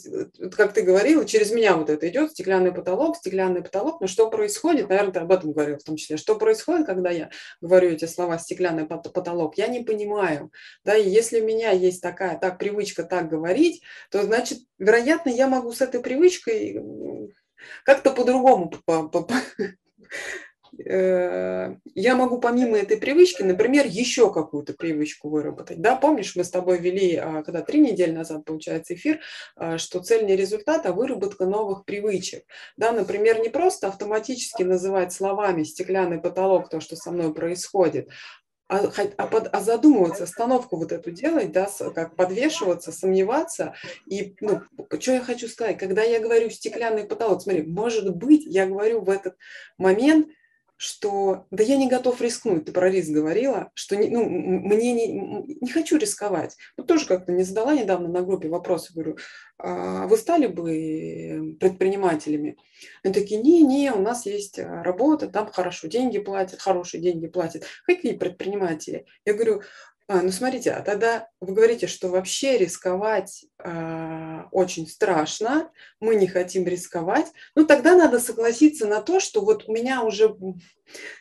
как 0.57 0.73
ты 0.73 0.83
говорила, 0.83 1.25
через 1.25 1.51
меня 1.51 1.77
вот 1.77 1.91
это 1.91 2.09
идет 2.09 2.31
стеклянный 2.31 2.73
потолок, 2.73 3.17
стеклянный 3.17 3.63
потолок. 3.63 4.01
Но 4.01 4.07
что 4.07 4.31
происходит, 4.31 4.89
наверное, 4.89 5.13
ты 5.13 5.19
об 5.21 5.33
этом 5.33 5.53
говорил 5.53 5.79
в 5.79 5.83
том 5.83 5.97
числе, 5.97 6.17
что 6.17 6.37
происходит, 6.37 6.87
когда 6.87 7.11
я 7.11 7.31
говорю 7.61 7.91
эти 7.91 8.05
слова 8.05 8.39
стеклянный 8.39 8.87
потолок, 8.87 9.59
я 9.59 9.67
не 9.67 9.83
понимаю. 9.83 10.53
Да, 10.85 10.97
и 10.97 11.09
если 11.09 11.41
у 11.41 11.45
меня 11.45 11.73
есть 11.73 12.01
такая 12.01 12.39
так 12.39 12.59
привычка 12.59 13.03
так 13.03 13.29
говорить, 13.29 13.83
то 14.11 14.23
значит, 14.23 14.59
вероятно, 14.79 15.31
я 15.31 15.49
могу 15.49 15.73
с 15.73 15.81
этой 15.81 16.01
привычкой 16.01 16.81
как-то 17.85 18.13
по-другому 18.13 18.73
я 20.79 22.14
могу 22.14 22.39
помимо 22.39 22.77
этой 22.77 22.97
привычки, 22.97 23.43
например, 23.43 23.87
еще 23.87 24.33
какую-то 24.33 24.74
привычку 24.74 25.29
выработать. 25.29 25.81
Да, 25.81 25.97
помнишь, 25.97 26.37
мы 26.37 26.45
с 26.45 26.51
тобой 26.51 26.79
вели, 26.79 27.16
а, 27.16 27.43
когда 27.43 27.62
три 27.62 27.81
недели 27.81 28.11
назад, 28.11 28.45
получается, 28.45 28.95
эфир, 28.95 29.20
а, 29.57 29.79
что 29.79 30.01
цель 30.01 30.27
не 30.27 30.37
результат, 30.37 30.87
а 30.87 30.93
выработка 30.93 31.47
новых 31.47 31.85
привычек. 31.85 32.45
Да, 32.77 32.93
например, 32.93 33.41
не 33.41 33.49
просто 33.49 33.89
автоматически 33.89 34.62
называть 34.62 35.12
словами 35.12 35.62
стеклянный 35.62 36.18
потолок 36.18 36.68
то, 36.68 36.81
что 36.81 36.97
со 36.97 37.11
мной 37.11 37.33
происходит, 37.33 38.09
а, 38.68 38.91
а, 39.16 39.27
под, 39.29 39.49
а 39.53 39.61
задумываться, 39.61 40.24
остановку 40.24 40.77
вот 40.77 40.91
эту 40.91 41.12
делать, 41.12 41.53
да, 41.53 41.70
как 41.95 42.16
подвешиваться, 42.16 42.91
сомневаться. 42.91 43.74
И, 44.07 44.35
ну, 44.41 44.62
что 44.99 45.12
я 45.12 45.20
хочу 45.20 45.47
сказать, 45.47 45.79
когда 45.79 46.03
я 46.03 46.18
говорю 46.18 46.51
стеклянный 46.51 47.05
потолок, 47.05 47.43
смотри, 47.43 47.62
может 47.62 48.14
быть, 48.16 48.45
я 48.45 48.66
говорю 48.66 49.03
в 49.03 49.11
этот 49.11 49.37
момент 49.79 50.29
что 50.77 51.47
да 51.51 51.62
я 51.62 51.77
не 51.77 51.89
готов 51.89 52.20
рискнуть, 52.20 52.66
ты 52.66 52.72
про 52.72 52.91
риск 52.91 53.11
говорила, 53.11 53.70
что 53.74 53.97
не, 53.97 54.09
ну, 54.09 54.29
мне 54.29 54.93
не, 54.93 55.07
не 55.61 55.70
хочу 55.70 55.97
рисковать. 55.97 56.57
Вот 56.77 56.87
тоже 56.87 57.07
как-то 57.07 57.33
не 57.33 57.45
задала 57.45 57.74
недавно 57.74 58.09
на 58.09 58.22
группе 58.22 58.49
вопрос, 58.49 58.91
говорю, 58.91 59.16
а 59.59 60.07
вы 60.07 60.16
стали 60.18 60.47
бы 60.47 61.57
предпринимателями? 61.59 62.59
Они 63.03 63.14
такие, 63.14 63.41
не-не, 63.41 63.93
у 63.93 64.01
нас 64.01 64.27
есть 64.27 64.59
а, 64.59 64.83
работа, 64.83 65.29
там 65.29 65.51
хорошо 65.51 65.89
деньги 65.89 66.18
платят, 66.18 66.61
хорошие 66.61 67.01
деньги 67.01 67.27
платят. 67.27 67.64
Какие 67.87 68.12
предприниматели? 68.12 69.07
Я 69.24 69.33
говорю, 69.33 69.62
а, 70.09 70.23
ну 70.23 70.31
смотрите, 70.31 70.71
а 70.71 70.83
тогда 70.83 71.29
вы 71.41 71.53
говорите, 71.53 71.89
что 71.89 72.09
вообще 72.09 72.59
рисковать 72.59 73.45
э, 73.59 74.43
очень 74.53 74.87
страшно, 74.87 75.71
мы 75.99 76.15
не 76.15 76.29
хотим 76.29 76.65
рисковать. 76.65 77.33
Ну 77.57 77.67
тогда 77.67 77.97
надо 77.97 78.21
согласиться 78.21 78.87
на 78.87 79.03
то, 79.03 79.19
что 79.19 79.41
вот 79.41 79.69
у 79.69 79.73
меня 79.73 80.05
уже 80.05 80.37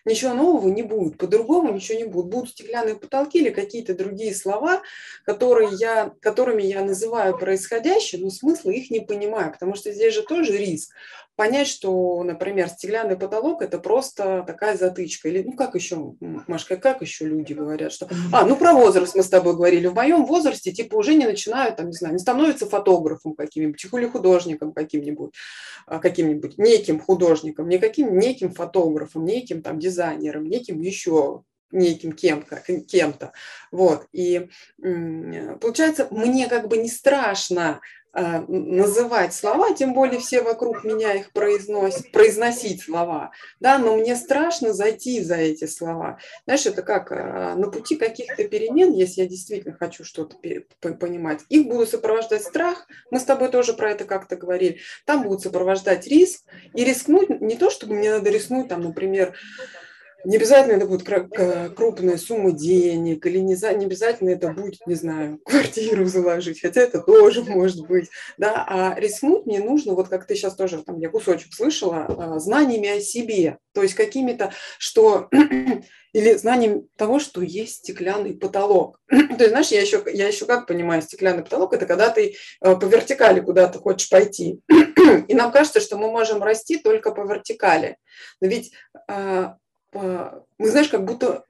ничего 0.06 0.34
нового 0.34 0.68
не 0.70 0.84
будет, 0.84 1.18
по-другому 1.18 1.74
ничего 1.74 1.98
не 1.98 2.06
будет. 2.06 2.28
Будут 2.28 2.52
стеклянные 2.52 2.96
потолки 2.96 3.40
или 3.40 3.50
какие-то 3.50 3.94
другие 3.94 4.34
слова, 4.34 4.82
которые 5.26 5.70
я, 5.74 6.14
которыми 6.22 6.64
я 6.64 6.84
называю 6.84 7.38
происходящее, 7.38 8.22
но 8.22 8.30
смысла 8.30 8.72
их 8.72 8.90
не 8.92 9.00
понимаю, 9.00 9.52
потому 9.52 9.76
что 9.76 9.92
здесь 9.92 10.14
же 10.14 10.24
тоже 10.24 10.58
риск 10.58 10.92
понять, 11.36 11.68
что, 11.68 12.24
например, 12.24 12.70
стеклянный 12.70 13.18
потолок– 13.18 13.62
это 13.64 13.80
просто 13.80 14.44
такая 14.48 14.78
затычка. 14.78 15.30
Или, 15.30 15.44
ну, 15.44 15.54
как 15.54 15.76
еще, 15.76 16.14
Машка, 16.48 16.78
как 16.78 17.02
еще 17.02 17.26
люди 17.26 17.54
говорят, 17.54 17.92
что… 17.92 18.10
А, 18.32 18.46
ну, 18.46 18.56
про 18.56 18.74
возраст 18.74 19.16
мы 19.16 19.24
с 19.24 19.30
тобой 19.30 19.56
говорили. 19.56 19.88
В 19.88 19.96
моем 19.96 20.26
возрасте, 20.26 20.72
типа, 20.72 20.96
уже 20.96 21.14
не 21.14 21.26
начинают, 21.26 21.76
там, 21.76 21.88
не 21.88 21.94
знаю, 21.94 22.14
не 22.14 22.20
становятся 22.20 22.66
фотографом 22.66 23.36
каким-нибудь, 23.36 23.84
или 23.86 24.08
художником 24.08 24.74
каким-нибудь, 24.74 25.34
а, 25.86 26.00
каким-нибудь, 26.00 26.58
неким 26.58 27.00
художником, 27.00 27.68
не 27.70 27.78
каким, 27.78 28.18
неким 28.18 28.54
фотографом, 28.54 29.26
неким 29.26 29.55
там 29.62 29.80
дизайнером, 29.80 30.46
неким 30.46 30.80
еще 30.82 31.44
неким 31.72 32.14
кем-то, 32.14 32.62
кем-то. 32.88 33.34
Вот. 33.72 34.08
И 34.12 34.50
получается, 34.78 36.08
мне 36.12 36.48
как 36.48 36.68
бы 36.68 36.78
не 36.78 36.90
страшно 36.90 37.82
называть 38.16 39.34
слова, 39.34 39.74
тем 39.74 39.94
более 39.94 40.20
все 40.20 40.42
вокруг 40.42 40.84
меня 40.84 41.14
их 41.14 41.32
произносят, 41.34 42.12
произносить 42.12 42.82
слова, 42.84 43.32
да, 43.60 43.78
но 43.78 43.98
мне 43.98 44.16
страшно 44.16 44.74
зайти 44.74 45.22
за 45.22 45.36
эти 45.36 45.66
слова. 45.66 46.18
Знаешь, 46.46 46.66
это 46.66 46.82
как 46.82 47.12
а, 47.12 47.56
на 47.56 47.70
пути 47.70 47.98
каких-то 47.98 48.46
перемен, 48.46 48.94
если 48.94 49.22
я 49.22 49.28
действительно 49.28 49.76
хочу 49.76 50.06
что-то 50.06 50.38
понимать, 50.80 51.42
их 51.50 51.68
буду 51.68 51.86
сопровождать 51.86 52.44
страх, 52.44 52.88
мы 53.12 53.20
с 53.20 53.24
тобой 53.24 53.50
тоже 53.50 53.74
про 53.74 53.92
это 53.92 54.06
как-то 54.06 54.38
говорили, 54.38 54.80
там 55.06 55.24
будут 55.24 55.42
сопровождать 55.42 56.08
риск, 56.08 56.44
и 56.74 56.84
рискнуть 56.84 57.42
не 57.42 57.56
то, 57.58 57.70
чтобы 57.70 57.96
мне 57.96 58.12
надо 58.12 58.30
рискнуть, 58.30 58.70
там, 58.70 58.82
например, 58.82 59.34
не 60.26 60.38
обязательно 60.38 60.74
это 60.74 60.86
будет 60.86 61.08
крупная 61.76 62.18
сумма 62.18 62.52
денег, 62.52 63.26
или 63.26 63.40
не, 63.40 63.56
за, 63.56 63.74
не 63.74 63.86
обязательно 63.86 64.30
это 64.30 64.50
будет, 64.50 64.86
не 64.88 64.96
знаю, 64.96 65.40
квартиру 65.46 66.06
заложить, 66.06 66.62
хотя 66.62 66.82
это 66.82 67.00
тоже 67.02 67.44
может 67.44 67.88
быть, 67.88 68.10
да, 68.38 68.66
а 68.68 69.00
рискнуть 69.00 69.46
мне 69.46 69.60
нужно, 69.60 69.94
вот 69.94 70.10
как 70.10 70.26
ты 70.26 70.36
сейчас 70.36 70.56
тоже, 70.56 70.84
там, 70.84 71.00
я 71.00 71.10
кусочек 71.10 71.54
слышала, 71.54 72.06
а, 72.08 72.40
знаниями 72.40 72.98
о 72.98 73.02
себе, 73.02 73.58
то 73.74 73.84
есть 73.84 73.94
какими-то, 73.96 74.52
что 74.80 75.30
или 76.16 76.34
знанием 76.36 76.88
того, 76.96 77.20
что 77.20 77.42
есть 77.42 77.80
стеклянный 77.80 78.36
потолок. 78.36 79.02
То 79.10 79.16
есть, 79.16 79.50
знаешь, 79.50 79.68
я 79.68 79.82
еще, 79.82 80.02
я 80.14 80.30
еще 80.30 80.46
как 80.46 80.66
понимаю, 80.66 81.02
стеклянный 81.02 81.44
потолок– 81.44 81.74
это 81.74 81.86
когда 81.86 82.10
ты 82.10 82.36
э, 82.62 82.76
по 82.78 82.86
вертикали 82.86 83.42
куда-то 83.42 83.80
хочешь 83.80 84.10
пойти. 84.10 84.62
И 85.28 85.34
нам 85.34 85.52
кажется, 85.52 85.82
что 85.82 85.98
мы 85.98 86.10
можем 86.10 86.42
расти 86.42 86.78
только 86.78 87.12
по 87.12 87.22
вертикали. 87.24 87.98
Но 88.40 88.48
ведь 88.48 88.72
а, 89.10 89.58
мы, 89.96 90.70
знаешь, 90.70 90.90
как 90.90 91.06
будто 91.06 91.46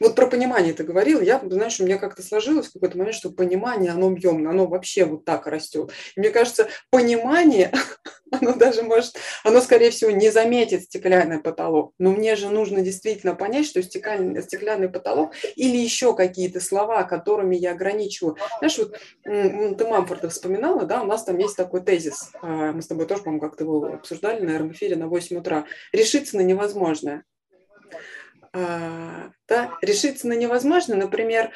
вот 0.00 0.14
про 0.14 0.26
понимание 0.26 0.74
ты 0.74 0.84
говорил, 0.84 1.20
я, 1.20 1.40
знаешь, 1.44 1.80
у 1.80 1.84
меня 1.84 1.98
как-то 1.98 2.22
сложилось 2.22 2.68
в 2.68 2.72
какой-то 2.72 2.98
момент, 2.98 3.16
что 3.16 3.30
понимание, 3.30 3.92
оно 3.92 4.08
объемно, 4.08 4.50
оно 4.50 4.66
вообще 4.66 5.04
вот 5.04 5.24
так 5.24 5.46
растет. 5.46 5.90
И 6.14 6.20
мне 6.20 6.30
кажется, 6.30 6.68
понимание, 6.90 7.72
оно 8.30 8.52
даже 8.54 8.82
может, 8.82 9.16
оно, 9.44 9.60
скорее 9.60 9.90
всего, 9.90 10.10
не 10.10 10.30
заметит 10.30 10.84
стеклянный 10.84 11.40
потолок. 11.40 11.94
Но 11.98 12.10
мне 12.10 12.36
же 12.36 12.48
нужно 12.48 12.82
действительно 12.82 13.34
понять, 13.34 13.66
что 13.66 13.82
стеклянный, 13.82 14.42
стеклянный 14.42 14.88
потолок 14.88 15.32
или 15.56 15.76
еще 15.76 16.14
какие-то 16.14 16.60
слова, 16.60 17.02
которыми 17.04 17.56
я 17.56 17.72
ограничиваю. 17.72 18.36
Знаешь, 18.58 18.78
вот 18.78 18.98
ты 19.24 19.86
Мамфорда 19.86 20.28
вспоминала, 20.28 20.84
да, 20.84 21.02
у 21.02 21.06
нас 21.06 21.24
там 21.24 21.38
есть 21.38 21.56
такой 21.56 21.80
тезис, 21.80 22.30
а, 22.42 22.72
мы 22.72 22.82
с 22.82 22.86
тобой 22.86 23.06
тоже, 23.06 23.22
по-моему, 23.22 23.40
как-то 23.40 23.64
его 23.64 23.84
обсуждали, 23.86 24.44
наверное, 24.44 24.70
в 24.70 24.72
эфире 24.72 24.96
на 24.96 25.08
8 25.08 25.38
утра. 25.38 25.64
Решиться 25.92 26.36
на 26.36 26.42
невозможное. 26.42 27.24
А, 28.58 29.30
да, 29.46 29.78
решиться 29.82 30.26
на 30.26 30.32
невозможное, 30.32 30.96
например, 30.96 31.52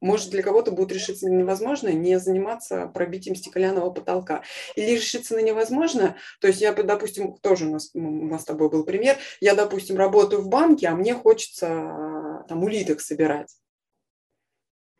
может 0.00 0.30
для 0.30 0.42
кого-то 0.42 0.70
будет 0.70 0.92
решиться 0.92 1.28
на 1.28 1.34
невозможное 1.34 1.92
не 1.92 2.18
заниматься 2.18 2.86
пробитием 2.86 3.34
стеклянного 3.34 3.90
потолка. 3.90 4.42
Или 4.76 4.92
решиться 4.92 5.34
на 5.34 5.40
невозможное, 5.40 6.16
то 6.40 6.46
есть 6.46 6.60
я, 6.60 6.72
допустим, 6.72 7.36
тоже 7.38 7.66
у 7.66 7.72
нас, 7.72 7.90
у 7.94 8.00
нас 8.00 8.42
с 8.42 8.44
тобой 8.44 8.70
был 8.70 8.84
пример, 8.84 9.16
я, 9.40 9.54
допустим, 9.54 9.96
работаю 9.96 10.42
в 10.42 10.48
банке, 10.48 10.86
а 10.86 10.94
мне 10.94 11.12
хочется 11.14 12.44
там 12.48 12.62
улиток 12.62 13.00
собирать. 13.00 13.54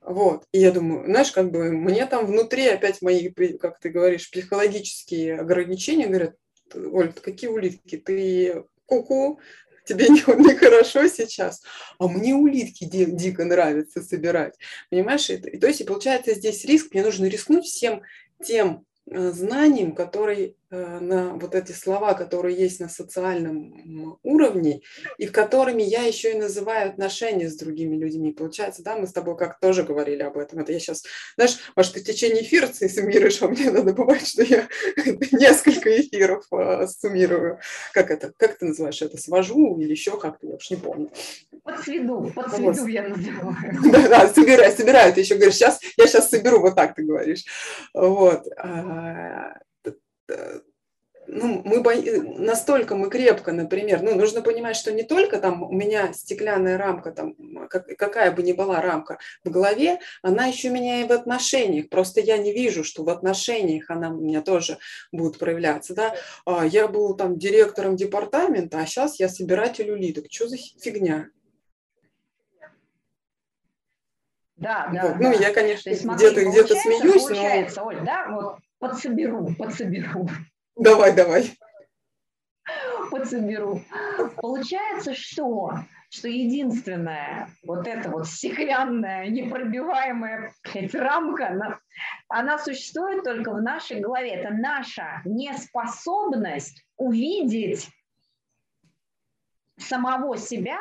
Вот. 0.01 0.45
И 0.53 0.59
я 0.59 0.73
думаю, 0.73 1.05
знаешь, 1.07 1.31
как 1.31 1.51
бы 1.51 1.71
мне 1.71 2.07
там 2.07 2.27
внутри 2.27 2.67
опять 2.67 3.01
мои, 3.01 3.31
как 3.31 3.79
ты 3.79 3.91
говоришь, 3.91 4.31
психологические 4.31 5.39
ограничения 5.39 6.09
говорят, 6.09 6.35
Оль, 6.75 7.13
какие 7.13 7.49
улитки? 7.49 7.97
Ты 7.97 8.65
куку, 8.87 9.41
тебе 9.87 10.09
нехорошо 10.09 11.03
не 11.03 11.09
сейчас, 11.09 11.63
а 11.99 12.09
мне 12.09 12.35
улитки 12.35 12.85
ди- 12.85 13.07
дико 13.07 13.45
нравится 13.45 14.03
собирать. 14.03 14.55
Понимаешь, 14.91 15.31
это, 15.31 15.49
и, 15.49 15.59
то 15.59 15.67
есть, 15.67 15.81
и 15.81 15.85
получается 15.85 16.35
здесь 16.35 16.65
риск, 16.65 16.93
мне 16.93 17.03
нужно 17.03 17.27
рискнуть 17.27 17.65
всем 17.65 18.03
тем 18.45 18.85
Э, 19.09 19.31
знанием, 19.31 19.95
которые 19.95 20.55
э, 20.66 20.66
на 20.71 21.35
вот 21.35 21.55
эти 21.55 21.73
слова, 21.73 22.15
которые 22.15 22.57
есть 22.57 22.81
на 22.81 22.89
социальном 22.89 24.19
уровне, 24.23 24.81
и 25.19 25.27
которыми 25.27 25.83
я 25.83 26.03
еще 26.03 26.33
и 26.33 26.39
называю 26.39 26.91
отношения 26.91 27.49
с 27.49 27.57
другими 27.57 27.97
людьми. 27.97 28.33
Получается, 28.33 28.83
да, 28.83 28.97
мы 28.97 29.07
с 29.07 29.13
тобой 29.13 29.37
как 29.37 29.61
тоже 29.61 29.85
говорили 29.85 30.23
об 30.23 30.37
этом. 30.37 30.59
Это 30.59 30.73
я 30.73 30.81
сейчас, 30.81 31.05
знаешь, 31.37 31.59
может, 31.77 31.95
ты 31.95 32.01
в 32.01 32.05
течение 32.05 32.43
эфира 32.43 32.67
ты 32.67 32.89
суммируешь, 32.89 33.41
а 33.43 33.49
мне 33.49 33.71
надо 33.71 33.93
бывает, 33.93 34.27
что 34.27 34.43
я 34.43 34.69
несколько 35.33 36.01
эфиров 36.01 36.45
э, 36.53 36.87
суммирую. 36.89 37.61
Как 37.93 38.11
это, 38.11 38.33
как 38.37 38.59
ты 38.59 38.67
называешь 38.67 39.01
это, 39.03 39.19
свожу 39.19 39.79
или 39.79 39.91
еще 39.91 40.19
как-то, 40.19 40.47
я 40.49 40.55
уж 40.57 40.71
не 40.71 40.77
помню. 40.77 41.11
Подсведу, 41.63 42.33
подсведу 42.35 42.73
вот. 42.73 42.89
я 42.89 43.09
называю. 43.09 43.57
Да, 43.93 44.09
да, 44.09 44.29
собираю, 44.29 44.73
собираю. 44.73 45.13
Ты 45.13 45.21
еще 45.21 45.35
говоришь, 45.35 45.55
сейчас, 45.55 45.81
я 45.97 46.07
сейчас 46.07 46.31
соберу, 46.31 46.61
вот 46.61 46.75
так 46.75 46.95
ты 46.95 47.03
говоришь. 47.03 47.45
Вот. 47.95 48.47
А, 50.31 50.61
ну, 51.29 51.63
мы 51.65 51.81
бо... 51.81 51.93
настолько 51.95 52.95
мы 52.95 53.11
крепко, 53.11 53.53
например, 53.53 54.03
ну, 54.03 54.15
нужно 54.15 54.43
понимать, 54.43 54.77
что 54.77 54.93
не 54.93 55.03
только 55.03 55.39
там 55.39 55.63
у 55.63 55.73
меня 55.73 56.13
стеклянная 56.13 56.79
рамка, 56.79 57.11
там, 57.11 57.35
как, 57.69 57.87
какая 57.97 58.31
бы 58.31 58.43
ни 58.43 58.53
была 58.53 58.81
рамка 58.81 59.19
в 59.45 59.51
голове, 59.51 59.99
она 60.23 60.47
еще 60.47 60.71
у 60.71 60.73
меня 60.73 61.01
и 61.01 61.07
в 61.07 61.13
отношениях. 61.13 61.89
Просто 61.89 62.21
я 62.21 62.39
не 62.39 62.53
вижу, 62.53 62.85
что 62.85 63.03
в 63.03 63.09
отношениях 63.09 63.91
она 63.91 64.11
у 64.11 64.21
меня 64.21 64.41
тоже 64.41 64.79
будет 65.13 65.39
проявляться. 65.39 65.95
Да? 65.95 66.15
А, 66.45 66.65
я 66.65 66.89
был 66.89 67.17
там 67.17 67.39
директором 67.39 67.97
департамента, 67.97 68.79
а 68.79 68.87
сейчас 68.87 69.19
я 69.19 69.29
собиратель 69.29 69.91
улиток. 69.91 70.27
Что 70.31 70.49
за 70.49 70.57
фигня? 70.57 71.29
Да, 74.57 74.89
да. 74.93 75.03
Вот. 75.03 75.17
Ну, 75.17 75.23
да. 75.23 75.31
Ну, 75.31 75.41
я, 75.41 75.53
конечно, 75.53 75.91
где-то 75.91 76.45
где 76.45 76.65
смеюсь, 76.65 77.25
получается, 77.25 77.81
но... 77.81 77.87
Оль, 77.87 78.05
да, 78.05 78.29
вот 78.31 78.59
подсоберу, 78.79 79.55
подсоберу. 79.59 80.29
Давай, 80.77 81.15
давай. 81.15 81.53
Подсоберу. 83.11 83.83
Получается, 84.37 85.15
что? 85.15 85.73
Что 86.09 86.29
единственная 86.29 87.51
вот 87.65 87.87
эта 87.87 88.11
вот 88.11 88.27
стеклянная, 88.27 89.29
непробиваемая 89.29 90.53
блядь, 90.63 90.95
рамка, 90.95 91.49
она, 91.49 91.79
она 92.29 92.59
существует 92.59 93.25
только 93.25 93.53
в 93.53 93.61
нашей 93.61 94.01
голове. 94.01 94.35
Это 94.35 94.55
наша 94.55 95.21
неспособность 95.25 96.85
увидеть 96.97 97.89
самого 99.79 100.37
себя, 100.37 100.79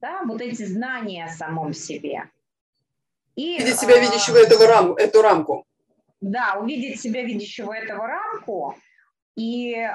да, 0.00 0.22
вот 0.24 0.40
эти 0.40 0.64
знания 0.64 1.26
о 1.26 1.28
самом 1.28 1.72
себе. 1.72 2.30
И, 3.36 3.58
видеть 3.58 3.78
себя 3.78 3.94
а, 3.94 4.00
видящего 4.00 4.36
этого 4.36 4.66
рам, 4.66 4.92
эту 4.94 5.22
рамку. 5.22 5.66
Да, 6.20 6.58
увидеть 6.60 7.00
себя 7.00 7.22
видящего 7.24 7.72
этого 7.72 8.06
рамку 8.06 8.76
и 9.36 9.74
э, 9.74 9.88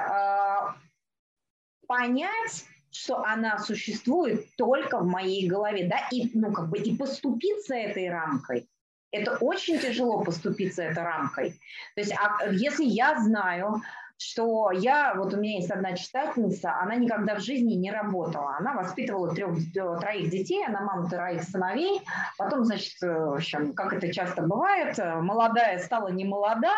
понять, 1.88 2.66
что 2.92 3.24
она 3.24 3.60
существует 3.60 4.56
только 4.56 5.00
в 5.00 5.06
моей 5.06 5.48
голове, 5.48 5.88
да, 5.88 6.08
и, 6.12 6.32
ну, 6.34 6.52
как 6.52 6.70
бы, 6.70 6.80
и 6.80 6.96
поступиться 6.98 7.76
этой 7.76 8.10
рамкой. 8.10 8.68
Это 9.12 9.38
очень 9.38 9.80
тяжело 9.80 10.24
поступиться 10.24 10.84
этой 10.84 11.04
рамкой. 11.04 11.52
То 11.96 12.02
есть, 12.02 12.14
а, 12.14 12.48
если 12.52 12.86
я 12.86 13.20
знаю, 13.22 13.82
что 14.18 14.72
я, 14.72 15.14
вот 15.16 15.34
у 15.34 15.38
меня 15.38 15.58
есть 15.58 15.70
одна 15.70 15.94
читательница, 15.96 16.74
она 16.80 16.96
никогда 16.96 17.36
в 17.36 17.42
жизни 17.42 17.74
не 17.74 17.92
работала. 17.92 18.56
Она 18.60 18.74
воспитывала 18.74 19.34
трех, 19.34 19.58
троих 19.74 20.30
детей, 20.30 20.64
она 20.66 20.82
мама 20.82 21.10
троих 21.10 21.44
сыновей. 21.44 22.02
Потом, 22.38 22.64
значит, 22.64 22.94
э, 23.04 23.08
в 23.08 23.34
общем, 23.34 23.74
как 23.74 23.94
это 23.94 24.12
часто 24.14 24.44
бывает, 24.44 24.98
э, 24.98 25.16
молодая 25.16 25.80
стала 25.80 26.10
не 26.10 26.24
молода, 26.24 26.74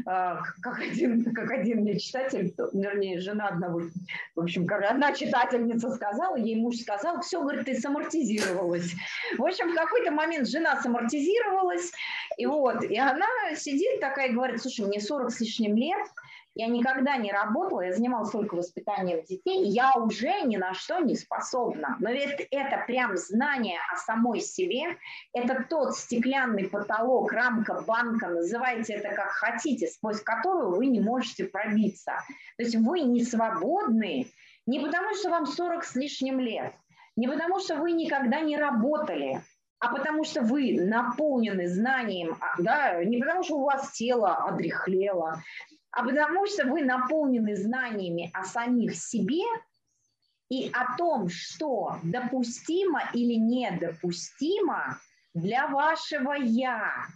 э, 0.00 0.36
как 0.60 0.78
один, 0.80 1.32
как 1.34 1.50
один 1.50 1.80
мне 1.80 1.98
читатель, 1.98 2.54
вернее, 2.72 3.20
жена 3.20 3.48
одного, 3.48 3.82
в 4.36 4.40
общем, 4.40 4.66
одна 4.70 5.12
читательница 5.12 5.90
сказала, 5.90 6.36
ей 6.36 6.56
муж 6.56 6.76
сказал, 6.76 7.20
все, 7.22 7.40
говорит, 7.40 7.64
ты 7.64 7.74
самортизировалась. 7.74 8.94
В 9.38 9.44
общем, 9.44 9.72
в 9.72 9.74
какой-то 9.74 10.10
момент 10.10 10.46
жена 10.46 10.80
самортизировалась, 10.82 11.92
и 12.36 12.44
вот, 12.44 12.82
и 12.84 12.98
она 12.98 13.26
сидит 13.54 14.00
такая 14.00 14.28
и 14.28 14.32
говорит, 14.32 14.60
слушай, 14.60 14.84
мне 14.86 15.00
40 15.00 15.30
с 15.30 15.40
лишним 15.40 15.76
лет, 15.76 16.06
я 16.54 16.66
никогда 16.66 17.16
не 17.16 17.32
работала, 17.32 17.80
я 17.80 17.92
занималась 17.92 18.30
только 18.30 18.54
воспитанием 18.54 19.22
детей, 19.24 19.64
я 19.68 19.92
уже 19.94 20.42
ни 20.42 20.56
на 20.56 20.74
что 20.74 20.98
не 20.98 21.16
способна. 21.16 21.96
Но 22.00 22.10
ведь 22.10 22.46
это 22.50 22.84
прям 22.86 23.16
знание 23.16 23.78
о 23.92 23.96
самой 23.96 24.40
себе, 24.40 24.98
это 25.32 25.64
тот 25.68 25.96
стеклянный 25.96 26.68
потолок, 26.68 27.32
рамка, 27.32 27.82
банка, 27.86 28.28
называйте 28.28 28.94
это 28.94 29.14
как 29.14 29.30
хотите, 29.30 29.88
сквозь 29.88 30.20
которую 30.20 30.76
вы 30.76 30.86
не 30.86 31.00
можете 31.00 31.44
пробиться. 31.44 32.12
То 32.56 32.64
есть 32.64 32.76
вы 32.76 33.00
не 33.00 33.24
свободны 33.24 34.26
не 34.66 34.78
потому, 34.78 35.14
что 35.14 35.30
вам 35.30 35.46
40 35.46 35.84
с 35.84 35.96
лишним 35.96 36.38
лет, 36.38 36.72
не 37.16 37.28
потому, 37.28 37.60
что 37.60 37.76
вы 37.76 37.92
никогда 37.92 38.40
не 38.40 38.56
работали, 38.56 39.42
а 39.80 39.92
потому 39.92 40.24
что 40.24 40.42
вы 40.42 40.78
наполнены 40.80 41.66
знанием, 41.66 42.36
а, 42.40 42.62
да, 42.62 43.02
не 43.02 43.18
потому 43.18 43.42
что 43.42 43.56
у 43.56 43.64
вас 43.64 43.90
тело 43.92 44.36
одрехлело, 44.36 45.42
а 45.92 46.04
потому 46.04 46.46
что 46.46 46.66
вы 46.66 46.82
наполнены 46.82 47.54
знаниями 47.54 48.30
о 48.32 48.44
самих 48.44 48.96
себе 48.96 49.44
и 50.48 50.70
о 50.72 50.96
том, 50.96 51.28
что 51.28 51.98
допустимо 52.02 53.02
или 53.12 53.34
недопустимо 53.34 54.98
для 55.34 55.68
вашего 55.68 56.32
«я». 56.32 57.06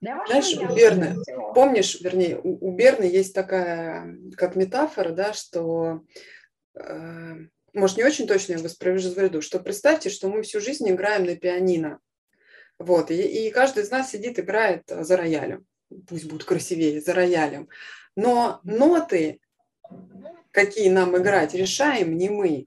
Для 0.00 0.16
вашего 0.16 0.40
Знаешь, 0.40 0.70
у 0.70 0.74
Берны, 0.74 1.16
помнишь, 1.54 2.00
вернее, 2.00 2.38
у, 2.38 2.68
у 2.68 2.76
Берны 2.76 3.04
есть 3.04 3.34
такая, 3.34 4.18
как 4.36 4.56
метафора, 4.56 5.12
да, 5.12 5.32
что, 5.32 6.00
э, 6.74 7.36
может, 7.72 7.96
не 7.96 8.04
очень 8.04 8.26
точно 8.26 8.54
я 8.54 8.58
воспроизведу, 8.58 9.40
что 9.40 9.60
представьте, 9.60 10.10
что 10.10 10.28
мы 10.28 10.42
всю 10.42 10.60
жизнь 10.60 10.90
играем 10.90 11.24
на 11.24 11.36
пианино. 11.36 12.00
Вот, 12.78 13.12
и, 13.12 13.46
и 13.46 13.50
каждый 13.50 13.84
из 13.84 13.90
нас 13.92 14.10
сидит, 14.10 14.40
играет 14.40 14.82
за 14.88 15.16
роялем 15.16 15.64
пусть 16.08 16.24
будут 16.24 16.44
красивее, 16.44 17.00
за 17.00 17.14
роялем. 17.14 17.68
Но 18.16 18.60
ноты, 18.64 19.40
какие 20.50 20.88
нам 20.88 21.16
играть, 21.16 21.54
решаем 21.54 22.16
не 22.16 22.28
мы. 22.28 22.66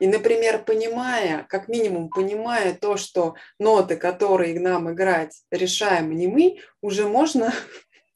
И, 0.00 0.06
например, 0.08 0.64
понимая, 0.64 1.44
как 1.44 1.68
минимум 1.68 2.10
понимая 2.10 2.74
то, 2.74 2.96
что 2.96 3.36
ноты, 3.58 3.96
которые 3.96 4.58
нам 4.58 4.92
играть, 4.92 5.42
решаем 5.50 6.14
не 6.16 6.26
мы, 6.26 6.58
уже 6.80 7.06
можно, 7.06 7.52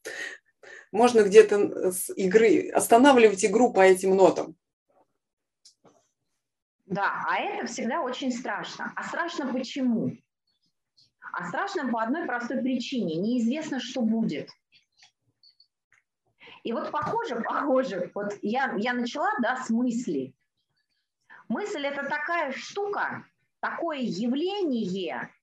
можно 0.91 1.21
где-то 1.21 1.91
с 1.91 2.13
игры 2.15 2.69
останавливать 2.69 3.45
игру 3.45 3.71
по 3.71 3.79
этим 3.79 4.15
нотам. 4.15 4.55
Да, 6.85 7.23
а 7.27 7.39
это 7.39 7.67
всегда 7.67 8.01
очень 8.01 8.31
страшно. 8.31 8.91
А 8.95 9.03
страшно 9.03 9.53
почему? 9.53 10.11
А 11.33 11.47
страшно 11.47 11.91
по 11.91 12.01
одной 12.01 12.25
простой 12.25 12.61
причине. 12.61 13.15
Неизвестно, 13.15 13.79
что 13.79 14.01
будет. 14.01 14.49
И 16.63 16.73
вот 16.73 16.91
похоже, 16.91 17.41
похоже, 17.41 18.11
вот 18.13 18.33
я, 18.41 18.73
я 18.77 18.93
начала, 18.93 19.31
да, 19.41 19.55
с 19.57 19.69
мысли. 19.69 20.35
Мысль– 21.47 21.85
это 21.87 22.07
такая 22.07 22.51
штука, 22.51 23.25
такое 23.59 23.99
явление, 23.99 25.33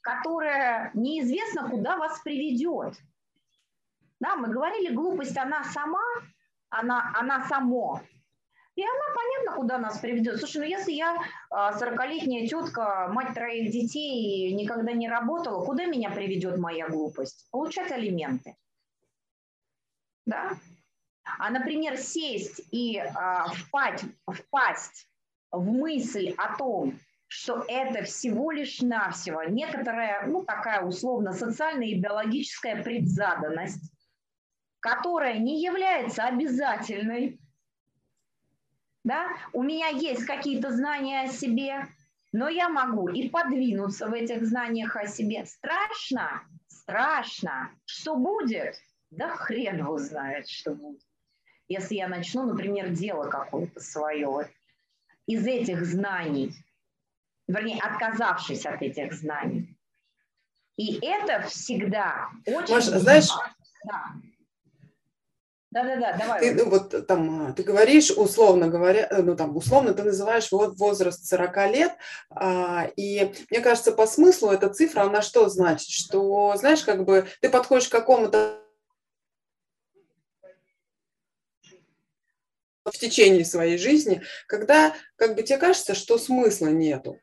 которое 0.00 0.90
неизвестно, 0.94 1.68
куда 1.68 1.96
вас 1.96 2.20
приведет. 2.20 2.98
Да, 4.20 4.36
мы 4.36 4.48
говорили, 4.48 4.94
глупость, 4.94 5.36
она 5.36 5.64
сама, 5.64 6.04
она, 6.70 7.12
она 7.14 7.46
само. 7.46 8.00
И 8.78 8.80
она 8.80 9.12
понятно, 9.12 9.56
куда 9.56 9.78
нас 9.78 9.98
приведет. 9.98 10.38
Слушай, 10.38 10.58
ну 10.58 10.62
если 10.62 10.92
я 10.92 11.16
40-летняя 11.50 12.44
а, 12.44 12.46
тетка, 12.46 13.08
мать 13.10 13.34
троих 13.34 13.72
детей, 13.72 14.52
никогда 14.52 14.92
не 14.92 15.08
работала, 15.08 15.64
куда 15.64 15.86
меня 15.86 16.10
приведет 16.10 16.58
моя 16.58 16.88
глупость? 16.88 17.48
Получать 17.50 17.90
алименты. 17.90 18.54
Да? 20.26 20.52
А, 21.40 21.50
например, 21.50 21.96
сесть 21.96 22.62
и 22.70 22.98
а, 22.98 23.48
впасть, 23.48 24.04
впасть 24.32 25.08
в 25.50 25.72
мысль 25.72 26.32
о 26.38 26.56
том, 26.56 27.00
что 27.26 27.64
это 27.66 28.04
всего 28.04 28.52
лишь 28.52 28.80
навсего 28.80 29.42
некоторая, 29.42 30.24
ну, 30.28 30.44
такая 30.44 30.84
условно 30.84 31.32
социальная 31.32 31.88
и 31.88 32.00
биологическая 32.00 32.80
предзаданность, 32.84 33.92
которая 34.78 35.40
не 35.40 35.60
является 35.60 36.22
обязательной, 36.22 37.40
да, 39.08 39.30
у 39.54 39.62
меня 39.62 39.88
есть 39.88 40.26
какие-то 40.26 40.70
знания 40.70 41.22
о 41.22 41.28
себе, 41.28 41.88
но 42.30 42.48
я 42.50 42.68
могу 42.68 43.08
и 43.08 43.30
подвинуться 43.30 44.06
в 44.06 44.12
этих 44.12 44.46
знаниях 44.46 44.96
о 44.96 45.06
себе. 45.06 45.46
Страшно, 45.46 46.42
страшно. 46.68 47.70
Что 47.86 48.16
будет? 48.16 48.76
Да 49.10 49.30
хрен 49.34 49.78
его 49.78 49.96
знает, 49.96 50.46
что 50.46 50.74
будет. 50.74 51.00
Если 51.68 51.94
я 51.94 52.08
начну, 52.08 52.44
например, 52.44 52.90
дело 52.90 53.30
какое-то 53.30 53.80
свое 53.80 54.50
из 55.26 55.46
этих 55.46 55.86
знаний, 55.86 56.52
вернее, 57.46 57.80
отказавшись 57.80 58.66
от 58.66 58.82
этих 58.82 59.14
знаний. 59.14 59.74
И 60.76 60.98
это 61.02 61.46
всегда 61.48 62.28
очень... 62.44 62.74
Маша, 62.74 62.98
знаешь, 62.98 63.28
да. 63.84 64.12
Да-да-да, 65.82 66.16
давай. 66.18 66.40
Ты, 66.40 66.54
ну, 66.54 66.70
вот 66.70 67.06
там, 67.06 67.54
ты 67.54 67.62
говоришь, 67.62 68.10
условно 68.10 68.68
говоря, 68.68 69.06
э, 69.10 69.22
ну 69.22 69.36
там, 69.36 69.56
условно 69.56 69.94
ты 69.94 70.02
называешь 70.02 70.50
вот 70.50 70.76
возраст 70.76 71.24
40 71.26 71.70
лет, 71.70 71.92
а, 72.30 72.90
и 72.96 73.32
мне 73.50 73.60
кажется, 73.60 73.92
по 73.92 74.06
смыслу 74.06 74.50
эта 74.50 74.68
цифра, 74.70 75.02
она 75.02 75.22
что 75.22 75.48
значит? 75.48 75.88
Что, 75.88 76.54
знаешь, 76.56 76.82
как 76.82 77.04
бы 77.04 77.28
ты 77.40 77.48
подходишь 77.48 77.88
к 77.88 77.92
какому-то 77.92 78.58
в 82.84 82.98
течение 82.98 83.44
своей 83.44 83.78
жизни, 83.78 84.22
когда 84.46 84.94
как 85.16 85.36
бы 85.36 85.42
тебе 85.42 85.58
кажется, 85.58 85.94
что 85.94 86.18
смысла 86.18 86.68
нету 86.68 87.20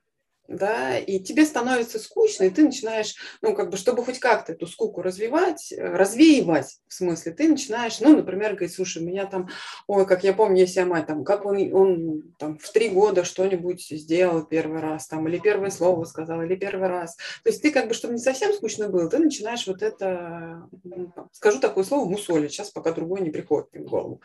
да, 0.48 0.98
и 0.98 1.20
тебе 1.20 1.46
становится 1.46 2.00
скучно, 2.00 2.46
и 2.46 2.50
ты 2.50 2.64
начинаешь, 2.64 3.16
ну, 3.42 3.56
как 3.56 3.70
бы, 3.70 3.78
чтобы 3.78 4.04
хоть 4.04 4.20
как-то 4.20 4.54
эту 4.54 4.68
скуку 4.68 5.02
развивать, 5.02 5.72
э, 5.72 5.82
развеивать, 5.82 6.80
в 6.88 6.94
смысле, 6.94 7.32
ты 7.32 7.50
начинаешь, 7.50 8.00
ну, 8.00 8.16
например, 8.16 8.52
говорить, 8.52 8.74
слушай, 8.74 9.04
меня 9.04 9.26
там, 9.26 9.50
ой, 9.88 10.06
как 10.06 10.24
я 10.24 10.34
помню, 10.34 10.62
есть 10.62 10.76
я 10.76 10.86
мать, 10.86 11.08
там, 11.08 11.24
как 11.24 11.46
он, 11.46 11.74
он 11.74 12.24
там 12.38 12.58
в 12.58 12.72
три 12.72 12.90
года 12.90 13.24
что-нибудь 13.24 13.88
сделал 13.90 14.44
первый 14.44 14.82
раз, 14.82 15.08
там, 15.08 15.28
или 15.28 15.40
первое 15.40 15.70
слово 15.70 16.04
сказал, 16.06 16.42
или 16.42 16.56
первый 16.56 16.90
раз. 16.90 17.16
То 17.44 17.50
есть 17.50 17.62
ты 17.62 17.72
как 17.72 17.88
бы, 17.88 17.94
чтобы 17.94 18.14
не 18.14 18.20
совсем 18.20 18.54
скучно 18.54 18.90
было, 18.90 19.10
ты 19.10 19.20
начинаешь 19.20 19.66
вот 19.68 19.82
это, 19.82 20.68
ну, 20.84 21.12
скажу 21.32 21.60
такое 21.60 21.84
слово, 21.84 22.10
мусолить, 22.10 22.52
сейчас 22.52 22.72
пока 22.72 22.92
другое 22.92 23.22
не 23.22 23.32
приходит 23.32 23.74
мне 23.74 23.86
в 23.86 23.90
голову. 23.90 24.22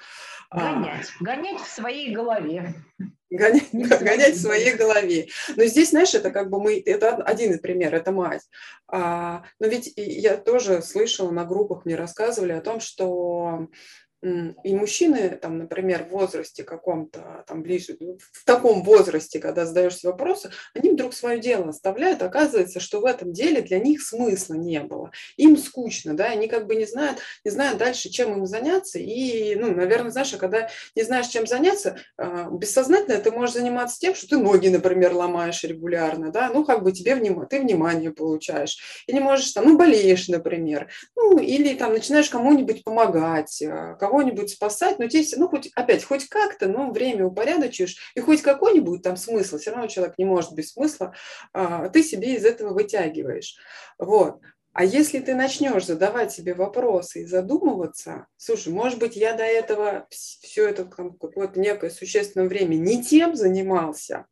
А. 0.51 0.75
Гонять, 0.75 1.07
а, 1.21 1.25
гонять 1.25 1.61
в 1.61 1.69
своей 1.69 2.13
голове. 2.15 2.75
Гонять, 3.31 3.69
гонять 3.73 4.35
в 4.35 4.41
своей 4.41 4.75
голове. 4.75 5.29
Но 5.57 5.65
здесь, 5.65 5.91
знаешь, 5.91 6.15
это 6.15 6.31
как 6.31 6.51
бы 6.51 6.61
мы, 6.61 6.83
это 6.85 7.17
один 7.17 7.59
пример, 7.59 7.95
это 7.95 8.13
мать. 8.13 8.43
А, 8.89 9.45
но 9.59 9.67
ведь 9.69 9.93
я 9.97 10.37
тоже 10.37 10.83
слышала 10.83 11.31
на 11.31 11.45
группах, 11.45 11.85
мне 11.85 11.95
рассказывали 11.95 12.53
о 12.53 12.61
том, 12.61 12.81
что 12.81 13.69
и 14.23 14.75
мужчины, 14.75 15.31
там, 15.31 15.59
например, 15.59 16.05
в 16.05 16.11
возрасте 16.11 16.63
каком-то, 16.63 17.45
там, 17.47 17.63
ближе, 17.63 17.97
в 18.33 18.45
таком 18.45 18.83
возрасте, 18.83 19.39
когда 19.39 19.65
задаешься 19.65 20.09
вопросы, 20.09 20.51
они 20.75 20.91
вдруг 20.91 21.15
свое 21.15 21.41
дело 21.41 21.71
оставляют, 21.71 22.23
оказывается, 22.23 22.81
что 22.81 23.01
в 23.01 23.07
этом 23.07 23.33
деле 23.33 23.63
для 23.63 23.79
них 23.79 24.03
смысла 24.03 24.55
не 24.55 24.81
было. 24.81 25.11
Им 25.37 25.57
скучно, 25.57 26.15
да, 26.15 26.27
они 26.27 26.49
как 26.49 26.67
бы 26.67 26.77
не 26.77 26.85
знают, 26.85 27.19
не 27.45 27.51
знают 27.51 27.79
дальше, 27.79 28.11
чем 28.11 28.35
им 28.35 28.47
заняться, 28.47 28.99
и, 28.99 29.55
ну, 29.55 29.75
наверное, 29.75 30.11
знаешь, 30.11 30.35
а 30.35 30.39
когда 30.39 30.69
не 30.95 31.03
знаешь, 31.03 31.29
чем 31.29 31.47
заняться, 31.47 31.99
а, 32.19 32.51
бессознательно 32.51 33.19
ты 33.19 33.31
можешь 33.31 33.55
заниматься 33.55 33.99
тем, 33.99 34.15
что 34.15 34.29
ты 34.29 34.39
ноги, 34.39 34.69
например, 34.69 35.15
ломаешь 35.15 35.65
регулярно, 35.65 36.31
да, 36.31 36.51
ну, 36.53 36.65
как 36.65 36.83
бы 36.83 36.93
тебе 36.93 37.15
вним... 37.15 37.47
ты 37.47 37.61
внимание 37.61 38.11
получаешь, 38.11 39.05
и 39.07 39.15
не 39.15 39.21
можешь 39.21 39.53
там, 39.53 39.65
ну, 39.65 39.79
болеешь, 39.79 40.29
например, 40.29 40.89
ну, 41.17 41.39
или 41.39 41.75
там 41.75 41.95
начинаешь 41.95 42.29
кому-нибудь 42.29 42.85
помогать, 42.85 43.63
а, 43.63 43.95
кого-нибудь 44.11 44.51
спасать, 44.51 44.99
но 44.99 45.07
здесь, 45.07 45.35
ну, 45.37 45.49
хоть, 45.49 45.71
опять, 45.75 46.05
хоть 46.05 46.29
как-то, 46.29 46.67
но 46.67 46.91
время 46.91 47.27
упорядочишь, 47.27 48.13
и 48.17 48.21
хоть 48.21 48.43
какой-нибудь 48.43 49.03
там 49.03 49.17
смысл, 49.17 49.59
все 49.59 49.71
равно 49.71 49.87
человек 49.87 50.15
не 50.19 50.25
может 50.25 50.53
без 50.53 50.73
смысла, 50.73 51.15
а, 51.53 51.89
ты 51.89 52.03
себе 52.03 52.35
из 52.35 52.45
этого 52.45 52.75
вытягиваешь. 52.75 53.57
Вот. 53.99 54.41
А 54.73 54.85
если 54.85 55.19
ты 55.19 55.35
начнешь 55.35 55.87
задавать 55.87 56.33
себе 56.33 56.55
вопросы 56.55 57.23
и 57.23 57.27
задумываться, 57.27 58.27
слушай, 58.37 58.73
может 58.73 58.99
быть, 58.99 59.17
я 59.17 59.35
до 59.35 59.45
этого 59.45 60.07
все 60.11 60.69
это 60.69 60.85
какое-то 60.85 61.59
некое 61.59 61.91
существенное 61.91 62.49
время 62.49 62.77
не 62.77 63.03
тем 63.03 63.35
занимался, 63.35 64.27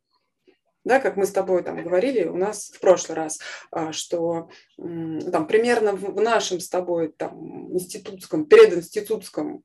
да, 0.89 1.01
как 1.01 1.16
мы 1.16 1.26
с 1.26 1.32
тобой 1.32 1.62
там 1.62 1.82
говорили 1.82 2.24
у 2.24 2.36
нас 2.36 2.72
в 2.74 2.80
прошлый 2.80 3.16
раз, 3.16 3.39
а, 3.70 3.93
что 3.93 4.49
там 4.76 5.47
примерно 5.47 5.93
в 5.93 6.20
нашем 6.20 6.61
с 6.61 6.68
тобой 6.68 7.12
там 7.16 7.72
институтском, 7.72 8.47
прединститутском 8.47 9.62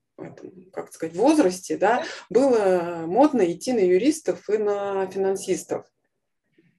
как 0.72 0.94
сказать, 0.94 1.16
возрасте, 1.16 1.78
да, 1.78 2.04
было 2.30 3.06
модно 3.08 3.52
идти 3.52 3.74
на 3.74 3.80
юристов 3.80 4.48
и 4.50 4.58
на 4.58 5.08
финансистов. 5.08 5.86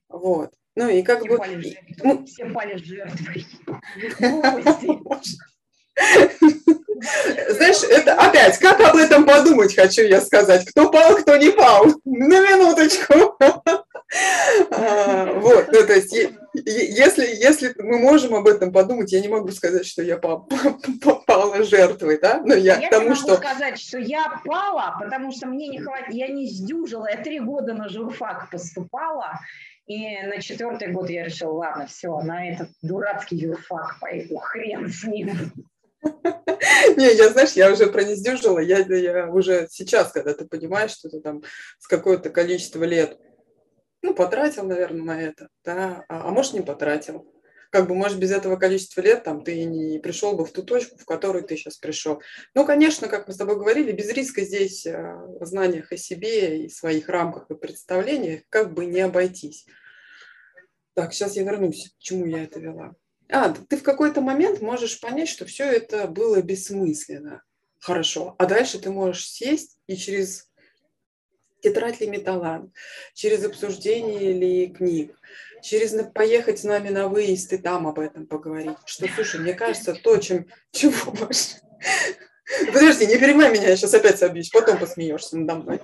Вот. 0.08 0.52
Ну 0.76 0.88
и 0.88 1.02
как 1.02 1.20
все 1.20 1.28
бы... 1.28 1.38
Пали 1.38 1.60
жертвой, 1.60 1.96
ну, 2.02 2.24
все 2.26 2.46
пали 2.46 2.76
жертвой. 2.76 3.46
Знаешь, 7.50 7.82
это 7.90 8.14
опять, 8.14 8.58
как 8.58 8.80
об 8.80 8.96
этом 8.96 9.24
подумать, 9.26 9.74
хочу 9.74 10.02
я 10.02 10.20
сказать. 10.20 10.64
Кто 10.70 10.90
пал, 10.90 11.16
кто 11.16 11.36
не 11.36 11.50
пал. 11.50 11.86
На 12.04 12.40
минуточку. 12.40 13.36
А, 14.70 15.32
вот, 15.34 15.68
ну, 15.72 15.86
то 15.86 15.92
есть, 15.92 16.12
если, 16.54 17.26
если 17.26 17.74
мы 17.78 17.98
можем 17.98 18.34
об 18.34 18.46
этом 18.46 18.72
подумать, 18.72 19.12
я 19.12 19.20
не 19.20 19.28
могу 19.28 19.50
сказать, 19.50 19.86
что 19.86 20.02
я 20.02 20.18
попала 20.18 21.64
жертвой, 21.64 22.18
да, 22.20 22.42
но 22.44 22.54
я, 22.54 22.78
я 22.80 22.90
тому, 22.90 23.10
могу 23.10 23.16
что... 23.16 23.36
сказать, 23.36 23.78
что 23.78 23.98
я 23.98 24.40
пала, 24.44 24.96
потому 25.00 25.32
что 25.32 25.46
мне 25.46 25.68
не 25.68 25.80
хватит, 25.80 26.14
я 26.14 26.28
не 26.28 26.46
сдюжила, 26.48 27.08
я 27.10 27.16
три 27.16 27.40
года 27.40 27.74
на 27.74 27.88
журфак 27.88 28.50
поступала, 28.50 29.40
и 29.86 30.22
на 30.22 30.40
четвертый 30.40 30.92
год 30.92 31.10
я 31.10 31.24
решила, 31.24 31.52
ладно, 31.52 31.86
все, 31.86 32.16
на 32.20 32.48
этот 32.48 32.68
дурацкий 32.82 33.36
юрфак 33.36 33.98
пойду, 34.00 34.38
хрен 34.38 34.88
с 34.88 35.04
ним. 35.04 35.30
Не, 36.96 37.14
я, 37.16 37.30
знаешь, 37.30 37.52
я 37.52 37.72
уже 37.72 37.86
прониздюжила, 37.86 38.58
я, 38.58 38.78
я 38.78 39.26
уже 39.26 39.66
сейчас, 39.70 40.12
когда 40.12 40.34
ты 40.34 40.46
понимаешь, 40.46 40.92
что 40.92 41.08
ты 41.08 41.20
там 41.20 41.42
с 41.78 41.86
какое-то 41.86 42.30
количество 42.30 42.84
лет, 42.84 43.18
ну, 44.04 44.14
потратил, 44.14 44.64
наверное, 44.64 45.02
на 45.02 45.22
это, 45.22 45.48
да, 45.64 46.04
а, 46.10 46.28
а 46.28 46.30
может, 46.30 46.52
не 46.52 46.60
потратил. 46.60 47.26
Как 47.70 47.88
бы, 47.88 47.94
может, 47.94 48.18
без 48.18 48.32
этого 48.32 48.56
количества 48.56 49.00
лет 49.00 49.24
там 49.24 49.42
ты 49.42 49.64
не 49.64 49.98
пришел 49.98 50.36
бы 50.36 50.44
в 50.44 50.52
ту 50.52 50.62
точку, 50.62 50.98
в 50.98 51.06
которую 51.06 51.42
ты 51.42 51.56
сейчас 51.56 51.78
пришел. 51.78 52.20
Ну, 52.54 52.66
конечно, 52.66 53.08
как 53.08 53.26
мы 53.26 53.32
с 53.32 53.38
тобой 53.38 53.56
говорили, 53.56 53.92
без 53.92 54.10
риска 54.10 54.42
здесь 54.42 54.84
э, 54.84 55.14
в 55.40 55.46
знаниях 55.46 55.90
о 55.90 55.96
себе 55.96 56.64
и 56.64 56.68
своих 56.68 57.08
рамках 57.08 57.50
и 57.50 57.54
представлениях 57.54 58.42
как 58.50 58.74
бы 58.74 58.84
не 58.84 59.00
обойтись. 59.00 59.64
Так, 60.92 61.14
сейчас 61.14 61.34
я 61.36 61.42
вернусь, 61.44 61.94
к 61.98 62.02
чему 62.02 62.26
я 62.26 62.44
это 62.44 62.60
вела. 62.60 62.94
А, 63.30 63.54
ты 63.54 63.78
в 63.78 63.82
какой-то 63.82 64.20
момент 64.20 64.60
можешь 64.60 65.00
понять, 65.00 65.30
что 65.30 65.46
все 65.46 65.64
это 65.64 66.08
было 66.08 66.42
бессмысленно. 66.42 67.42
Хорошо. 67.80 68.34
А 68.38 68.44
дальше 68.44 68.78
ты 68.78 68.90
можешь 68.90 69.26
сесть 69.26 69.78
и 69.86 69.96
через 69.96 70.50
тетрадь 71.64 72.00
ли 72.00 72.06
металлан, 72.06 72.72
через 73.14 73.42
обсуждение 73.42 74.34
ли 74.34 74.68
книг, 74.68 75.18
через 75.62 75.92
поехать 76.12 76.58
с 76.58 76.64
нами 76.64 76.90
на 76.90 77.08
выезд 77.08 77.54
и 77.54 77.56
там 77.56 77.86
об 77.86 77.98
этом 77.98 78.26
поговорить. 78.26 78.76
Что, 78.84 79.08
слушай, 79.08 79.40
мне 79.40 79.54
кажется, 79.54 79.94
то, 79.94 80.18
чем... 80.18 80.46
Чего 80.72 81.10
больше? 81.12 81.56
Подожди, 82.70 83.06
не 83.06 83.16
перемай 83.16 83.50
меня, 83.50 83.70
я 83.70 83.76
сейчас 83.76 83.94
опять 83.94 84.18
собьюсь, 84.18 84.50
потом 84.50 84.78
посмеешься 84.78 85.38
надо 85.38 85.54
мной. 85.62 85.80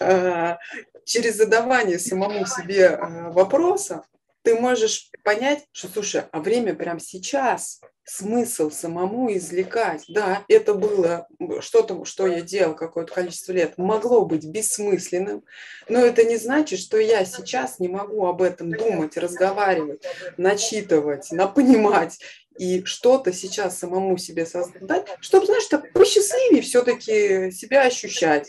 А, 0.00 0.58
через 1.06 1.36
задавание 1.36 1.98
самому 1.98 2.44
себе 2.44 2.88
а, 2.88 3.30
вопросов 3.30 4.04
ты 4.42 4.54
можешь 4.54 5.10
понять, 5.22 5.64
что, 5.72 5.88
слушай, 5.88 6.24
а 6.30 6.40
время 6.40 6.74
прямо 6.74 7.00
сейчас, 7.00 7.80
смысл 8.04 8.70
самому 8.70 9.34
извлекать. 9.34 10.04
Да, 10.08 10.44
это 10.48 10.74
было 10.74 11.26
что-то, 11.60 12.04
что 12.04 12.26
я 12.26 12.40
делал 12.40 12.74
какое-то 12.74 13.12
количество 13.12 13.52
лет, 13.52 13.78
могло 13.78 14.24
быть 14.24 14.44
бессмысленным, 14.44 15.44
но 15.88 16.00
это 16.00 16.24
не 16.24 16.36
значит, 16.36 16.78
что 16.78 16.98
я 16.98 17.24
сейчас 17.24 17.78
не 17.78 17.88
могу 17.88 18.26
об 18.26 18.42
этом 18.42 18.70
думать, 18.72 19.16
разговаривать, 19.16 20.04
начитывать, 20.36 21.32
напонимать 21.32 22.18
и 22.58 22.84
что-то 22.84 23.32
сейчас 23.32 23.78
самому 23.78 24.16
себе 24.16 24.46
создать, 24.46 25.06
чтобы, 25.20 25.46
знаешь, 25.46 25.66
так 25.66 25.92
посчастливее 25.92 26.62
все-таки 26.62 27.50
себя 27.50 27.82
ощущать, 27.82 28.48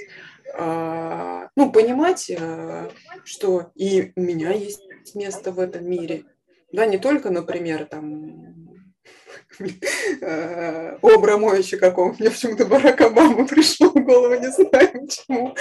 а, 0.53 1.49
ну, 1.55 1.71
понимать, 1.71 2.29
э, 2.29 2.89
что 3.23 3.71
и 3.75 4.11
у 4.15 4.21
меня 4.21 4.51
есть 4.51 4.81
место 5.15 5.51
в 5.51 5.59
этом 5.59 5.89
мире. 5.89 6.25
Да, 6.71 6.85
не 6.85 6.97
только, 6.97 7.29
например, 7.29 7.85
там 7.85 8.64
Э, 10.21 10.97
о 11.01 11.09
Абрамовиче 11.09 11.77
каком. 11.77 12.15
Мне 12.19 12.29
почему-то 12.29 12.65
Барак 12.65 13.01
Обама 13.01 13.45
пришел 13.47 13.89
в 13.89 14.03
голову, 14.03 14.35
не 14.35 14.51
знаю 14.51 15.05
почему. 15.05 15.55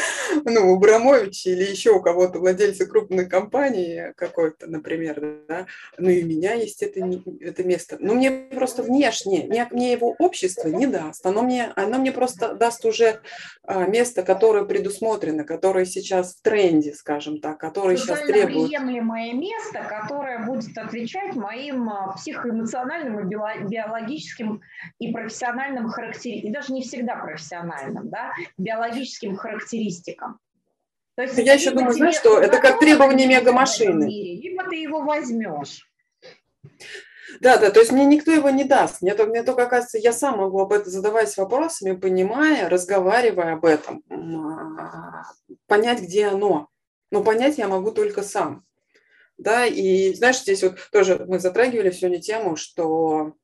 Ну, 0.45 0.73
у 0.73 0.77
Абрамовича 0.77 1.51
или 1.51 1.65
еще 1.65 1.91
у 1.91 2.01
кого-то, 2.01 2.39
владельца 2.39 2.87
крупной 2.87 3.27
компании 3.27 4.13
какой-то, 4.17 4.67
например, 4.67 5.45
да. 5.49 5.67
Ну, 5.99 6.09
и 6.11 6.23
у 6.23 6.27
меня 6.27 6.55
есть 6.55 6.83
это, 6.83 7.01
это 7.41 7.65
место. 7.65 7.97
Но 8.01 8.15
мне 8.15 8.31
просто 8.31 8.83
внешне, 8.83 9.49
мне 9.71 9.93
его 9.93 10.15
общество 10.19 10.69
не 10.69 10.87
даст. 10.87 11.25
Оно 11.27 11.43
мне, 11.43 11.73
оно 11.77 11.99
мне 11.99 12.13
просто 12.13 12.55
даст 12.55 12.85
уже 12.85 13.21
а, 13.63 13.87
место, 13.87 14.23
которое 14.23 14.65
предусмотрено, 14.65 15.45
которое 15.45 15.85
сейчас 15.85 16.37
в 16.37 16.43
тренде, 16.43 16.95
скажем 16.95 17.41
так, 17.41 17.59
которое 17.59 17.97
сейчас 17.97 18.21
требует. 18.21 18.69
приемлемое 18.69 19.33
место, 19.35 19.85
которое 19.89 20.45
будет 20.45 20.77
отвечать 20.77 21.35
моим 21.35 21.89
а, 21.89 22.15
психоэмоциональным 22.17 23.21
и 23.21 23.25
биологическим 23.25 23.65
и 24.99 25.13
профессиональным 25.13 25.89
характеристикам, 25.89 26.51
и 26.51 26.53
даже 26.53 26.73
не 26.73 26.83
всегда 26.83 27.17
профессиональным, 27.17 28.09
да, 28.09 28.33
биологическим 28.59 29.37
характеристикам. 29.37 30.39
То 31.17 31.23
есть, 31.23 31.39
я 31.39 31.55
еще 31.55 31.71
думаю, 31.71 31.93
знаешь, 31.93 32.17
что 32.17 32.41
это 32.41 32.59
как 32.59 32.81
требование 32.81 33.27
мегамашины. 33.27 34.05
Либо 34.05 34.65
ты 34.65 34.77
его 34.77 35.03
возьмешь. 35.03 35.89
Да, 37.41 37.57
да, 37.59 37.71
то 37.71 37.81
есть 37.81 37.93
мне 37.93 38.05
никто 38.05 38.31
его 38.31 38.51
не 38.51 38.65
даст. 38.65 39.03
Мне, 39.03 39.15
мне 39.15 39.43
только 39.43 39.67
кажется, 39.67 39.99
я 39.99 40.13
сам 40.13 40.39
могу 40.39 40.61
об 40.61 40.73
этом 40.73 40.91
задаваясь 40.91 41.37
вопросами, 41.37 41.97
понимая, 41.97 42.69
разговаривая 42.69 43.55
об 43.55 43.65
этом, 43.65 44.03
а, 44.11 45.25
понять, 45.67 46.03
где 46.03 46.27
оно. 46.27 46.69
Но 47.11 47.23
понять 47.23 47.59
я 47.59 47.69
могу 47.69 47.91
только 47.91 48.23
сам. 48.23 48.65
Да, 49.37 49.67
и 49.67 50.15
знаешь, 50.15 50.41
здесь 50.41 50.63
вот 50.63 50.79
тоже 50.93 51.25
мы 51.29 51.41
затрагивали 51.41 51.91
сегодня 51.91 52.21
тему, 52.21 52.57
что 52.57 53.35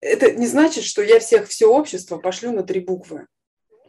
это 0.00 0.32
не 0.32 0.46
значит, 0.46 0.84
что 0.84 1.02
я 1.02 1.18
всех, 1.18 1.48
все 1.48 1.66
общество 1.66 2.18
пошлю 2.18 2.52
на 2.52 2.62
три 2.62 2.80
буквы. 2.80 3.26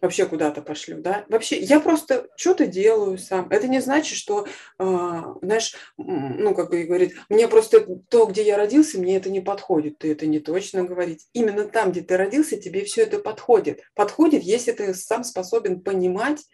Вообще 0.01 0.27
куда-то 0.27 0.61
пошлю, 0.61 1.01
да? 1.01 1.25
Вообще, 1.27 1.57
я 1.57 1.79
просто 1.79 2.27
что-то 2.35 2.67
делаю 2.67 3.17
сам. 3.17 3.49
Это 3.49 3.67
не 3.67 3.79
значит, 3.79 4.15
что, 4.17 4.45
э, 4.45 5.23
знаешь, 5.41 5.75
ну, 5.97 6.53
как 6.53 6.69
бы 6.69 6.83
говорит, 6.83 7.15
мне 7.29 7.47
просто 7.47 7.85
то, 8.09 8.27
где 8.27 8.43
я 8.43 8.57
родился, 8.57 8.99
мне 8.99 9.17
это 9.17 9.31
не 9.31 9.41
подходит. 9.41 9.97
Ты 9.97 10.11
это 10.11 10.27
не 10.27 10.39
точно 10.39 10.83
говорить. 10.83 11.27
Именно 11.33 11.67
там, 11.67 11.91
где 11.91 12.01
ты 12.01 12.15
родился, 12.15 12.57
тебе 12.57 12.83
все 12.85 13.03
это 13.03 13.17
подходит. 13.19 13.81
Подходит, 13.95 14.43
если 14.43 14.71
ты 14.71 14.93
сам 14.93 15.23
способен 15.23 15.81
понимать, 15.81 16.45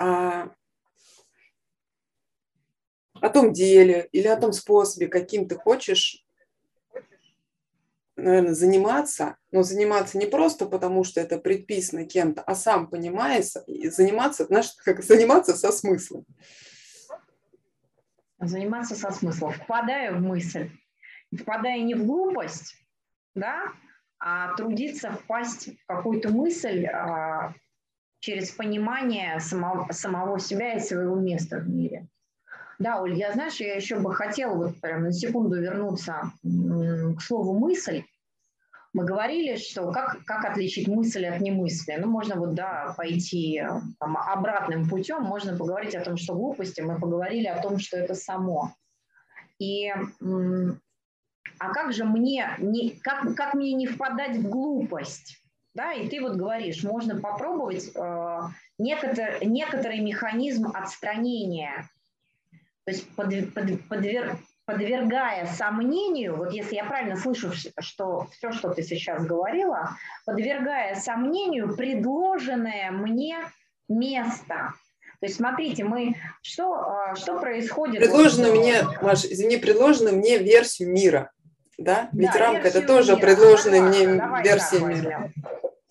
э, 0.00 0.48
о 3.22 3.28
том 3.28 3.52
деле 3.52 4.08
или 4.10 4.26
о 4.26 4.36
том 4.36 4.52
способе, 4.52 5.06
каким 5.06 5.46
ты 5.46 5.54
хочешь, 5.54 6.26
наверное, 8.16 8.52
заниматься, 8.52 9.36
но 9.52 9.62
заниматься 9.62 10.18
не 10.18 10.26
просто 10.26 10.66
потому, 10.66 11.04
что 11.04 11.20
это 11.20 11.38
предписано 11.38 12.04
кем-то, 12.04 12.42
а 12.42 12.56
сам 12.56 12.88
понимаешь, 12.88 13.52
и 13.68 13.88
заниматься, 13.88 14.46
знаешь, 14.46 14.72
как 14.84 15.04
заниматься 15.04 15.54
со 15.54 15.70
смыслом. 15.70 16.26
Заниматься 18.40 18.96
со 18.96 19.12
смыслом, 19.12 19.52
впадая 19.52 20.12
в 20.12 20.20
мысль, 20.20 20.70
впадая 21.32 21.80
не 21.80 21.94
в 21.94 22.04
глупость, 22.04 22.74
да, 23.36 23.72
а 24.18 24.56
трудиться 24.56 25.12
впасть 25.12 25.68
в 25.68 25.86
какую-то 25.86 26.30
мысль 26.30 26.86
а, 26.86 27.54
через 28.18 28.50
понимание 28.50 29.38
самого, 29.38 29.92
самого 29.92 30.40
себя 30.40 30.74
и 30.74 30.80
своего 30.80 31.14
места 31.14 31.58
в 31.58 31.68
мире. 31.68 32.08
Да, 32.82 33.00
Оль, 33.00 33.16
я, 33.16 33.32
знаешь, 33.32 33.60
я 33.60 33.76
еще 33.76 34.00
бы 34.00 34.12
хотела 34.12 34.56
вот 34.56 34.80
прям 34.80 35.04
на 35.04 35.12
секунду 35.12 35.60
вернуться 35.60 36.32
к 36.42 37.20
слову 37.20 37.56
«мысль». 37.56 38.02
Мы 38.92 39.04
говорили, 39.04 39.56
что 39.56 39.92
как, 39.92 40.24
как 40.24 40.44
отличить 40.44 40.88
мысль 40.88 41.24
от 41.26 41.40
немысли. 41.40 41.94
Ну, 41.94 42.08
можно 42.08 42.34
вот, 42.34 42.54
да, 42.54 42.92
пойти 42.96 43.62
там, 44.00 44.16
обратным 44.16 44.88
путем, 44.88 45.22
можно 45.22 45.56
поговорить 45.56 45.94
о 45.94 46.04
том, 46.04 46.16
что 46.16 46.34
глупости, 46.34 46.80
мы 46.80 46.98
поговорили 46.98 47.46
о 47.46 47.62
том, 47.62 47.78
что 47.78 47.96
это 47.98 48.14
само. 48.16 48.74
И 49.60 49.88
а 51.58 51.72
как 51.72 51.92
же 51.92 52.04
мне, 52.04 52.50
не, 52.58 52.98
как, 53.00 53.36
как 53.36 53.54
мне 53.54 53.74
не 53.74 53.86
впадать 53.86 54.38
в 54.38 54.48
глупость? 54.50 55.38
Да, 55.74 55.92
и 55.92 56.08
ты 56.08 56.20
вот 56.20 56.34
говоришь, 56.34 56.82
можно 56.82 57.18
попробовать 57.18 57.92
э, 57.94 58.40
некотор, 58.78 59.42
некоторый 59.42 60.00
механизм 60.00 60.66
отстранения 60.66 61.88
То 62.84 62.92
есть 62.92 63.08
под, 63.14 63.54
под, 63.54 63.88
подвер, 63.88 64.36
подвергая 64.64 65.46
сомнению, 65.46 66.36
вот 66.36 66.52
если 66.52 66.76
я 66.76 66.84
правильно 66.84 67.16
слышу, 67.16 67.52
что 67.78 68.26
все, 68.32 68.52
что 68.52 68.70
ты 68.70 68.82
сейчас 68.82 69.24
говорила, 69.24 69.96
подвергая 70.24 70.94
сомнению 70.96 71.76
предложенное 71.76 72.90
мне 72.90 73.38
место. 73.88 74.74
То 75.20 75.26
есть 75.26 75.36
смотрите, 75.36 75.84
мы 75.84 76.16
что, 76.42 76.74
а, 76.74 77.14
что 77.14 77.38
происходит? 77.38 78.00
Предложено 78.00 78.48
вот, 78.50 78.58
мне, 78.58 78.82
Маша, 79.00 79.32
извини, 79.32 79.56
предложено 79.56 80.10
мне 80.10 80.38
версию 80.38 80.90
мира. 80.90 81.30
Да? 81.78 82.08
Ведь 82.12 82.32
да, 82.32 82.38
рамка 82.38 82.68
это 82.68 82.82
тоже 82.82 83.14
мира. 83.14 83.26
предложенная 83.26 83.82
мне 83.82 84.14
давай 84.14 84.42
версия 84.42 84.80
мира. 84.80 84.86
Возьмем. 84.88 85.32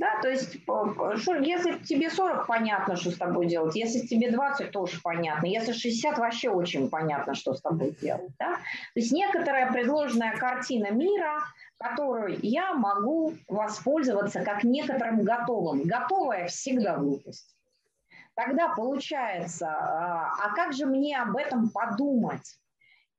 Да, 0.02 0.20
то 0.20 0.30
есть, 0.30 0.56
если 0.56 1.78
тебе 1.84 2.10
40, 2.10 2.48
понятно, 2.48 2.96
что 2.96 3.12
с 3.12 3.18
тобой 3.18 3.46
делать. 3.46 3.76
Если 3.76 4.00
тебе 4.00 4.32
20, 4.32 4.72
тоже 4.72 5.00
понятно. 5.04 5.46
Если 5.46 5.74
60, 5.74 6.18
вообще 6.18 6.50
очень 6.50 6.90
понятно, 6.90 7.36
что 7.36 7.54
с 7.54 7.62
тобой 7.62 7.96
делать. 8.02 8.32
Да? 8.40 8.56
То 8.56 9.00
есть 9.00 9.12
некоторая 9.12 9.72
предложенная 9.72 10.36
картина 10.36 10.90
мира, 10.90 11.38
которую 11.78 12.40
я 12.42 12.74
могу 12.74 13.36
воспользоваться 13.48 14.44
как 14.44 14.64
некоторым 14.64 15.22
готовым. 15.22 15.84
Готовая 15.84 16.48
всегда 16.48 16.98
глупость. 16.98 17.56
Тогда 18.34 18.70
получается, 18.70 19.68
а, 19.68 20.34
а 20.46 20.56
как 20.56 20.74
же 20.74 20.88
мне 20.88 21.16
об 21.22 21.38
этом 21.38 21.70
подумать? 21.70 22.58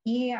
И 0.05 0.37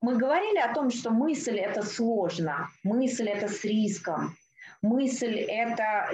мы 0.00 0.16
говорили 0.16 0.58
о 0.58 0.72
том, 0.72 0.90
что 0.90 1.10
мысль– 1.10 1.58
это 1.58 1.82
сложно, 1.82 2.68
мысль– 2.84 3.28
это 3.30 3.48
с 3.48 3.64
риском, 3.64 4.36
мысль– 4.82 5.34
это 5.48 6.10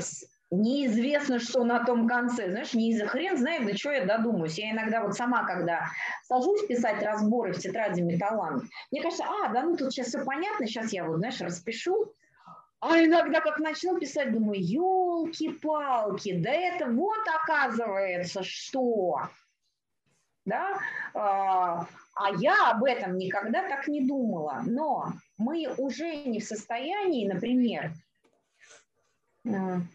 неизвестно, 0.50 1.38
что 1.38 1.64
на 1.64 1.84
том 1.84 2.06
конце. 2.06 2.50
Знаешь, 2.50 2.74
не 2.74 2.98
хрен 2.98 3.36
знает, 3.36 3.66
до 3.66 3.76
чего 3.76 3.92
я 3.92 4.04
додумаюсь. 4.04 4.58
Я 4.58 4.70
иногда 4.70 5.02
вот 5.02 5.14
сама, 5.14 5.44
когда 5.44 5.88
сажусь 6.24 6.66
писать 6.66 7.02
разборы 7.02 7.52
в 7.52 7.58
тетради 7.58 8.00
металлант, 8.00 8.64
мне 8.90 9.02
кажется, 9.02 9.24
а, 9.24 9.48
да 9.48 9.62
ну 9.62 9.76
тут 9.76 9.92
сейчас 9.92 10.08
все 10.08 10.24
понятно, 10.24 10.66
сейчас 10.66 10.92
я 10.92 11.04
вот, 11.04 11.18
знаешь, 11.18 11.40
распишу. 11.40 12.12
А 12.80 13.02
иногда, 13.02 13.40
как 13.40 13.58
начну 13.58 13.98
писать, 13.98 14.32
думаю, 14.32 14.60
елки-палки, 14.62 16.40
да 16.40 16.52
это 16.52 16.86
вот 16.86 17.26
оказывается 17.42 18.42
что. 18.44 19.22
Да? 20.44 20.78
А, 21.14 21.86
а 22.14 22.30
я 22.38 22.70
об 22.70 22.84
этом 22.84 23.16
никогда 23.16 23.68
так 23.68 23.88
не 23.88 24.06
думала. 24.06 24.62
Но 24.64 25.12
мы 25.38 25.66
уже 25.78 26.14
не 26.24 26.38
в 26.38 26.44
состоянии, 26.44 27.26
например, 27.26 27.92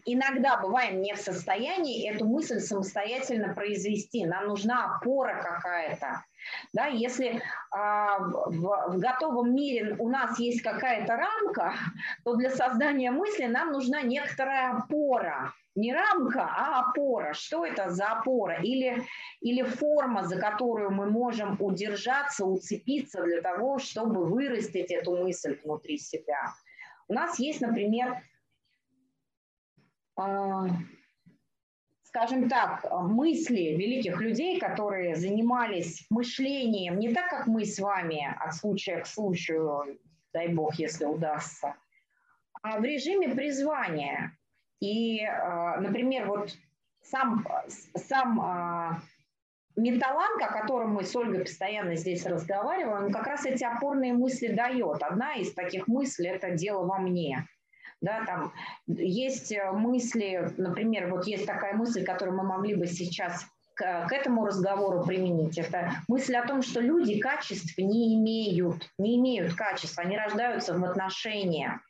иногда 0.06 0.56
бываем 0.56 1.02
не 1.02 1.14
в 1.14 1.18
состоянии 1.18 2.08
эту 2.08 2.26
мысль 2.26 2.60
самостоятельно 2.60 3.54
произвести. 3.54 4.24
Нам 4.24 4.46
нужна 4.46 4.96
опора 4.96 5.42
какая-то. 5.42 6.24
Да, 6.72 6.86
если 6.86 7.40
а, 7.70 8.18
в, 8.18 8.94
в 8.94 8.98
готовом 8.98 9.54
мире 9.54 9.94
у 9.98 10.08
нас 10.08 10.38
есть 10.38 10.62
какая-то 10.62 11.16
рамка, 11.16 11.74
то 12.24 12.34
для 12.34 12.50
создания 12.50 13.10
мысли 13.10 13.44
нам 13.44 13.72
нужна 13.72 14.02
некоторая 14.02 14.78
опора. 14.78 15.52
Не 15.74 15.94
рамка, 15.94 16.44
а 16.44 16.80
опора. 16.80 17.32
Что 17.32 17.64
это 17.64 17.90
за 17.90 18.06
опора? 18.08 18.60
Или, 18.62 19.04
или 19.40 19.62
форма, 19.62 20.24
за 20.24 20.38
которую 20.38 20.90
мы 20.90 21.08
можем 21.08 21.56
удержаться, 21.60 22.44
уцепиться 22.44 23.22
для 23.22 23.40
того, 23.40 23.78
чтобы 23.78 24.26
вырастить 24.26 24.90
эту 24.90 25.16
мысль 25.16 25.58
внутри 25.62 25.98
себя. 25.98 26.52
У 27.08 27.14
нас 27.14 27.38
есть, 27.38 27.60
например, 27.60 28.18
скажем 32.12 32.50
так, 32.50 32.86
мысли 32.90 33.74
великих 33.74 34.20
людей, 34.20 34.60
которые 34.60 35.16
занимались 35.16 36.06
мышлением 36.10 36.98
не 36.98 37.12
так, 37.14 37.30
как 37.30 37.46
мы 37.46 37.64
с 37.64 37.78
вами, 37.78 38.36
от 38.38 38.54
случая 38.54 39.00
к 39.00 39.06
случаю, 39.06 39.98
дай 40.34 40.48
бог, 40.48 40.74
если 40.74 41.06
удастся, 41.06 41.74
а 42.62 42.78
в 42.78 42.84
режиме 42.84 43.34
призвания. 43.34 44.36
И, 44.80 45.24
а, 45.24 45.80
например, 45.80 46.26
вот 46.26 46.54
сам, 47.00 47.46
сам 47.94 48.40
а, 48.40 49.00
Металланг, 49.76 50.42
о 50.42 50.52
котором 50.52 50.94
мы 50.94 51.04
с 51.04 51.16
Ольгой 51.16 51.40
постоянно 51.40 51.96
здесь 51.96 52.26
разговариваем, 52.26 53.06
он 53.06 53.12
как 53.12 53.26
раз 53.26 53.46
эти 53.46 53.64
опорные 53.64 54.12
мысли 54.12 54.48
дает. 54.48 55.02
Одна 55.02 55.36
из 55.36 55.54
таких 55.54 55.88
мыслей– 55.88 56.28
это 56.30 56.50
дело 56.50 56.84
во 56.84 56.98
мне– 56.98 57.46
да, 58.02 58.24
там 58.26 58.52
есть 58.86 59.52
э, 59.52 59.70
мысли, 59.70 60.52
например, 60.58 61.08
вот 61.10 61.26
есть 61.26 61.46
такая 61.46 61.74
мысль, 61.74 62.04
которую 62.04 62.36
мы 62.36 62.42
могли 62.42 62.74
бы 62.74 62.86
сейчас 62.86 63.46
к, 63.74 64.08
к 64.08 64.12
этому 64.12 64.44
разговору 64.44 65.04
применить. 65.04 65.56
Это 65.56 65.92
мысль 66.08 66.34
о 66.34 66.46
том, 66.46 66.62
что 66.62 66.80
люди 66.80 67.18
качеств 67.20 67.78
не 67.78 68.16
имеют, 68.16 68.90
не 68.98 69.16
имеют 69.16 69.54
качеств, 69.54 69.98
они 69.98 70.18
рождаются 70.18 70.76
в 70.76 70.84
отношениях, 70.84 71.80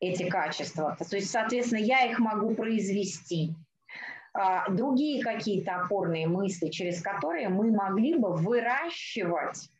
эти 0.00 0.28
качества. 0.28 0.96
То 0.98 1.16
есть, 1.16 1.30
соответственно, 1.30 1.80
я 1.80 2.04
их 2.04 2.18
могу 2.18 2.54
произвести. 2.54 3.54
А, 4.34 4.68
другие 4.68 5.22
какие-то 5.22 5.76
опорные 5.76 6.26
мысли, 6.26 6.68
через 6.68 7.00
которые 7.00 7.48
мы 7.48 7.70
могли 7.70 8.16
бы 8.16 8.34
выращивать 8.34 9.70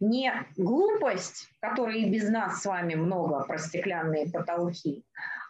не 0.00 0.32
глупость, 0.56 1.48
которой 1.60 2.02
и 2.02 2.10
без 2.10 2.28
нас 2.28 2.62
с 2.62 2.66
вами 2.66 2.94
много 2.94 3.44
про 3.44 3.58
стеклянные 3.58 4.30
потолки, 4.30 5.04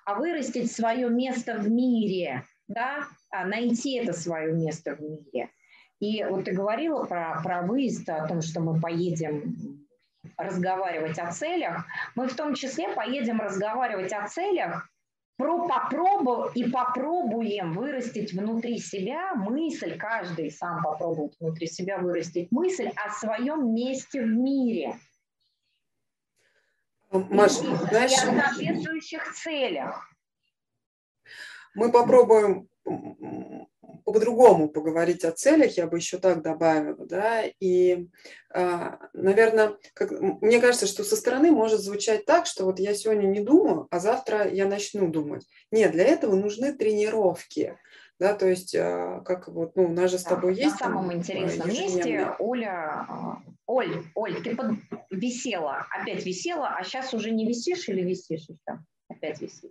а 0.04 0.14
вырастить 0.14 0.72
свое 0.72 1.10
место 1.10 1.58
в 1.58 1.68
мире, 1.70 2.44
да, 2.66 3.04
а 3.30 3.44
найти 3.46 3.96
это 3.96 4.12
свое 4.12 4.52
место 4.52 4.96
в 4.96 5.00
мире. 5.00 5.50
И 6.00 6.24
вот 6.24 6.44
ты 6.44 6.52
говорила 6.52 7.04
про, 7.04 7.40
про 7.42 7.62
выезд, 7.62 8.08
о 8.08 8.26
том, 8.26 8.40
что 8.40 8.60
мы 8.60 8.80
поедем 8.80 9.86
разговаривать 10.36 11.18
о 11.18 11.32
целях. 11.32 11.84
Мы 12.14 12.28
в 12.28 12.36
том 12.36 12.54
числе 12.54 12.88
поедем 12.94 13.40
разговаривать 13.40 14.12
о 14.12 14.28
целях, 14.28 14.88
про 15.38 15.68
попробуем 15.68 16.50
и 16.52 16.68
попробуем 16.68 17.72
вырастить 17.72 18.32
внутри 18.32 18.78
себя 18.78 19.34
мысль, 19.34 19.96
каждый 19.96 20.50
сам 20.50 20.82
попробует 20.82 21.34
внутри 21.38 21.68
себя 21.68 21.98
вырастить 21.98 22.50
мысль 22.50 22.90
о 22.96 23.10
своем 23.10 23.72
месте 23.72 24.20
в 24.20 24.26
мире. 24.26 24.98
Маш, 27.12 27.52
и, 27.62 27.74
знаешь, 27.86 28.10
и 28.10 28.16
о 28.16 28.42
соответствующих 28.42 29.32
целях. 29.32 30.12
Мы 31.74 31.92
попробуем 31.92 32.68
по-другому 34.12 34.68
поговорить 34.68 35.24
о 35.24 35.32
целях, 35.32 35.76
я 35.76 35.86
бы 35.86 35.98
еще 35.98 36.18
так 36.18 36.42
добавила, 36.42 37.06
да, 37.06 37.44
и, 37.60 38.08
а, 38.52 38.98
наверное, 39.12 39.76
как, 39.94 40.10
мне 40.20 40.60
кажется, 40.60 40.86
что 40.86 41.04
со 41.04 41.16
стороны 41.16 41.50
может 41.50 41.80
звучать 41.80 42.24
так, 42.24 42.46
что 42.46 42.64
вот 42.64 42.78
я 42.78 42.94
сегодня 42.94 43.26
не 43.26 43.40
думаю, 43.40 43.86
а 43.90 44.00
завтра 44.00 44.48
я 44.48 44.66
начну 44.66 45.08
думать. 45.08 45.46
Нет, 45.70 45.92
для 45.92 46.04
этого 46.04 46.34
нужны 46.34 46.72
тренировки, 46.72 47.78
да, 48.18 48.34
то 48.34 48.48
есть 48.48 48.74
а, 48.74 49.20
как 49.20 49.48
вот, 49.48 49.76
ну, 49.76 49.84
у 49.84 49.92
нас 49.92 50.10
же 50.10 50.18
с 50.18 50.24
тобой 50.24 50.54
да, 50.54 50.62
есть. 50.62 50.80
На 50.80 50.86
самом 50.86 51.08
там, 51.08 51.18
интересном 51.18 51.68
месте 51.68 52.34
Оля, 52.38 53.06
а, 53.08 53.42
Оль, 53.66 54.04
Оль, 54.14 54.42
ты 54.42 54.56
под... 54.56 54.72
висела, 55.10 55.86
опять 55.90 56.24
висела, 56.24 56.68
а 56.76 56.84
сейчас 56.84 57.14
уже 57.14 57.30
не 57.30 57.46
висишь 57.46 57.88
или 57.88 58.02
висишь 58.02 58.48
еще? 58.48 58.78
Опять 59.08 59.40
висишь. 59.40 59.70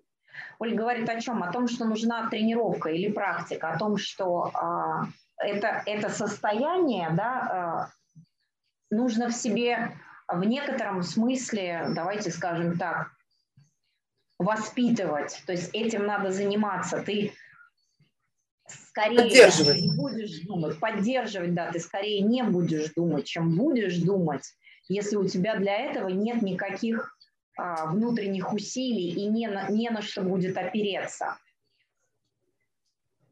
Оля 0.60 0.76
говорит 0.76 1.10
о 1.10 1.20
чем? 1.20 1.44
О 1.44 1.52
том, 1.52 1.68
что 1.68 1.86
нужна 1.86 2.30
тренировка 2.30 2.90
или 2.90 3.12
практика, 3.12 3.70
о 3.72 3.78
том, 3.78 3.98
что 3.98 4.52
а, 4.54 5.06
это, 5.38 5.84
это 5.86 6.10
состояние, 6.10 7.10
да, 7.12 7.30
а, 7.30 7.90
нужно 8.90 9.30
в 9.30 9.34
себе 9.34 9.98
в 10.28 10.44
некотором 10.44 11.04
смысле, 11.04 11.88
давайте 11.96 12.32
скажем 12.32 12.78
так, 12.78 13.12
воспитывать. 14.40 15.42
То 15.46 15.54
есть 15.54 15.70
этим 15.74 16.06
надо 16.06 16.32
заниматься. 16.32 17.02
Ты 17.02 17.34
скорее 18.68 19.50
не 19.82 19.96
будешь 19.96 20.42
думать, 20.42 20.80
поддерживать, 20.80 21.54
да, 21.54 21.72
ты 21.72 21.80
скорее 21.80 22.22
не 22.22 22.44
будешь 22.44 22.94
думать, 22.94 23.26
чем 23.26 23.56
будешь 23.56 23.98
думать, 23.98 24.44
если 24.90 25.16
у 25.16 25.28
тебя 25.28 25.56
для 25.58 25.76
этого 25.76 26.10
нет 26.10 26.42
никаких 26.42 27.17
внутренних 27.58 28.54
усилий 28.54 29.10
и 29.10 29.26
не 29.28 29.48
на, 29.48 29.70
не 29.70 29.90
на 29.90 30.02
что 30.02 30.22
будет 30.22 30.58
опереться. 30.58 31.38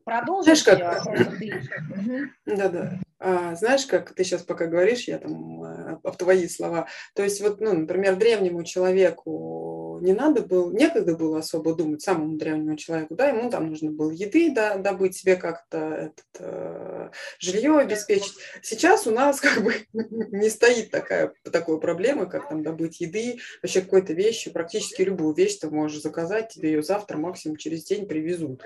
Продолжишь? 0.04 0.64
Знаешь, 0.64 1.04
как... 1.04 2.30
Да-да. 2.46 3.00
А, 3.18 3.56
знаешь, 3.56 3.86
как 3.88 4.14
ты 4.14 4.24
сейчас 4.24 4.44
пока 4.44 4.68
говоришь, 4.68 5.08
я 5.08 5.18
там 5.18 5.60
в 5.60 6.00
э, 6.04 6.12
твои 6.18 6.48
слова. 6.48 6.88
То 7.16 7.24
есть 7.24 7.42
вот, 7.42 7.60
ну, 7.60 7.74
например, 7.74 8.18
древнему 8.18 8.64
человеку 8.64 9.75
не 10.06 10.14
надо 10.14 10.42
было, 10.42 10.72
некогда 10.72 11.16
было 11.16 11.40
особо 11.40 11.74
думать 11.76 12.02
самому 12.02 12.38
древнему 12.38 12.78
человеку, 12.78 13.16
да, 13.16 13.30
ему 13.30 13.50
там 13.50 13.68
нужно 13.68 13.92
было 13.92 14.12
еды 14.12 14.54
да, 14.54 14.78
добыть 14.78 15.18
себе 15.18 15.36
как-то 15.36 16.14
э, 16.40 17.10
жилье 17.40 17.80
обеспечить. 17.80 18.36
Сейчас 18.62 19.08
у 19.08 19.12
нас 19.12 19.40
как 19.42 19.64
бы 19.64 19.74
не 19.94 20.50
стоит 20.50 20.92
такая, 20.92 21.34
такой 21.52 21.80
проблемы, 21.80 22.28
как 22.28 22.50
там 22.50 22.64
добыть 22.64 23.02
еды, 23.02 23.40
вообще 23.62 23.82
какой-то 23.82 24.14
вещи, 24.14 24.52
практически 24.52 25.02
любую 25.02 25.34
вещь 25.34 25.58
ты 25.58 25.70
можешь 25.70 26.02
заказать, 26.02 26.50
тебе 26.50 26.72
ее 26.74 26.84
завтра, 26.84 27.18
максимум 27.18 27.58
через 27.58 27.84
день 27.84 28.08
привезут. 28.08 28.62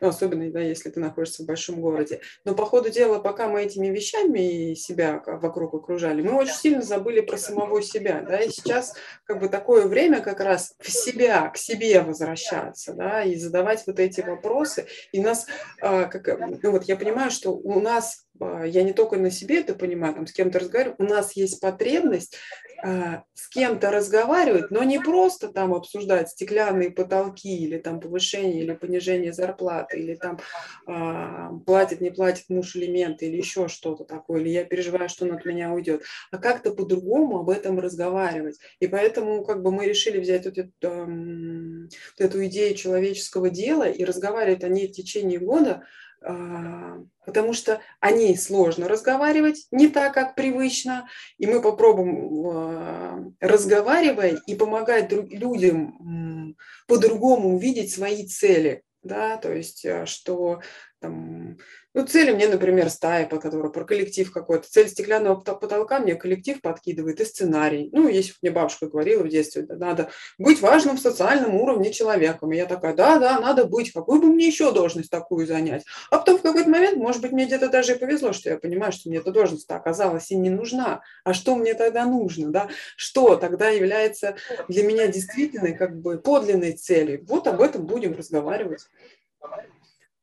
Ну, 0.00 0.08
особенно, 0.08 0.50
да, 0.50 0.60
если 0.60 0.88
ты 0.88 1.00
находишься 1.00 1.42
в 1.42 1.46
большом 1.46 1.80
городе. 1.80 2.20
Но 2.44 2.54
по 2.54 2.64
ходу 2.64 2.88
дела, 2.88 3.18
пока 3.18 3.48
мы 3.48 3.62
этими 3.62 3.88
вещами 3.88 4.74
себя 4.74 5.22
вокруг 5.26 5.74
окружали, 5.74 6.22
мы 6.22 6.34
очень 6.34 6.54
сильно 6.54 6.82
забыли 6.82 7.20
про 7.20 7.36
самого 7.36 7.82
себя, 7.82 8.24
да, 8.26 8.38
и 8.38 8.48
сейчас 8.48 8.94
как 9.24 9.40
бы 9.40 9.48
такое 9.48 9.86
время 9.86 10.20
как 10.22 10.40
раз 10.40 10.69
в 10.78 10.90
себя, 10.90 11.48
к 11.48 11.56
себе 11.56 12.00
возвращаться, 12.00 12.92
да, 12.92 13.22
и 13.22 13.36
задавать 13.36 13.84
вот 13.86 13.98
эти 13.98 14.20
вопросы. 14.20 14.86
И 15.12 15.20
нас, 15.20 15.46
а, 15.80 16.04
как, 16.04 16.38
ну 16.62 16.70
вот 16.70 16.84
я 16.84 16.96
понимаю, 16.96 17.30
что 17.30 17.52
у 17.52 17.80
нас, 17.80 18.26
а, 18.40 18.64
я 18.64 18.82
не 18.82 18.92
только 18.92 19.16
на 19.16 19.30
себе 19.30 19.60
это 19.60 19.74
понимаю, 19.74 20.14
там 20.14 20.26
с 20.26 20.32
кем-то 20.32 20.58
разговариваю, 20.58 20.96
у 20.98 21.04
нас 21.04 21.32
есть 21.32 21.60
потребность 21.60 22.36
с 22.82 23.48
кем-то 23.48 23.90
разговаривать, 23.90 24.70
но 24.70 24.82
не 24.82 24.98
просто 24.98 25.48
там 25.48 25.74
обсуждать 25.74 26.30
стеклянные 26.30 26.90
потолки 26.90 27.56
или 27.56 27.78
там 27.78 28.00
повышение 28.00 28.62
или 28.62 28.72
понижение 28.72 29.32
зарплаты, 29.32 29.98
или 29.98 30.14
там 30.14 30.38
а, 30.86 31.52
платит, 31.66 32.00
не 32.00 32.10
платит 32.10 32.44
муж 32.48 32.76
элементы 32.76 33.26
или 33.26 33.36
еще 33.36 33.68
что-то 33.68 34.04
такое, 34.04 34.40
или 34.40 34.48
я 34.48 34.64
переживаю, 34.64 35.08
что 35.08 35.24
он 35.24 35.32
от 35.32 35.44
меня 35.44 35.72
уйдет, 35.72 36.02
а 36.30 36.38
как-то 36.38 36.72
по-другому 36.72 37.38
об 37.40 37.50
этом 37.50 37.78
разговаривать. 37.78 38.58
И 38.78 38.86
поэтому 38.86 39.44
как 39.44 39.62
бы 39.62 39.72
мы 39.72 39.86
решили 39.86 40.18
взять 40.18 40.44
вот 40.46 40.58
эту, 40.58 40.72
вот 40.80 41.90
эту 42.18 42.46
идею 42.46 42.74
человеческого 42.74 43.50
дела 43.50 43.88
и 43.88 44.04
разговаривать 44.04 44.64
о 44.64 44.68
ней 44.68 44.88
в 44.88 44.92
течение 44.92 45.38
года, 45.38 45.70
а, 45.72 45.84
потому 46.20 47.52
что 47.52 47.80
о 48.00 48.10
ней 48.10 48.36
сложно 48.36 48.88
разговаривать, 48.88 49.66
не 49.70 49.88
так, 49.88 50.14
как 50.14 50.34
привычно, 50.34 51.08
и 51.38 51.46
мы 51.46 51.62
попробуем, 51.62 52.46
а, 52.46 53.24
разговаривая 53.40 54.40
и 54.46 54.54
помогать 54.54 55.12
людям 55.12 56.56
по-другому 56.86 57.54
увидеть 57.54 57.92
свои 57.92 58.26
цели, 58.26 58.82
да, 59.02 59.36
то 59.36 59.52
есть, 59.52 59.86
а, 59.86 60.06
что 60.06 60.60
там, 61.00 61.56
ну, 61.94 62.06
цели 62.06 62.30
мне, 62.32 62.46
например, 62.46 62.90
стая, 62.90 63.26
по 63.26 63.38
которой 63.38 63.72
про 63.72 63.84
коллектив 63.84 64.30
какой-то. 64.30 64.68
Цель 64.68 64.88
стеклянного 64.88 65.36
потолка 65.36 65.98
мне 65.98 66.14
коллектив 66.14 66.60
подкидывает 66.60 67.20
и 67.20 67.24
сценарий. 67.24 67.88
Ну, 67.92 68.06
если 68.06 68.34
мне 68.42 68.50
бабушка 68.50 68.86
говорила 68.86 69.22
в 69.22 69.28
детстве, 69.28 69.62
да, 69.62 69.76
надо 69.76 70.10
быть 70.38 70.60
важным 70.60 70.98
в 70.98 71.00
социальном 71.00 71.54
уровне 71.54 71.90
человеком. 71.90 72.52
И 72.52 72.56
я 72.56 72.66
такая, 72.66 72.94
да, 72.94 73.18
да, 73.18 73.40
надо 73.40 73.64
быть. 73.64 73.92
Какую 73.92 74.20
бы 74.20 74.26
мне 74.28 74.46
еще 74.46 74.72
должность 74.72 75.10
такую 75.10 75.46
занять? 75.46 75.84
А 76.10 76.18
потом 76.18 76.38
в 76.38 76.42
какой-то 76.42 76.68
момент, 76.68 76.98
может 76.98 77.22
быть, 77.22 77.32
мне 77.32 77.46
где-то 77.46 77.70
даже 77.70 77.94
и 77.94 77.98
повезло, 77.98 78.34
что 78.34 78.50
я 78.50 78.58
понимаю, 78.58 78.92
что 78.92 79.08
мне 79.08 79.18
эта 79.18 79.30
должность 79.32 79.70
оказалась 79.70 80.30
и 80.30 80.36
не 80.36 80.50
нужна. 80.50 81.00
А 81.24 81.32
что 81.32 81.56
мне 81.56 81.72
тогда 81.72 82.04
нужно, 82.04 82.50
да? 82.50 82.68
Что 82.96 83.36
тогда 83.36 83.70
является 83.70 84.36
для 84.68 84.82
меня 84.82 85.06
действительно 85.06 85.72
как 85.72 85.98
бы 85.98 86.18
подлинной 86.18 86.72
целью? 86.72 87.24
Вот 87.26 87.46
об 87.46 87.62
этом 87.62 87.86
будем 87.86 88.14
разговаривать 88.14 88.82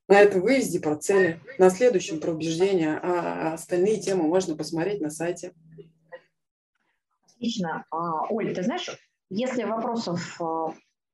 на 0.07 0.19
этом 0.19 0.41
выезде 0.41 0.79
про 0.79 0.95
цели, 0.95 1.39
на 1.57 1.69
следующем 1.69 2.19
про 2.19 2.31
убеждения, 2.31 2.99
а 3.01 3.53
остальные 3.53 3.99
темы 3.99 4.23
можно 4.23 4.55
посмотреть 4.55 5.01
на 5.01 5.09
сайте. 5.09 5.53
Отлично. 7.25 7.85
А, 7.91 8.23
Оль, 8.29 8.53
ты 8.53 8.63
знаешь, 8.63 8.89
если 9.29 9.63
вопросов, 9.63 10.41
а, 10.41 10.73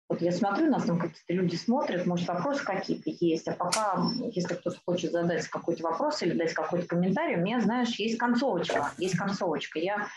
вот 0.09 0.21
я 0.21 0.31
смотрю, 0.31 0.69
нас 0.69 0.85
там 0.85 0.99
какие-то 0.99 1.33
люди 1.33 1.55
смотрят, 1.55 2.05
может, 2.05 2.27
вопросы 2.27 2.63
какие-то 2.63 3.09
есть, 3.09 3.47
а 3.47 3.53
пока, 3.53 4.05
если 4.31 4.53
кто-то 4.53 4.77
хочет 4.85 5.11
задать 5.11 5.47
какой-то 5.47 5.83
вопрос 5.83 6.21
или 6.21 6.37
дать 6.37 6.53
какой-то 6.53 6.87
комментарий, 6.87 7.35
у 7.35 7.41
меня, 7.41 7.59
знаешь, 7.61 7.95
есть 7.95 8.17
концовочка, 8.17 8.91
есть 8.97 9.17
концовочка. 9.17 9.79
Я 9.79 10.07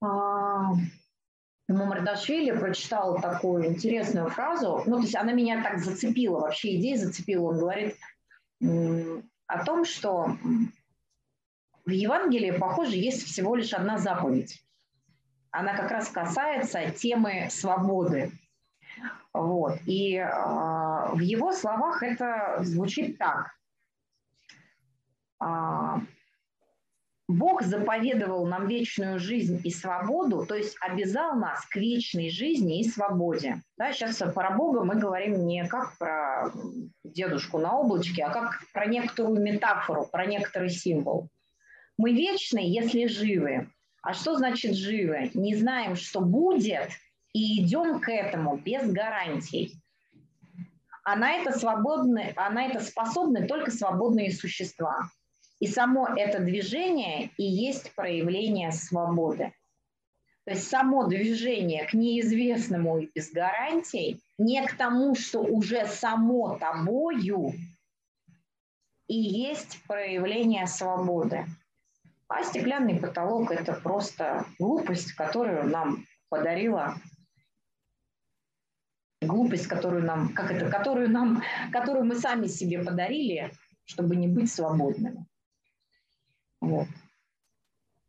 а, 0.00 0.72
Мамардашвили 1.68 2.58
прочитал 2.58 3.20
такую 3.20 3.66
интересную 3.66 4.30
фразу, 4.30 4.82
ну, 4.86 4.96
то 4.96 5.02
есть 5.02 5.14
она 5.14 5.32
меня 5.32 5.62
так 5.62 5.78
зацепила, 5.78 6.40
вообще 6.40 6.76
идея 6.76 6.96
зацепила. 6.96 7.50
Он 7.50 7.58
говорит 7.58 7.96
о 9.46 9.64
том, 9.64 9.84
что 9.84 10.36
в 11.84 11.90
Евангелии, 11.90 12.50
похоже, 12.50 12.96
есть 12.96 13.24
всего 13.26 13.54
лишь 13.54 13.72
одна 13.72 13.98
заповедь. 13.98 14.62
Она 15.50 15.74
как 15.74 15.90
раз 15.90 16.08
касается 16.08 16.90
темы 16.90 17.48
свободы. 17.50 18.32
Вот. 19.32 19.78
И 19.86 20.16
э, 20.16 20.26
в 20.26 21.20
его 21.20 21.52
словах 21.52 22.02
это 22.02 22.58
звучит 22.62 23.18
так. 23.18 23.52
Бог 27.28 27.62
заповедовал 27.62 28.46
нам 28.46 28.66
вечную 28.68 29.18
жизнь 29.18 29.60
и 29.62 29.70
свободу, 29.70 30.46
то 30.46 30.54
есть 30.54 30.78
обязал 30.80 31.36
нас 31.36 31.66
к 31.66 31.76
вечной 31.76 32.30
жизни 32.30 32.80
и 32.80 32.88
свободе. 32.88 33.62
Да, 33.76 33.92
сейчас 33.92 34.16
про 34.16 34.56
Бога 34.56 34.82
мы 34.82 34.94
говорим 34.94 35.46
не 35.46 35.66
как 35.66 35.98
про 35.98 36.50
дедушку 37.04 37.58
на 37.58 37.76
облачке, 37.76 38.24
а 38.24 38.32
как 38.32 38.62
про 38.72 38.86
некоторую 38.86 39.42
метафору, 39.42 40.06
про 40.10 40.24
некоторый 40.24 40.70
символ. 40.70 41.28
Мы 41.98 42.12
вечны, 42.12 42.60
если 42.60 43.06
живы. 43.06 43.68
А 44.00 44.14
что 44.14 44.36
значит 44.36 44.74
живы? 44.74 45.30
Не 45.34 45.54
знаем, 45.54 45.96
что 45.96 46.22
будет, 46.22 46.88
и 47.34 47.62
идем 47.62 48.00
к 48.00 48.10
этому 48.10 48.56
без 48.56 48.90
гарантий. 48.90 49.74
А 51.04 51.14
на 51.14 51.32
это, 51.32 51.52
свободны, 51.58 52.32
а 52.36 52.48
на 52.48 52.66
это 52.66 52.80
способны 52.80 53.46
только 53.46 53.70
свободные 53.70 54.32
существа. 54.32 55.10
И 55.60 55.66
само 55.66 56.08
это 56.08 56.38
движение 56.40 57.30
и 57.36 57.44
есть 57.44 57.94
проявление 57.94 58.70
свободы. 58.72 59.52
То 60.44 60.54
есть 60.54 60.68
само 60.68 61.06
движение 61.06 61.84
к 61.86 61.92
неизвестному 61.92 62.98
и 62.98 63.10
без 63.14 63.30
гарантий, 63.32 64.22
не 64.38 64.64
к 64.66 64.76
тому, 64.76 65.14
что 65.14 65.40
уже 65.40 65.86
само 65.86 66.56
тобою, 66.58 67.52
и 69.08 69.14
есть 69.14 69.82
проявление 69.86 70.66
свободы. 70.66 71.44
А 72.28 72.42
стеклянный 72.44 72.98
потолок– 73.00 73.50
это 73.52 73.72
просто 73.72 74.46
глупость, 74.58 75.12
которую 75.12 75.64
нам 75.64 76.06
подарила 76.28 76.96
глупость, 79.20 79.66
которую 79.66 80.04
нам, 80.04 80.32
как 80.32 80.50
это, 80.50 80.70
которую 80.70 81.10
нам, 81.10 81.42
которую 81.72 82.04
мы 82.04 82.14
сами 82.16 82.46
себе 82.46 82.82
подарили, 82.82 83.52
чтобы 83.84 84.16
не 84.16 84.28
быть 84.28 84.50
свободными. 84.50 85.26
Вот. 86.60 86.88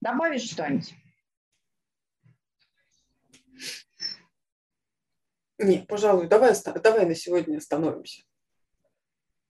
Добавишь 0.01 0.49
что-нибудь? 0.49 0.93
Не, 5.57 5.79
пожалуй, 5.79 6.27
давай, 6.27 6.53
давай 6.81 7.05
на 7.05 7.15
сегодня 7.15 7.57
остановимся. 7.57 8.23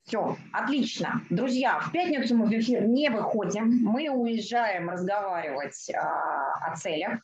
Все, 0.10 0.38
отлично. 0.52 1.22
Друзья, 1.30 1.80
в 1.80 1.92
пятницу 1.92 2.36
мы 2.36 2.48
в 2.48 2.52
эфир 2.52 2.84
не 2.88 3.10
выходим. 3.10 3.84
Мы 3.84 4.10
уезжаем 4.10 4.90
разговаривать 4.90 5.92
а, 5.92 6.72
о 6.72 6.76
целях. 6.76 7.20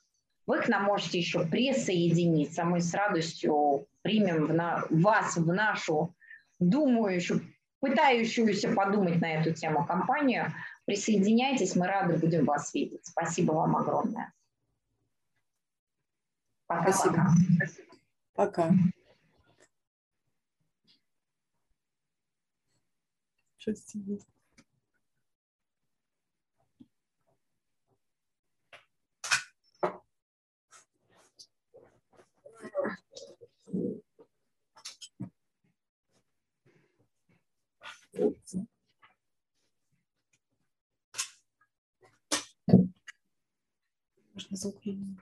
Вы 0.45 0.61
к 0.61 0.67
нам 0.67 0.83
можете 0.83 1.17
еще 1.17 1.47
присоединиться. 1.47 2.63
Мы 2.63 2.81
с 2.81 2.93
радостью 2.93 3.87
примем 4.03 4.45
в 4.45 4.53
на, 4.53 4.83
вас 4.91 5.35
в 5.35 5.51
нашу 5.51 6.15
думающую, 6.59 7.41
пытающуюся 7.79 8.71
подумать 8.71 9.19
на 9.19 9.33
эту 9.33 9.51
тему 9.51 9.83
компанию. 9.87 10.53
Присоединяйтесь, 10.85 11.75
мы 11.75 11.87
рады 11.87 12.17
будем 12.17 12.45
вас 12.45 12.73
видеть. 12.73 13.05
Спасибо 13.07 13.53
вам 13.53 13.75
огромное. 13.75 14.33
Пока. 16.67 16.91
Спасибо. 16.91 17.25
Пока. 18.33 18.71
Спасибо. 23.57 24.19
Thank 38.17 38.37
you. 38.53 38.67
Можно 44.35 44.57
звук 44.57 44.85
не 44.85 45.17